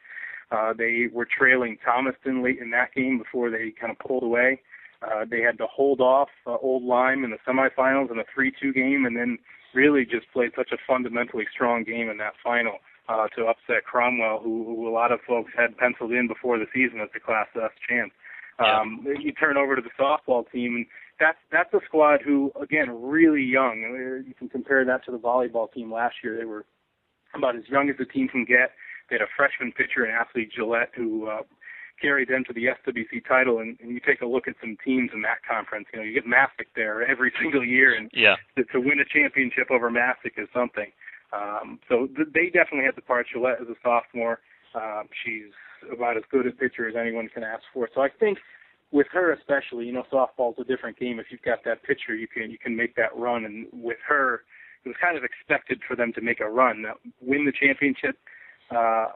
Uh, 0.51 0.72
they 0.72 1.09
were 1.12 1.27
trailing 1.27 1.77
Thomaston 1.85 2.42
late 2.42 2.59
in 2.61 2.70
that 2.70 2.94
game 2.94 3.18
before 3.18 3.51
they 3.51 3.72
kind 3.79 3.92
of 3.92 3.98
pulled 3.98 4.22
away. 4.22 4.61
Uh, 5.03 5.25
they 5.31 5.41
had 5.41 5.59
to 5.59 5.67
hold 5.67 6.01
off 6.01 6.29
uh, 6.47 6.57
Old 6.57 6.83
Lyme 6.83 7.25
in 7.25 7.31
the 7.31 7.39
semifinals 7.47 8.11
in 8.11 8.19
a 8.19 8.25
3-2 8.37 8.75
game, 8.75 9.05
and 9.07 9.17
then 9.17 9.39
really 9.75 10.05
just 10.05 10.27
played 10.33 10.51
such 10.57 10.73
a 10.73 10.79
fundamentally 10.87 11.45
strong 11.53 11.85
game 11.85 12.09
in 12.09 12.19
that 12.19 12.33
final 12.43 12.79
uh, 13.09 13.29
to 13.29 13.47
upset 13.47 13.85
Cromwell, 13.85 14.41
who, 14.43 14.65
who 14.65 14.89
a 14.89 14.93
lot 14.93 15.13
of 15.13 15.21
folks 15.27 15.53
had 15.57 15.77
penciled 15.77 16.13
in 16.13 16.27
before 16.27 16.59
the 16.59 16.67
season 16.75 17.01
as 17.01 17.09
the 17.15 17.21
Class 17.21 17.47
S 17.55 17.71
champ. 17.89 18.13
Um, 18.59 19.05
yeah. 19.07 19.15
You 19.21 19.33
turn 19.33 19.57
over 19.57 19.77
to 19.77 19.83
the 19.83 19.91
softball 19.99 20.51
team, 20.51 20.75
and 20.75 20.87
that's 21.21 21.39
that's 21.53 21.73
a 21.75 21.81
squad 21.87 22.21
who, 22.25 22.51
again, 22.61 22.89
really 22.91 23.43
young. 23.43 24.25
You 24.27 24.35
can 24.35 24.49
compare 24.49 24.85
that 24.85 25.05
to 25.05 25.13
the 25.13 25.19
volleyball 25.19 25.73
team 25.73 25.93
last 25.93 26.17
year. 26.25 26.37
They 26.37 26.45
were 26.45 26.65
about 27.35 27.57
as 27.57 27.63
young 27.69 27.89
as 27.89 27.97
the 27.99 28.05
team 28.05 28.29
can 28.29 28.45
get. 28.45 28.73
They 29.09 29.15
had 29.15 29.23
a 29.23 29.31
freshman 29.37 29.73
pitcher 29.73 30.05
and 30.05 30.13
athlete 30.13 30.51
Gillette 30.55 30.91
who 30.95 31.29
uh, 31.29 31.43
carried 32.01 32.29
them 32.29 32.45
to 32.47 32.53
the 32.53 32.67
SWC 32.67 33.27
title. 33.27 33.59
And, 33.59 33.79
and 33.81 33.91
you 33.91 34.01
take 34.01 34.21
a 34.21 34.27
look 34.27 34.49
at 34.49 34.55
some 34.61 34.77
teams 34.85 35.11
in 35.15 35.23
that 35.23 35.39
conference. 35.49 35.87
You 35.93 36.01
know, 36.01 36.05
you 36.05 36.15
get 36.15 36.27
Masuk 36.27 36.67
there 36.77 37.05
every 37.07 37.33
single 37.41 37.65
year, 37.65 37.95
and 37.95 38.11
yeah. 38.13 38.37
to, 38.57 38.65
to 38.65 38.81
win 38.81 39.01
a 39.01 39.05
championship 39.05 39.71
over 39.71 39.91
Masuk 39.91 40.37
is 40.37 40.49
something. 40.53 40.91
Um, 41.33 41.79
so 41.89 42.09
th- 42.17 42.29
they 42.33 42.47
definitely 42.47 42.85
had 42.85 42.97
the 42.97 43.03
part. 43.03 43.27
Gillette 43.33 43.61
is 43.61 43.69
a 43.69 43.77
sophomore. 43.83 44.41
Um, 44.75 45.09
she's 45.25 45.53
about 45.93 46.17
as 46.17 46.23
good 46.31 46.47
a 46.47 46.51
pitcher 46.51 46.89
as 46.89 46.95
anyone 46.97 47.29
can 47.29 47.43
ask 47.43 47.63
for. 47.73 47.89
So 47.95 48.01
I 48.01 48.09
think 48.09 48.39
with 48.91 49.07
her 49.13 49.33
especially, 49.33 49.87
you 49.87 49.93
know, 49.93 50.05
softball's 50.13 50.59
a 50.59 50.65
different 50.65 50.99
game. 50.99 51.19
If 51.19 51.27
you've 51.31 51.43
got 51.43 51.65
that 51.65 51.83
pitcher, 51.83 52.15
you 52.15 52.27
can 52.27 52.51
you 52.51 52.59
can 52.59 52.77
make 52.77 52.97
that 52.97 53.15
run. 53.17 53.45
And 53.45 53.67
with 53.73 53.99
her, 54.07 54.43
it 54.85 54.89
was 54.89 54.97
kind 55.01 55.17
of 55.17 55.25
expected 55.25 55.81
for 55.87 55.97
them 55.97 56.13
to 56.15 56.21
make 56.21 56.41
a 56.41 56.49
run, 56.49 56.83
now, 56.83 56.95
win 57.21 57.45
the 57.45 57.53
championship 57.53 58.17
uh, 58.70 59.07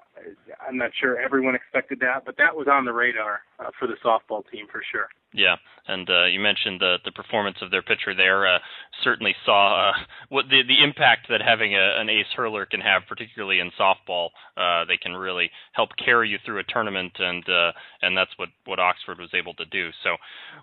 I'm 0.66 0.76
not 0.76 0.90
sure 0.98 1.18
everyone 1.18 1.54
expected 1.54 2.00
that, 2.00 2.24
but 2.24 2.36
that 2.38 2.54
was 2.54 2.68
on 2.70 2.84
the 2.84 2.92
radar 2.92 3.40
uh, 3.58 3.70
for 3.78 3.86
the 3.86 3.96
softball 4.04 4.42
team 4.50 4.66
for 4.70 4.82
sure. 4.90 5.08
Yeah, 5.34 5.56
and 5.88 6.08
uh, 6.10 6.26
you 6.26 6.40
mentioned 6.40 6.80
the 6.80 6.98
the 7.06 7.12
performance 7.12 7.56
of 7.62 7.70
their 7.70 7.80
pitcher 7.80 8.14
there. 8.14 8.46
Uh, 8.46 8.58
certainly 9.02 9.34
saw 9.46 9.88
uh, 9.88 9.92
what 10.28 10.44
the 10.50 10.60
the 10.68 10.84
impact 10.84 11.28
that 11.30 11.40
having 11.40 11.74
a, 11.74 12.00
an 12.00 12.10
ace 12.10 12.26
hurler 12.36 12.66
can 12.66 12.80
have, 12.80 13.02
particularly 13.08 13.58
in 13.58 13.70
softball. 13.80 14.28
Uh, 14.58 14.84
they 14.84 14.98
can 14.98 15.12
really 15.12 15.50
help 15.72 15.88
carry 15.96 16.28
you 16.28 16.38
through 16.44 16.58
a 16.58 16.64
tournament, 16.64 17.12
and 17.18 17.48
uh, 17.48 17.72
and 18.02 18.14
that's 18.14 18.32
what 18.36 18.50
what 18.66 18.78
Oxford 18.78 19.18
was 19.18 19.30
able 19.32 19.54
to 19.54 19.64
do. 19.64 19.88
So, 20.04 20.16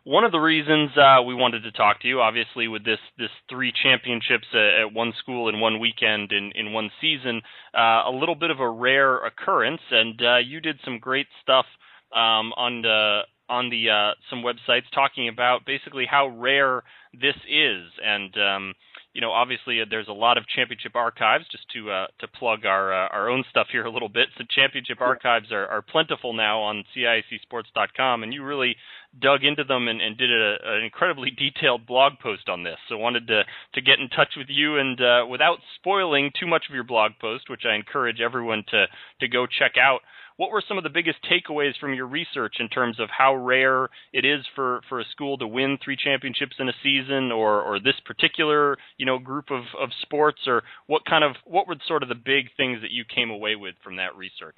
one 0.04 0.24
of 0.24 0.32
the 0.32 0.40
reasons 0.40 0.92
uh, 0.96 1.24
we 1.26 1.34
wanted 1.34 1.64
to 1.64 1.72
talk 1.72 2.02
to 2.02 2.08
you, 2.08 2.22
obviously, 2.22 2.68
with 2.68 2.86
this 2.86 3.00
this 3.18 3.32
three 3.50 3.74
championships 3.84 4.48
at, 4.54 4.82
at 4.82 4.94
one 4.94 5.14
school 5.18 5.50
in 5.50 5.60
one 5.60 5.80
weekend 5.80 6.32
in 6.32 6.52
in 6.54 6.74
one 6.74 6.92
season, 7.02 7.42
uh, 7.74 8.04
a 8.06 8.12
little 8.14 8.36
bit 8.36 8.52
of 8.52 8.60
a 8.60 8.70
rare 8.80 9.18
occurrence, 9.18 9.82
and 9.92 10.20
uh, 10.22 10.38
you 10.38 10.62
did 10.62 10.78
some 10.86 11.00
great 11.00 11.28
stuff 11.42 11.66
um, 12.14 12.54
on 12.58 12.82
the 12.82 13.22
on 13.50 13.70
the 13.70 13.90
uh, 13.90 14.14
some 14.30 14.44
websites 14.44 14.90
talking 14.94 15.28
about 15.28 15.66
basically 15.66 16.06
how 16.10 16.28
rare 16.28 16.84
this 17.14 17.36
is, 17.48 17.84
and 18.04 18.34
um, 18.38 18.74
you 19.14 19.22
know, 19.22 19.32
obviously 19.32 19.82
uh, 19.82 19.86
there's 19.90 20.08
a 20.08 20.14
lot 20.14 20.38
of 20.38 20.46
championship 20.56 20.96
archives. 20.96 21.46
Just 21.52 21.66
to 21.74 21.92
uh, 21.92 22.08
to 22.20 22.28
plug 22.28 22.66
our 22.66 22.94
uh, 22.94 23.08
our 23.10 23.30
own 23.30 23.44
stuff 23.50 23.68
here 23.72 23.86
a 23.86 23.92
little 23.92 24.10
bit, 24.10 24.28
so 24.38 24.44
championship 24.56 25.02
archives 25.02 25.52
are, 25.52 25.68
are 25.68 25.82
plentiful 25.82 26.34
now 26.34 26.62
on 26.62 26.84
CIACSports.com, 26.96 28.24
and 28.24 28.34
you 28.34 28.44
really 28.44 28.76
dug 29.18 29.44
into 29.44 29.64
them 29.64 29.88
and, 29.88 30.02
and 30.02 30.18
did 30.18 30.32
a, 30.32 30.58
an 30.64 30.84
incredibly 30.84 31.32
detailed 31.32 31.86
blog 31.86 32.14
post 32.22 32.50
on 32.50 32.64
this. 32.64 32.78
So 32.88 32.98
wanted 32.98 33.28
to 33.28 33.44
to 33.74 33.82
get 33.82 34.00
in 34.00 34.10
touch 34.10 34.34
with 34.38 34.48
you, 34.50 34.78
and 34.78 35.00
uh, 35.02 35.26
without 35.30 35.60
spoiling 35.76 36.32
too 36.40 36.48
much 36.48 36.66
of 36.70 36.76
your 36.76 36.84
blog 36.84 37.14
post, 37.20 37.50
which 37.50 37.64
I 37.70 37.76
encourage 37.76 38.22
everyone 38.22 38.64
to 38.70 38.86
to 39.22 39.28
go 39.28 39.46
check 39.48 39.74
out 39.82 40.02
what 40.40 40.52
were 40.52 40.64
some 40.66 40.78
of 40.78 40.86
the 40.86 40.90
biggest 40.90 41.18
takeaways 41.30 41.78
from 41.82 41.94
your 41.94 42.08
research 42.08 42.56
in 42.62 42.70
terms 42.70 42.98
of 42.98 43.10
how 43.10 43.36
rare 43.36 43.90
it 44.14 44.24
is 44.24 44.40
for, 44.56 44.80
for 44.88 45.02
a 45.02 45.06
school 45.12 45.38
to 45.38 45.46
win 45.46 45.78
three 45.84 45.98
championships 46.02 46.56
in 46.60 46.70
a 46.70 46.74
season 46.82 47.30
or, 47.30 47.62
or 47.62 47.78
this 47.78 48.00
particular 48.06 48.78
you 48.98 49.06
know 49.06 49.20
group 49.20 49.52
of, 49.52 49.64
of 49.78 49.90
sports 50.02 50.40
or 50.48 50.64
what 50.88 51.04
kind 51.04 51.26
of 51.26 51.36
what 51.44 51.68
were 51.68 51.76
sort 51.86 52.04
of 52.04 52.10
the 52.10 52.16
big 52.16 52.46
things 52.56 52.80
that 52.82 52.92
you 52.92 53.04
came 53.04 53.30
away 53.30 53.58
with 53.58 53.76
from 53.84 53.98
that 53.98 54.16
research? 54.16 54.56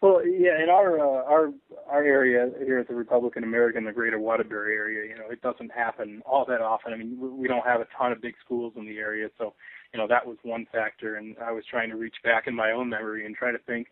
Well, 0.00 0.26
yeah, 0.26 0.62
in 0.62 0.70
our 0.70 0.98
uh, 0.98 1.24
our 1.24 1.52
our 1.86 2.02
area 2.02 2.50
here 2.64 2.78
at 2.78 2.88
the 2.88 2.94
Republican 2.94 3.44
American, 3.44 3.84
the 3.84 3.92
Greater 3.92 4.18
Waterbury 4.18 4.74
area, 4.74 5.06
you 5.06 5.18
know, 5.18 5.30
it 5.30 5.42
doesn't 5.42 5.70
happen 5.72 6.22
all 6.24 6.46
that 6.46 6.62
often. 6.62 6.94
I 6.94 6.96
mean, 6.96 7.18
we 7.20 7.46
don't 7.46 7.66
have 7.66 7.82
a 7.82 7.86
ton 7.96 8.12
of 8.12 8.22
big 8.22 8.34
schools 8.42 8.72
in 8.76 8.86
the 8.86 8.96
area, 8.96 9.28
so 9.36 9.52
you 9.92 9.98
know 9.98 10.06
that 10.08 10.26
was 10.26 10.38
one 10.42 10.66
factor. 10.72 11.16
And 11.16 11.36
I 11.44 11.52
was 11.52 11.64
trying 11.70 11.90
to 11.90 11.96
reach 11.96 12.16
back 12.24 12.46
in 12.46 12.54
my 12.54 12.70
own 12.70 12.88
memory 12.88 13.26
and 13.26 13.36
try 13.36 13.52
to 13.52 13.58
think, 13.58 13.88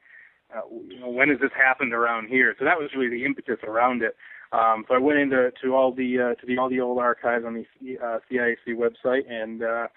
uh, 0.56 0.62
you 0.88 0.98
know, 0.98 1.10
when 1.10 1.28
has 1.28 1.40
this 1.40 1.50
happened 1.54 1.92
around 1.92 2.28
here? 2.28 2.56
So 2.58 2.64
that 2.64 2.78
was 2.78 2.88
really 2.96 3.10
the 3.10 3.26
impetus 3.26 3.58
around 3.64 4.02
it. 4.02 4.16
Um, 4.50 4.86
so 4.88 4.94
I 4.94 4.98
went 4.98 5.18
into 5.18 5.52
to 5.62 5.74
all 5.74 5.92
the 5.92 6.32
uh, 6.32 6.40
to 6.40 6.46
the 6.46 6.56
all 6.56 6.70
the 6.70 6.80
old 6.80 6.98
archives 6.98 7.44
on 7.44 7.52
the 7.52 7.98
uh, 7.98 8.18
CIAC 8.32 8.56
website 8.70 9.30
and 9.30 9.62
uh, 9.62 9.88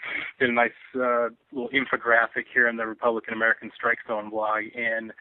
did 0.41 0.49
a 0.49 0.53
nice 0.53 0.71
uh, 0.93 1.29
little 1.53 1.69
infographic 1.69 2.51
here 2.53 2.67
in 2.67 2.75
the 2.75 2.85
Republican 2.85 3.33
American 3.33 3.71
Strike 3.73 3.99
Zone 4.09 4.29
blog. 4.29 4.63
And 4.75 5.13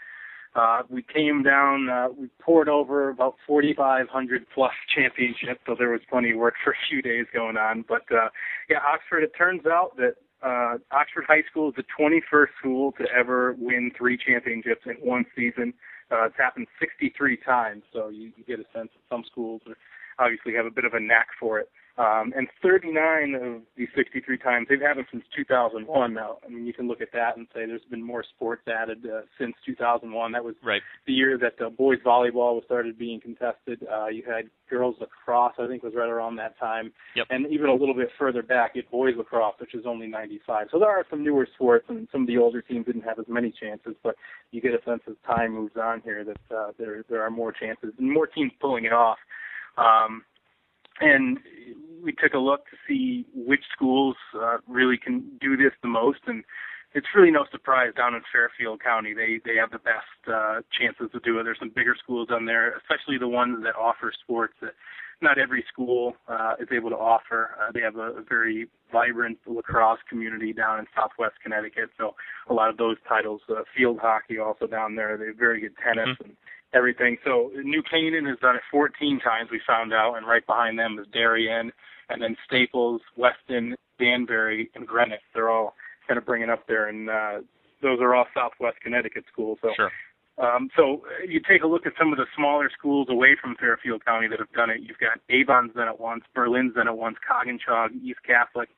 Uh, 0.55 0.83
we 0.89 1.03
came 1.03 1.43
down, 1.45 1.89
uh, 1.89 2.09
we 2.17 2.29
pored 2.41 2.69
over 2.69 3.09
about 3.09 3.37
4,500 3.47 4.47
plus 4.53 4.73
championships, 4.95 5.61
so 5.67 5.77
there 5.79 5.91
was 5.91 6.01
plenty 6.11 6.33
of 6.33 6.39
work 6.39 6.55
for 6.65 6.73
a 6.73 6.77
few 6.89 7.01
days 7.03 7.27
going 7.33 7.57
on. 7.57 7.85
But 7.89 8.03
uh, 8.11 8.29
yeah, 8.69 8.79
Oxford. 8.79 9.23
It 9.23 9.33
turns 9.39 9.63
out 9.67 9.97
that 9.97 10.15
uh, 10.43 10.79
Oxford 10.91 11.25
High 11.29 11.45
School 11.51 11.69
is 11.69 11.75
the 11.77 11.85
21st 11.99 12.49
school 12.59 12.93
to 12.93 13.05
ever 13.17 13.55
win 13.59 13.93
three 13.97 14.19
championships 14.19 14.83
in 14.87 14.95
one 15.07 15.25
season. 15.37 15.73
Uh, 16.11 16.25
it's 16.25 16.37
happened 16.37 16.67
63 16.81 17.37
times, 17.47 17.83
so 17.93 18.09
you, 18.09 18.33
you 18.37 18.45
get 18.45 18.59
a 18.59 18.67
sense 18.77 18.91
that 18.93 19.03
some 19.09 19.23
schools 19.31 19.61
obviously 20.19 20.55
have 20.55 20.67
a 20.67 20.71
bit 20.71 20.85
of 20.85 20.95
a 20.95 21.01
knack 21.01 21.29
for 21.39 21.61
it. 21.61 21.71
Um, 22.01 22.33
and 22.35 22.49
39 22.63 23.35
of 23.35 23.63
these 23.77 23.89
63 23.95 24.39
times, 24.39 24.69
they've 24.71 24.81
had 24.81 24.97
them 24.97 25.05
since 25.13 25.23
2001 25.37 26.15
now. 26.15 26.39
I 26.43 26.49
mean, 26.49 26.65
you 26.65 26.73
can 26.73 26.89
look 26.89 27.03
at 27.03 27.13
that 27.13 27.37
and 27.37 27.47
say 27.53 27.67
there's 27.67 27.83
been 27.91 28.03
more 28.03 28.25
sports 28.25 28.63
added 28.67 29.05
uh, 29.05 29.21
since 29.39 29.55
2001. 29.67 30.33
That 30.33 30.43
was 30.43 30.55
right. 30.65 30.81
the 31.07 31.13
year 31.13 31.37
that 31.37 31.63
uh, 31.63 31.69
boys 31.69 31.99
volleyball 31.99 32.55
was 32.55 32.63
started 32.65 32.99
being 32.99 33.21
contested. 33.21 33.87
Uh, 33.87 34.07
you 34.07 34.23
had 34.27 34.49
girls 34.71 34.97
lacrosse, 34.99 35.53
I 35.59 35.67
think 35.67 35.83
was 35.83 35.93
right 35.95 36.09
around 36.09 36.37
that 36.37 36.59
time. 36.59 36.91
Yep. 37.17 37.27
And 37.29 37.47
even 37.53 37.69
a 37.69 37.75
little 37.75 37.95
bit 37.95 38.09
further 38.19 38.43
back, 38.43 38.73
you 38.77 38.83
had 38.83 38.91
boys 38.91 39.15
lacrosse, 39.19 39.57
which 39.61 39.75
is 39.75 39.85
only 39.85 40.07
95. 40.07 40.69
So 40.73 40.79
there 40.79 40.89
are 40.89 41.05
some 41.11 41.23
newer 41.23 41.47
sports, 41.55 41.85
and 41.91 42.09
some 42.11 42.23
of 42.23 42.29
the 42.29 42.39
older 42.39 42.63
teams 42.63 42.87
didn't 42.87 43.03
have 43.03 43.19
as 43.19 43.27
many 43.29 43.53
chances, 43.53 43.95
but 44.03 44.15
you 44.53 44.63
get 44.63 44.73
a 44.73 44.83
sense 44.87 45.03
as 45.07 45.17
time 45.27 45.53
moves 45.53 45.77
on 45.77 46.01
here 46.03 46.25
that 46.25 46.57
uh, 46.57 46.71
there, 46.79 47.05
there 47.11 47.21
are 47.21 47.31
more 47.31 47.53
chances 47.53 47.93
and 47.99 48.11
more 48.11 48.27
teams 48.27 48.53
pulling 48.59 48.87
it 48.87 48.93
off. 48.95 49.19
Um, 49.77 50.25
and 51.01 51.39
we 52.03 52.13
took 52.13 52.35
a 52.35 52.39
look 52.39 52.65
to 52.67 52.77
see 52.89 53.27
which 53.35 53.63
schools 53.73 54.17
uh, 54.35 54.59
really 54.67 54.97
can 54.97 55.39
do 55.41 55.57
this 55.57 55.73
the 55.83 55.89
most, 55.89 56.21
and 56.27 56.45
it's 56.95 57.07
really 57.15 57.31
no 57.31 57.45
surprise 57.51 57.93
down 57.97 58.15
in 58.15 58.23
Fairfield 58.33 58.83
County 58.83 59.15
they 59.15 59.41
they 59.45 59.57
have 59.57 59.71
the 59.71 59.79
best 59.79 60.19
uh, 60.27 60.61
chances 60.77 61.11
to 61.13 61.21
do 61.21 61.39
it. 61.39 61.45
There's 61.45 61.59
some 61.59 61.73
bigger 61.75 61.95
schools 62.03 62.29
down 62.29 62.47
there, 62.47 62.77
especially 62.77 63.19
the 63.19 63.29
ones 63.29 63.63
that 63.63 63.77
offer 63.77 64.13
sports 64.23 64.55
that 64.61 64.73
not 65.23 65.39
every 65.39 65.65
school 65.71 66.15
uh, 66.29 66.55
is 66.59 66.69
able 66.73 66.91
to 66.91 66.97
offer. 66.97 67.51
Uh, 67.61 67.71
they 67.73 67.81
have 67.81 67.97
a, 67.97 68.13
a 68.19 68.23
very 68.23 68.69
vibrant 68.91 69.39
lacrosse 69.47 70.01
community 70.09 70.53
down 70.53 70.79
in 70.79 70.87
Southwest 70.97 71.35
Connecticut, 71.43 71.91
so 71.99 72.15
a 72.49 72.55
lot 72.55 72.71
of 72.71 72.77
those 72.77 72.97
titles. 73.09 73.41
Uh, 73.49 73.63
field 73.77 73.99
hockey 74.01 74.39
also 74.39 74.67
down 74.67 74.97
there. 74.97 75.17
They 75.17 75.27
have 75.27 75.37
very 75.37 75.61
good 75.61 75.75
tennis 75.77 76.09
mm-hmm. 76.09 76.25
and 76.25 76.37
everything. 76.73 77.17
So 77.25 77.51
New 77.63 77.83
Canaan 77.83 78.27
has 78.27 78.39
done 78.39 78.57
it 78.57 78.63
14 78.71 79.21
times. 79.21 79.51
We 79.51 79.61
found 79.67 79.93
out, 79.93 80.15
and 80.15 80.27
right 80.27 80.47
behind 80.47 80.79
them 80.79 80.99
is 80.99 81.07
Darien, 81.13 81.73
and 82.09 82.23
then 82.23 82.37
Staples, 82.47 83.01
Weston, 83.17 83.77
Danbury, 83.99 84.71
and 84.75 84.87
Greenwich. 84.87 85.21
They're 85.35 85.51
all 85.51 85.75
kind 86.07 86.19
of 86.19 86.27
bringing 86.27 86.51
up 86.51 86.67
there, 86.67 86.89
and 86.89 87.09
uh, 87.09 87.41
those 87.83 88.01
are 88.01 88.15
all 88.15 88.27
Southwest 88.35 88.81
Connecticut 88.83 89.25
schools. 89.33 89.59
So. 89.63 89.71
Sure. 89.77 89.91
Um, 90.39 90.71
so 90.75 91.03
you 91.29 91.41
take 91.47 91.63
a 91.63 91.67
look 91.67 91.85
at 91.85 91.93
some 91.99 92.13
of 92.13 92.19
the 92.19 92.25
smaller 92.35 92.71
schools 92.77 93.09
away 93.11 93.37
from 93.39 93.57
Fairfield 93.57 94.05
County 94.07 94.27
that 94.29 94.39
have 94.39 94.53
done 94.53 94.71
it. 94.71 94.81
You've 94.81 94.99
got 94.99 95.21
Avon's 95.29 95.75
done 95.75 95.89
it 95.89 96.01
once, 96.01 96.25
Berlin's 96.35 96.75
done 96.75 96.89
it 96.89 96.97
once, 96.97 97.19
Coginchaug, 97.29 97.91
East 98.03 98.21
Catholic, 98.27 98.71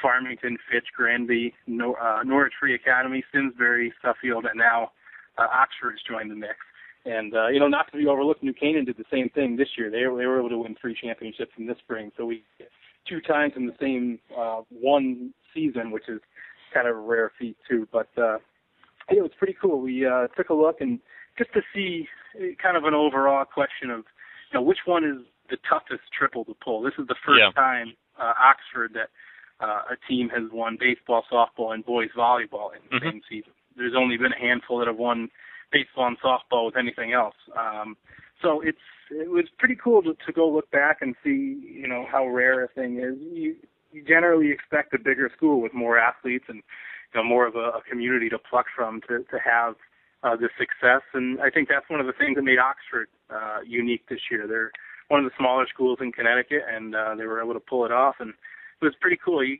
Farmington, 0.00 0.56
Fitch, 0.70 0.86
Granby, 0.96 1.54
Nor- 1.66 2.00
uh, 2.00 2.22
Norwich 2.22 2.54
Free 2.58 2.74
Academy, 2.74 3.22
Simsbury, 3.32 3.92
Suffield, 4.02 4.46
and 4.46 4.56
now 4.56 4.92
uh, 5.36 5.46
Oxford's 5.52 6.00
joined 6.08 6.30
the 6.30 6.36
mix. 6.36 6.56
And 7.04 7.34
uh, 7.34 7.48
you 7.48 7.60
know, 7.60 7.68
not 7.68 7.90
to 7.92 7.98
be 7.98 8.06
overlooked, 8.06 8.42
New 8.42 8.54
Canaan 8.54 8.86
did 8.86 8.96
the 8.96 9.04
same 9.10 9.28
thing 9.28 9.56
this 9.56 9.68
year. 9.76 9.90
They 9.90 10.06
were, 10.06 10.18
they 10.18 10.26
were 10.26 10.38
able 10.38 10.48
to 10.48 10.58
win 10.58 10.74
three 10.80 10.96
championships 11.00 11.52
in 11.58 11.66
this 11.66 11.76
spring. 11.78 12.10
So 12.16 12.24
we 12.24 12.44
two 13.08 13.20
times 13.20 13.52
in 13.56 13.66
the 13.66 13.74
same 13.80 14.18
uh, 14.36 14.62
one 14.70 15.34
season, 15.52 15.90
which 15.90 16.08
is 16.08 16.20
kind 16.72 16.88
of 16.88 16.96
a 16.96 17.00
rare 17.00 17.30
feat 17.38 17.56
too. 17.68 17.86
But 17.92 18.08
uh, 18.16 18.38
it 19.10 19.22
was 19.22 19.30
pretty 19.38 19.56
cool. 19.60 19.80
We 19.80 20.06
uh, 20.06 20.28
took 20.28 20.48
a 20.48 20.54
look 20.54 20.80
and 20.80 20.98
just 21.36 21.52
to 21.52 21.60
see 21.74 22.06
uh, 22.36 22.54
kind 22.62 22.76
of 22.76 22.84
an 22.84 22.94
overall 22.94 23.44
question 23.44 23.90
of 23.90 24.04
you 24.50 24.58
know 24.58 24.62
which 24.62 24.78
one 24.86 25.04
is 25.04 25.26
the 25.50 25.58
toughest 25.68 26.02
triple 26.16 26.44
to 26.46 26.54
pull. 26.64 26.82
This 26.82 26.94
is 26.98 27.06
the 27.06 27.16
first 27.26 27.40
yeah. 27.40 27.52
time 27.52 27.94
uh, 28.18 28.32
Oxford 28.42 28.92
that 28.94 29.10
uh, 29.60 29.92
a 29.92 29.96
team 30.08 30.28
has 30.30 30.44
won 30.52 30.76
baseball, 30.80 31.24
softball, 31.30 31.74
and 31.74 31.84
boys 31.84 32.08
volleyball 32.16 32.70
in 32.74 32.80
the 32.90 32.96
mm-hmm. 32.96 33.10
same 33.10 33.20
season. 33.28 33.52
There's 33.76 33.94
only 33.96 34.16
been 34.16 34.32
a 34.32 34.38
handful 34.38 34.78
that 34.78 34.86
have 34.86 34.96
won 34.96 35.28
baseball 35.72 36.06
and 36.06 36.18
softball 36.20 36.66
with 36.66 36.76
anything 36.76 37.12
else. 37.12 37.36
Um, 37.58 37.96
so 38.42 38.60
it's 38.60 38.78
it 39.10 39.30
was 39.30 39.44
pretty 39.58 39.76
cool 39.82 40.02
to, 40.02 40.14
to 40.26 40.32
go 40.32 40.48
look 40.48 40.70
back 40.70 40.98
and 41.00 41.14
see 41.22 41.60
you 41.62 41.88
know 41.88 42.06
how 42.10 42.26
rare 42.26 42.64
a 42.64 42.68
thing 42.68 42.98
is. 42.98 43.18
You 43.20 43.56
you 43.92 44.04
generally 44.04 44.50
expect 44.50 44.94
a 44.94 44.98
bigger 44.98 45.30
school 45.36 45.60
with 45.60 45.72
more 45.72 45.98
athletes 45.98 46.46
and 46.48 46.58
you 46.58 47.20
know 47.20 47.24
more 47.24 47.46
of 47.46 47.54
a, 47.54 47.78
a 47.78 47.82
community 47.88 48.28
to 48.28 48.38
pluck 48.38 48.66
from 48.74 49.00
to 49.08 49.18
to 49.30 49.38
have 49.44 49.74
uh, 50.24 50.36
the 50.36 50.48
success. 50.58 51.02
And 51.12 51.40
I 51.40 51.50
think 51.50 51.68
that's 51.68 51.88
one 51.88 52.00
of 52.00 52.06
the 52.06 52.12
things 52.12 52.36
that 52.36 52.42
made 52.42 52.58
Oxford 52.58 53.08
uh, 53.30 53.60
unique 53.66 54.08
this 54.08 54.20
year. 54.30 54.46
They're 54.48 54.72
one 55.08 55.24
of 55.24 55.30
the 55.30 55.36
smaller 55.38 55.66
schools 55.72 55.98
in 56.00 56.12
Connecticut, 56.12 56.62
and 56.68 56.94
uh, 56.94 57.14
they 57.16 57.26
were 57.26 57.42
able 57.42 57.54
to 57.54 57.60
pull 57.60 57.84
it 57.84 57.92
off. 57.92 58.16
And 58.18 58.30
it 58.30 58.84
was 58.84 58.94
pretty 59.00 59.18
cool. 59.22 59.44
You, 59.44 59.58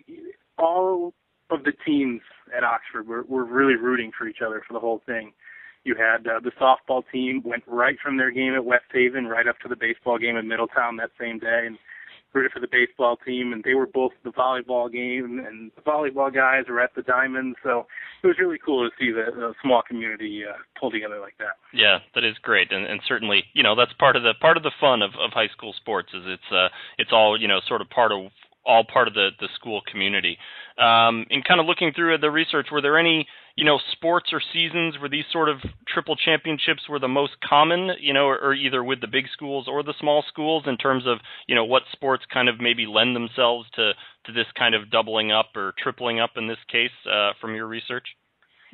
all 0.58 1.12
of 1.50 1.64
the 1.64 1.72
teams 1.84 2.22
at 2.56 2.64
Oxford 2.64 3.06
were, 3.06 3.22
were 3.24 3.44
really 3.44 3.76
rooting 3.76 4.10
for 4.16 4.26
each 4.26 4.38
other 4.44 4.62
for 4.66 4.72
the 4.72 4.80
whole 4.80 5.02
thing. 5.04 5.32
You 5.84 5.94
had 5.94 6.26
uh, 6.26 6.40
the 6.40 6.50
softball 6.60 7.02
team 7.12 7.42
went 7.44 7.62
right 7.66 7.96
from 8.02 8.16
their 8.16 8.30
game 8.30 8.54
at 8.54 8.64
West 8.64 8.84
Haven 8.92 9.26
right 9.26 9.46
up 9.46 9.58
to 9.60 9.68
the 9.68 9.76
baseball 9.76 10.18
game 10.18 10.36
in 10.36 10.48
Middletown 10.48 10.96
that 10.96 11.10
same 11.20 11.38
day 11.38 11.64
and 11.66 11.78
rooted 12.34 12.52
for 12.52 12.60
the 12.60 12.68
baseball 12.70 13.16
team. 13.16 13.52
And 13.52 13.62
they 13.62 13.74
were 13.74 13.86
both 13.86 14.12
the 14.24 14.30
volleyball 14.30 14.92
game 14.92 15.44
and 15.46 15.70
the 15.76 15.82
volleyball 15.82 16.34
guys 16.34 16.64
were 16.68 16.80
at 16.80 16.94
the 16.94 17.02
diamond 17.02 17.56
so 17.62 17.86
it 18.22 18.26
was 18.26 18.36
really 18.38 18.58
cool 18.64 18.88
to 18.88 18.94
see 18.98 19.12
the, 19.12 19.30
the 19.34 19.54
small 19.62 19.82
community 19.86 20.42
uh, 20.48 20.56
pull 20.78 20.90
together 20.90 21.20
like 21.20 21.36
that. 21.38 21.56
Yeah 21.72 21.98
that 22.14 22.24
is 22.24 22.36
great. 22.42 22.72
And, 22.72 22.86
and 22.86 23.00
certainly 23.06 23.44
you 23.52 23.62
know 23.62 23.76
that's 23.76 23.92
part 23.94 24.16
of 24.16 24.22
the 24.22 24.34
part 24.40 24.56
of 24.56 24.62
the 24.62 24.72
fun 24.80 25.02
of, 25.02 25.10
of 25.10 25.32
high 25.32 25.48
school 25.48 25.72
sports 25.76 26.08
is 26.12 26.22
it's 26.26 26.52
uh 26.52 26.68
it's 26.98 27.10
all 27.12 27.40
you 27.40 27.48
know 27.48 27.60
sort 27.68 27.80
of 27.80 27.88
part 27.90 28.12
of 28.12 28.30
all 28.66 28.84
part 28.84 29.08
of 29.08 29.14
the 29.14 29.30
the 29.40 29.48
school 29.54 29.80
community. 29.90 30.36
Um 30.78 31.26
and 31.30 31.44
kind 31.44 31.60
of 31.60 31.66
looking 31.66 31.92
through 31.94 32.18
the 32.18 32.30
research 32.30 32.68
were 32.72 32.82
there 32.82 32.98
any 32.98 33.28
you 33.56 33.64
know, 33.64 33.78
sports 33.92 34.30
or 34.32 34.42
seasons 34.52 34.98
where 34.98 35.08
these 35.08 35.24
sort 35.30 35.48
of 35.48 35.58
triple 35.86 36.16
championships 36.16 36.88
were 36.88 36.98
the 36.98 37.08
most 37.08 37.32
common, 37.46 37.90
you 38.00 38.12
know, 38.12 38.26
or, 38.26 38.38
or, 38.38 38.54
either 38.54 38.82
with 38.82 39.00
the 39.00 39.06
big 39.06 39.26
schools 39.32 39.66
or 39.68 39.82
the 39.82 39.94
small 40.00 40.24
schools 40.28 40.64
in 40.66 40.76
terms 40.76 41.04
of, 41.06 41.18
you 41.46 41.54
know, 41.54 41.64
what 41.64 41.82
sports 41.92 42.24
kind 42.32 42.48
of 42.48 42.60
maybe 42.60 42.84
lend 42.86 43.14
themselves 43.14 43.68
to, 43.74 43.92
to 44.26 44.32
this 44.32 44.46
kind 44.58 44.74
of 44.74 44.90
doubling 44.90 45.30
up 45.30 45.50
or 45.54 45.72
tripling 45.78 46.18
up 46.18 46.32
in 46.36 46.48
this 46.48 46.58
case 46.70 46.90
uh, 47.08 47.30
from 47.40 47.54
your 47.54 47.66
research? 47.66 48.06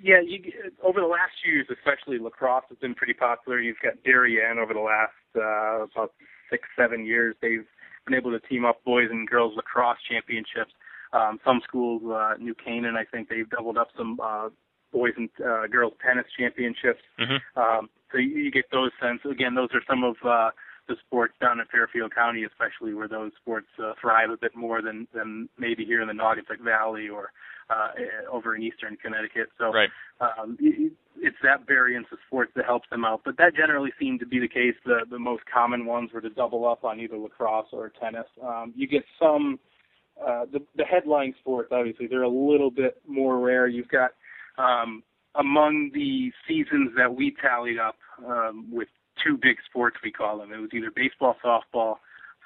Yeah, 0.02 0.20
you, 0.26 0.40
over 0.82 1.00
the 1.00 1.06
last 1.06 1.32
few 1.42 1.52
years, 1.52 1.66
especially 1.68 2.18
lacrosse 2.18 2.64
has 2.70 2.78
been 2.78 2.94
pretty 2.94 3.12
popular. 3.12 3.60
You've 3.60 3.80
got 3.82 4.02
Darien 4.02 4.58
over 4.58 4.72
the 4.72 4.80
last 4.80 5.12
uh, 5.36 5.84
about 5.84 6.14
six, 6.48 6.62
seven 6.74 7.04
years. 7.04 7.36
They've 7.42 7.66
been 8.06 8.14
able 8.14 8.30
to 8.30 8.40
team 8.48 8.64
up 8.64 8.82
boys 8.84 9.08
and 9.10 9.28
girls 9.28 9.52
lacrosse 9.56 9.98
championships. 10.10 10.72
Um, 11.12 11.38
some 11.44 11.60
schools, 11.64 12.02
uh, 12.06 12.34
New 12.38 12.54
Canaan, 12.54 12.94
I 12.96 13.04
think 13.04 13.28
they've 13.28 13.48
doubled 13.50 13.76
up 13.76 13.88
some 13.96 14.18
uh, 14.22 14.48
boys 14.92 15.12
and 15.16 15.28
uh, 15.44 15.66
girls 15.66 15.94
tennis 16.04 16.26
championships. 16.38 17.02
Mm-hmm. 17.18 17.60
Um, 17.60 17.90
so 18.12 18.18
you, 18.18 18.28
you 18.28 18.50
get 18.50 18.64
those 18.72 18.90
sense. 19.00 19.20
Again, 19.30 19.54
those 19.54 19.68
are 19.74 19.82
some 19.88 20.04
of 20.04 20.16
uh, 20.24 20.50
the 20.88 20.96
sports 21.06 21.34
down 21.40 21.60
in 21.60 21.66
Fairfield 21.66 22.14
County, 22.14 22.44
especially 22.44 22.94
where 22.94 23.08
those 23.08 23.32
sports 23.40 23.68
uh, 23.82 23.92
thrive 24.00 24.30
a 24.30 24.36
bit 24.36 24.54
more 24.56 24.82
than 24.82 25.06
than 25.14 25.48
maybe 25.58 25.84
here 25.84 26.02
in 26.02 26.08
the 26.08 26.14
Naugatuck 26.14 26.60
Valley 26.62 27.08
or 27.08 27.32
uh, 27.70 27.88
over 28.30 28.56
in 28.56 28.62
eastern 28.62 28.96
Connecticut. 28.96 29.48
So 29.56 29.72
right. 29.72 29.88
um, 30.20 30.58
it's 31.16 31.36
that 31.42 31.66
variance 31.66 32.08
of 32.12 32.18
sports 32.26 32.50
that 32.56 32.64
helps 32.64 32.88
them 32.90 33.04
out. 33.04 33.22
But 33.24 33.36
that 33.36 33.54
generally 33.54 33.92
seemed 33.98 34.20
to 34.20 34.26
be 34.26 34.40
the 34.40 34.48
case. 34.48 34.74
The 34.84 35.00
the 35.08 35.18
most 35.18 35.44
common 35.52 35.86
ones 35.86 36.10
were 36.12 36.20
to 36.20 36.30
double 36.30 36.66
up 36.68 36.84
on 36.84 37.00
either 37.00 37.16
lacrosse 37.16 37.68
or 37.72 37.92
tennis. 38.00 38.26
Um, 38.42 38.72
you 38.76 38.86
get 38.86 39.04
some. 39.18 39.58
Uh, 40.20 40.44
the, 40.52 40.58
the 40.76 40.84
headline 40.84 41.34
sports, 41.40 41.70
obviously, 41.72 42.06
they're 42.06 42.24
a 42.24 42.28
little 42.28 42.70
bit 42.70 43.00
more 43.08 43.38
rare. 43.38 43.66
You've 43.66 43.88
got 43.88 44.10
um, 44.60 45.02
among 45.34 45.90
the 45.94 46.32
seasons 46.46 46.92
that 46.96 47.14
we 47.14 47.34
tallied 47.40 47.78
up 47.78 47.96
um, 48.26 48.66
with 48.70 48.88
two 49.24 49.38
big 49.40 49.56
sports, 49.68 49.96
we 50.02 50.10
call 50.10 50.38
them, 50.38 50.52
it 50.52 50.58
was 50.58 50.70
either 50.72 50.90
baseball, 50.94 51.36
softball, 51.44 51.96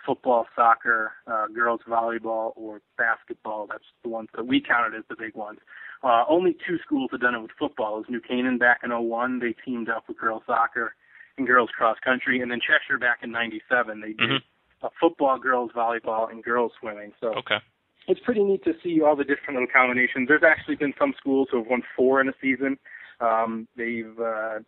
football, 0.04 0.46
soccer, 0.54 1.12
uh, 1.26 1.46
girls 1.48 1.80
volleyball, 1.88 2.52
or 2.56 2.82
basketball. 2.98 3.66
That's 3.66 3.84
the 4.02 4.10
ones 4.10 4.28
that 4.34 4.46
we 4.46 4.60
counted 4.60 4.96
as 4.96 5.04
the 5.08 5.16
big 5.18 5.34
ones. 5.34 5.60
Uh, 6.02 6.24
only 6.28 6.56
two 6.66 6.76
schools 6.84 7.08
have 7.12 7.20
done 7.20 7.34
it 7.34 7.40
with 7.40 7.52
football. 7.58 7.96
It 7.96 8.00
was 8.00 8.06
New 8.10 8.20
Canaan 8.20 8.58
back 8.58 8.80
in 8.84 8.90
01. 8.90 9.38
They 9.38 9.54
teamed 9.64 9.88
up 9.88 10.04
with 10.06 10.18
girls 10.18 10.42
soccer 10.46 10.94
and 11.38 11.46
girls 11.46 11.70
cross 11.76 11.96
country, 12.04 12.40
and 12.40 12.50
then 12.50 12.60
Cheshire 12.60 12.98
back 12.98 13.20
in 13.22 13.32
'97. 13.32 14.00
They 14.00 14.08
did 14.08 14.18
mm-hmm. 14.18 14.86
uh, 14.86 14.90
football, 15.00 15.38
girls 15.38 15.72
volleyball, 15.74 16.30
and 16.30 16.44
girls 16.44 16.72
swimming. 16.78 17.12
So 17.20 17.28
okay 17.38 17.58
it's 18.06 18.20
pretty 18.20 18.42
neat 18.44 18.64
to 18.64 18.72
see 18.82 19.00
all 19.00 19.16
the 19.16 19.24
different 19.24 19.54
little 19.54 19.68
combinations. 19.72 20.28
There's 20.28 20.42
actually 20.46 20.76
been 20.76 20.94
some 20.98 21.14
schools 21.16 21.48
who 21.50 21.58
have 21.58 21.66
won 21.66 21.82
four 21.96 22.20
in 22.20 22.28
a 22.28 22.34
season. 22.40 22.78
Um, 23.20 23.68
they've 23.76 24.18
uh, 24.18 24.60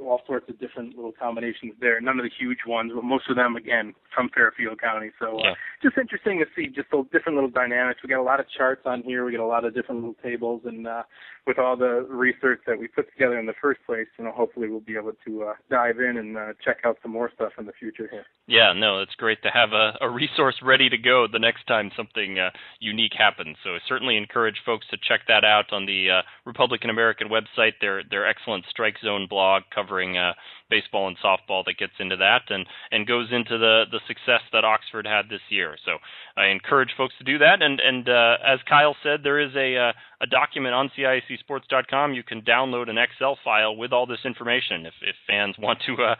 all 0.00 0.20
sorts 0.26 0.48
of 0.48 0.58
different 0.58 0.96
little 0.96 1.12
combinations 1.12 1.74
there. 1.80 2.00
None 2.00 2.18
of 2.18 2.24
the 2.24 2.30
huge 2.38 2.60
ones, 2.66 2.92
but 2.94 3.04
most 3.04 3.28
of 3.28 3.36
them 3.36 3.56
again 3.56 3.94
from 4.14 4.28
Fairfield 4.34 4.80
County. 4.80 5.10
So 5.18 5.38
uh, 5.38 5.42
yeah. 5.42 5.54
just 5.82 5.96
interesting 5.98 6.38
to 6.38 6.46
see 6.56 6.68
just 6.68 6.90
those 6.90 7.06
different 7.12 7.36
little 7.36 7.50
dynamics. 7.50 8.00
We 8.02 8.08
got 8.08 8.20
a 8.20 8.22
lot 8.22 8.40
of 8.40 8.46
charts 8.56 8.82
on 8.84 9.02
here. 9.02 9.24
We 9.24 9.32
got 9.32 9.44
a 9.44 9.46
lot 9.46 9.64
of 9.64 9.74
different 9.74 10.00
little 10.00 10.16
tables, 10.22 10.62
and 10.64 10.86
uh, 10.86 11.02
with 11.46 11.58
all 11.58 11.76
the 11.76 12.06
research 12.08 12.60
that 12.66 12.78
we 12.78 12.88
put 12.88 13.10
together 13.12 13.38
in 13.38 13.46
the 13.46 13.54
first 13.60 13.80
place, 13.86 14.06
you 14.18 14.24
know, 14.24 14.32
hopefully 14.32 14.68
we'll 14.68 14.80
be 14.80 14.96
able 14.96 15.12
to 15.26 15.44
uh, 15.44 15.52
dive 15.70 15.98
in 15.98 16.16
and 16.16 16.36
uh, 16.36 16.52
check 16.64 16.78
out 16.84 16.98
some 17.02 17.12
more 17.12 17.30
stuff 17.34 17.52
in 17.58 17.66
the 17.66 17.72
future 17.72 18.08
here. 18.10 18.24
Yeah, 18.46 18.72
no, 18.76 19.00
it's 19.00 19.14
great 19.14 19.42
to 19.42 19.50
have 19.52 19.72
a, 19.72 19.96
a 20.00 20.10
resource 20.10 20.56
ready 20.62 20.88
to 20.88 20.98
go 20.98 21.26
the 21.30 21.38
next 21.38 21.66
time 21.66 21.90
something 21.96 22.38
uh, 22.38 22.50
unique 22.80 23.12
happens. 23.16 23.56
So 23.64 23.70
I 23.70 23.78
certainly 23.88 24.16
encourage 24.16 24.56
folks 24.64 24.86
to 24.90 24.96
check 24.96 25.20
that 25.28 25.44
out 25.44 25.72
on 25.72 25.86
the 25.86 26.08
uh, 26.10 26.22
Republican 26.44 26.90
American 26.90 27.28
website. 27.28 27.72
Their 27.80 28.02
their 28.08 28.26
excellent 28.26 28.64
Strike 28.68 28.96
Zone 29.02 29.26
blog 29.28 29.62
covering 29.90 30.16
uh, 30.16 30.32
baseball 30.68 31.08
and 31.08 31.16
softball 31.18 31.64
that 31.64 31.76
gets 31.78 31.92
into 31.98 32.16
that 32.16 32.42
and 32.48 32.66
and 32.92 33.06
goes 33.06 33.28
into 33.32 33.58
the 33.58 33.84
the 33.90 34.00
success 34.06 34.40
that 34.52 34.64
Oxford 34.64 35.06
had 35.06 35.28
this 35.28 35.40
year. 35.48 35.76
So 35.84 35.98
I 36.36 36.46
encourage 36.46 36.90
folks 36.96 37.14
to 37.18 37.24
do 37.24 37.38
that. 37.38 37.62
And 37.62 37.80
and 37.80 38.08
uh, 38.08 38.36
as 38.46 38.60
Kyle 38.68 38.96
said, 39.02 39.20
there 39.22 39.40
is 39.40 39.54
a 39.56 39.76
uh, 39.76 39.92
a 40.22 40.26
document 40.26 40.74
on 40.74 40.90
CIACSports.com. 40.96 42.14
You 42.14 42.22
can 42.22 42.42
download 42.42 42.90
an 42.90 42.98
Excel 42.98 43.38
file 43.42 43.74
with 43.74 43.92
all 43.92 44.06
this 44.06 44.24
information 44.24 44.86
if 44.86 44.94
if 45.02 45.16
fans 45.26 45.56
want 45.58 45.80
to 45.86 45.94
uh, 46.02 46.14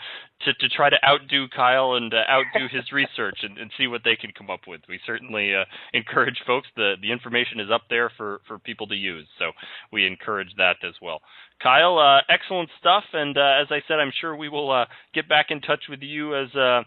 to 0.45 0.55
to 0.55 0.68
try 0.68 0.91
to 0.91 0.97
outdo 1.07 1.49
Kyle 1.49 1.95
and 1.95 2.12
uh, 2.12 2.23
outdo 2.29 2.66
his 2.71 2.91
research 2.93 3.39
and, 3.43 3.57
and 3.59 3.71
see 3.79 3.87
what 3.87 4.03
they 4.05 4.16
can 4.16 4.33
come 4.37 4.51
up 4.51 4.66
with. 4.66 4.81
We 4.89 4.99
certainly 5.07 5.55
uh, 5.55 5.64
encourage 5.95 6.41
folks. 6.47 6.68
The 6.77 6.95
the 7.01 7.12
information 7.12 7.61
is 7.61 7.71
up 7.71 7.83
there 7.89 8.11
for 8.16 8.41
for 8.49 8.59
people 8.59 8.89
to 8.89 8.97
use. 8.97 9.27
So 9.39 9.53
we 9.93 10.07
encourage 10.07 10.55
that 10.57 10.77
as 10.83 10.95
well. 11.01 11.21
Kyle, 11.62 11.98
uh, 11.98 12.20
excellent 12.32 12.70
stuff. 12.78 13.04
And 13.12 13.36
uh, 13.36 13.62
as 13.62 13.68
I 13.70 13.80
said, 13.86 13.98
I'm 13.98 14.12
sure 14.20 14.34
we 14.34 14.48
will 14.48 14.70
uh, 14.70 14.86
get 15.14 15.28
back 15.28 15.46
in 15.50 15.61
touch 15.61 15.84
with 15.88 16.00
you 16.02 16.34
as 16.36 16.54
uh, 16.54 16.82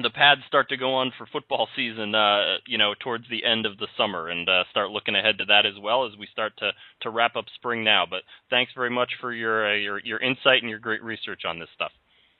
the 0.00 0.10
pads 0.10 0.40
start 0.46 0.68
to 0.70 0.76
go 0.76 0.94
on 0.94 1.12
for 1.18 1.26
football 1.26 1.68
season. 1.76 2.14
Uh, 2.14 2.56
you 2.66 2.78
know, 2.78 2.94
towards 2.98 3.24
the 3.28 3.44
end 3.44 3.66
of 3.66 3.78
the 3.78 3.88
summer, 3.96 4.28
and 4.28 4.48
uh, 4.48 4.64
start 4.70 4.90
looking 4.90 5.16
ahead 5.16 5.38
to 5.38 5.44
that 5.46 5.66
as 5.66 5.74
well 5.82 6.06
as 6.06 6.12
we 6.18 6.28
start 6.32 6.52
to 6.58 6.70
to 7.02 7.10
wrap 7.10 7.36
up 7.36 7.46
spring 7.56 7.84
now. 7.84 8.06
But 8.08 8.22
thanks 8.48 8.72
very 8.74 8.90
much 8.90 9.10
for 9.20 9.32
your 9.32 9.76
your 9.76 9.98
your 9.98 10.18
insight 10.18 10.62
and 10.62 10.70
your 10.70 10.78
great 10.78 11.02
research 11.02 11.42
on 11.46 11.58
this 11.58 11.68
stuff. 11.74 11.92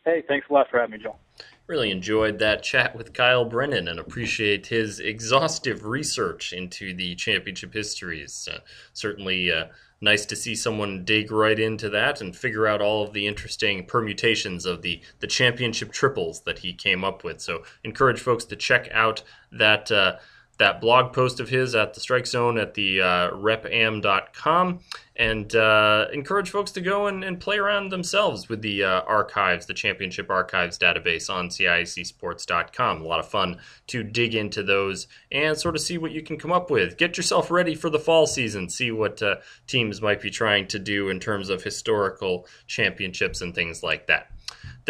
Hey, 0.04 0.22
thanks 0.26 0.46
a 0.48 0.52
lot 0.52 0.66
for 0.70 0.78
having 0.78 0.92
me, 0.92 1.02
Joel. 1.02 1.18
Really 1.66 1.90
enjoyed 1.90 2.38
that 2.40 2.62
chat 2.62 2.96
with 2.96 3.12
Kyle 3.12 3.44
Brennan 3.44 3.86
and 3.86 4.00
appreciate 4.00 4.66
his 4.66 4.98
exhaustive 4.98 5.84
research 5.84 6.52
into 6.52 6.92
the 6.92 7.14
championship 7.14 7.72
histories. 7.72 8.48
Uh, 8.50 8.58
certainly 8.92 9.52
uh, 9.52 9.66
nice 10.00 10.26
to 10.26 10.36
see 10.36 10.56
someone 10.56 11.04
dig 11.04 11.30
right 11.30 11.58
into 11.58 11.88
that 11.90 12.20
and 12.20 12.36
figure 12.36 12.66
out 12.66 12.82
all 12.82 13.04
of 13.04 13.12
the 13.12 13.26
interesting 13.26 13.86
permutations 13.86 14.66
of 14.66 14.82
the, 14.82 15.00
the 15.20 15.26
championship 15.26 15.92
triples 15.92 16.40
that 16.42 16.58
he 16.58 16.72
came 16.72 17.04
up 17.04 17.22
with. 17.22 17.40
So, 17.40 17.62
encourage 17.84 18.20
folks 18.20 18.44
to 18.46 18.56
check 18.56 18.88
out 18.92 19.22
that. 19.52 19.90
Uh, 19.92 20.16
that 20.60 20.80
blog 20.80 21.12
post 21.14 21.40
of 21.40 21.48
his 21.48 21.74
at 21.74 21.94
the 21.94 22.00
strike 22.00 22.26
zone 22.26 22.58
at 22.58 22.74
the 22.74 23.00
uh, 23.00 23.30
repam.com 23.30 24.78
and 25.16 25.56
uh, 25.56 26.06
encourage 26.12 26.50
folks 26.50 26.70
to 26.70 26.82
go 26.82 27.06
and, 27.06 27.24
and, 27.24 27.40
play 27.40 27.56
around 27.56 27.88
themselves 27.88 28.48
with 28.48 28.60
the 28.60 28.84
uh, 28.84 29.00
archives, 29.02 29.66
the 29.66 29.74
championship 29.74 30.30
archives 30.30 30.78
database 30.78 31.28
on 31.28 31.48
CIACsports.com. 31.48 33.00
A 33.00 33.04
lot 33.04 33.20
of 33.20 33.28
fun 33.28 33.58
to 33.88 34.02
dig 34.02 34.34
into 34.34 34.62
those 34.62 35.08
and 35.32 35.58
sort 35.58 35.76
of 35.76 35.80
see 35.80 35.96
what 35.96 36.12
you 36.12 36.22
can 36.22 36.38
come 36.38 36.52
up 36.52 36.70
with. 36.70 36.98
Get 36.98 37.16
yourself 37.16 37.50
ready 37.50 37.74
for 37.74 37.88
the 37.88 37.98
fall 37.98 38.26
season, 38.26 38.68
see 38.68 38.90
what 38.90 39.22
uh, 39.22 39.36
teams 39.66 40.02
might 40.02 40.20
be 40.20 40.30
trying 40.30 40.68
to 40.68 40.78
do 40.78 41.08
in 41.08 41.20
terms 41.20 41.48
of 41.48 41.62
historical 41.62 42.46
championships 42.66 43.40
and 43.40 43.54
things 43.54 43.82
like 43.82 44.06
that 44.08 44.30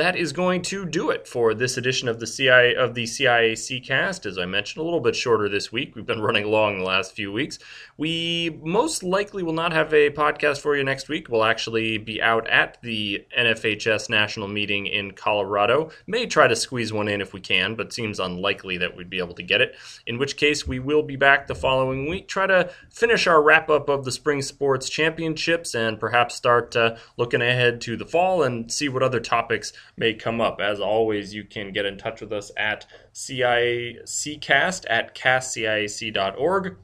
that 0.01 0.16
is 0.16 0.32
going 0.32 0.62
to 0.62 0.86
do 0.86 1.11
it 1.11 1.28
for 1.28 1.53
this 1.53 1.76
edition 1.76 2.09
of 2.09 2.20
the 2.20 2.26
CI 2.26 2.74
of 2.74 2.94
the 2.94 3.05
CIAC 3.05 3.86
cast. 3.86 4.24
As 4.24 4.38
I 4.38 4.46
mentioned, 4.46 4.80
a 4.80 4.84
little 4.84 5.01
bit 5.01 5.14
shorter 5.14 5.46
this 5.46 5.70
week. 5.70 5.94
We've 5.94 6.07
been 6.07 6.22
running 6.22 6.46
long 6.46 6.78
the 6.78 6.84
last 6.84 7.12
few 7.12 7.30
weeks. 7.30 7.59
We 7.98 8.59
most 8.62 9.03
likely 9.03 9.42
will 9.42 9.53
not 9.53 9.74
have 9.74 9.92
a 9.92 10.09
podcast 10.09 10.62
for 10.62 10.74
you 10.74 10.84
next 10.84 11.11
week. 11.11 11.28
We'll 11.28 11.44
actually 11.44 11.98
be 11.98 12.22
out 12.22 12.48
at 12.48 12.78
the 12.80 13.26
NFHS 13.38 14.09
national 14.09 14.48
meeting 14.48 14.86
in 14.86 15.11
Colorado. 15.11 15.90
May 16.07 16.24
try 16.24 16.48
to 16.48 16.57
squeeze 16.57 16.94
one 16.94 17.09
in 17.09 17.20
if 17.20 17.34
we 17.34 17.40
can, 17.42 17.74
but 17.74 17.92
seems 17.92 18.18
unlikely 18.18 18.78
that 18.78 18.96
we'd 18.96 19.11
be 19.11 19.18
able 19.18 19.34
to 19.34 19.42
get 19.42 19.61
it. 19.61 19.76
In 20.07 20.16
which 20.16 20.38
case, 20.38 20.66
we 20.66 20.78
will 20.78 21.03
be 21.03 21.16
back 21.16 21.46
the 21.46 21.55
following 21.55 22.09
week. 22.09 22.26
Try 22.26 22.46
to 22.46 22.70
finish 22.88 23.26
our 23.26 23.42
wrap 23.42 23.68
up 23.68 23.90
of 23.90 24.07
the 24.07 24.12
spring 24.12 24.40
sports 24.40 24.88
championships 24.88 25.74
and 25.74 26.01
perhaps 26.01 26.36
start 26.36 26.74
uh, 26.74 26.96
looking 27.18 27.42
ahead 27.42 27.82
to 27.82 27.98
the 27.98 28.07
fall 28.07 28.42
and 28.42 28.72
see 28.72 28.88
what 28.88 29.03
other 29.03 29.20
topics 29.20 29.74
may 29.97 30.14
come 30.14 30.41
up. 30.41 30.61
As 30.61 30.80
always, 30.80 31.34
you 31.34 31.45
can 31.45 31.72
get 31.72 31.86
in 31.86 31.99
touch 31.99 32.20
with 32.20 32.32
us 32.32 32.51
at 32.57 32.86
CIACcast 33.14 34.86
at 34.88 35.14
casciac.org. 35.14 36.76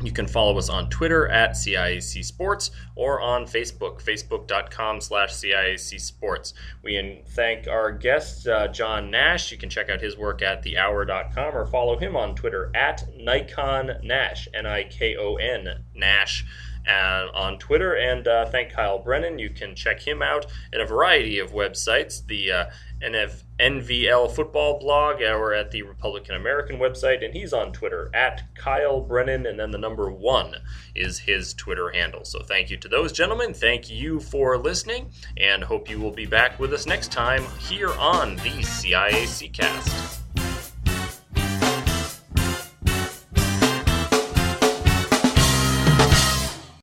You 0.00 0.12
can 0.12 0.28
follow 0.28 0.56
us 0.56 0.68
on 0.68 0.88
Twitter 0.90 1.26
at 1.28 1.52
CIAC 1.52 2.24
Sports 2.24 2.70
or 2.94 3.20
on 3.20 3.46
Facebook, 3.46 4.00
facebook.com 4.00 5.00
slash 5.00 5.30
CIAC 5.30 6.00
Sports. 6.00 6.54
We 6.84 7.22
thank 7.30 7.66
our 7.66 7.90
guest, 7.90 8.46
uh, 8.46 8.68
John 8.68 9.10
Nash. 9.10 9.50
You 9.50 9.58
can 9.58 9.68
check 9.68 9.88
out 9.88 10.00
his 10.00 10.16
work 10.16 10.40
at 10.40 10.62
thehour.com 10.62 11.56
or 11.56 11.66
follow 11.66 11.98
him 11.98 12.14
on 12.14 12.36
Twitter 12.36 12.70
at 12.76 13.08
Nikon 13.16 13.98
Nash, 14.04 14.46
N 14.54 14.66
I 14.66 14.84
K 14.84 15.16
O 15.16 15.34
N 15.34 15.82
Nash 15.96 16.44
uh, 16.88 17.28
on 17.34 17.58
Twitter. 17.58 17.94
And 17.94 18.26
uh, 18.26 18.46
thank 18.46 18.72
Kyle 18.72 18.98
Brennan. 18.98 19.38
You 19.38 19.50
can 19.50 19.74
check 19.74 20.00
him 20.00 20.22
out 20.22 20.46
at 20.72 20.80
a 20.80 20.86
variety 20.86 21.38
of 21.38 21.52
websites. 21.52 22.26
The 22.26 22.52
uh, 22.52 22.64
NF, 23.02 23.42
NVL 23.60 24.34
football 24.34 24.78
blog 24.80 25.20
or 25.20 25.52
at 25.52 25.70
the 25.70 25.82
Republican 25.82 26.34
American 26.34 26.78
website. 26.78 27.24
And 27.24 27.34
he's 27.34 27.52
on 27.52 27.72
Twitter 27.72 28.10
at 28.14 28.42
Kyle 28.54 29.00
Brennan. 29.00 29.46
And 29.46 29.58
then 29.58 29.70
the 29.70 29.78
number 29.78 30.10
one 30.10 30.54
is 30.94 31.18
his 31.18 31.54
Twitter 31.54 31.90
handle. 31.90 32.24
So 32.24 32.42
thank 32.42 32.70
you 32.70 32.76
to 32.78 32.88
those 32.88 33.12
gentlemen. 33.12 33.54
Thank 33.54 33.90
you 33.90 34.20
for 34.20 34.56
listening. 34.58 35.10
And 35.36 35.62
hope 35.62 35.90
you 35.90 36.00
will 36.00 36.12
be 36.12 36.26
back 36.26 36.58
with 36.58 36.72
us 36.72 36.86
next 36.86 37.12
time 37.12 37.44
here 37.58 37.92
on 37.94 38.36
the 38.36 38.62
CIAC 38.62 39.52
cast. 39.52 40.22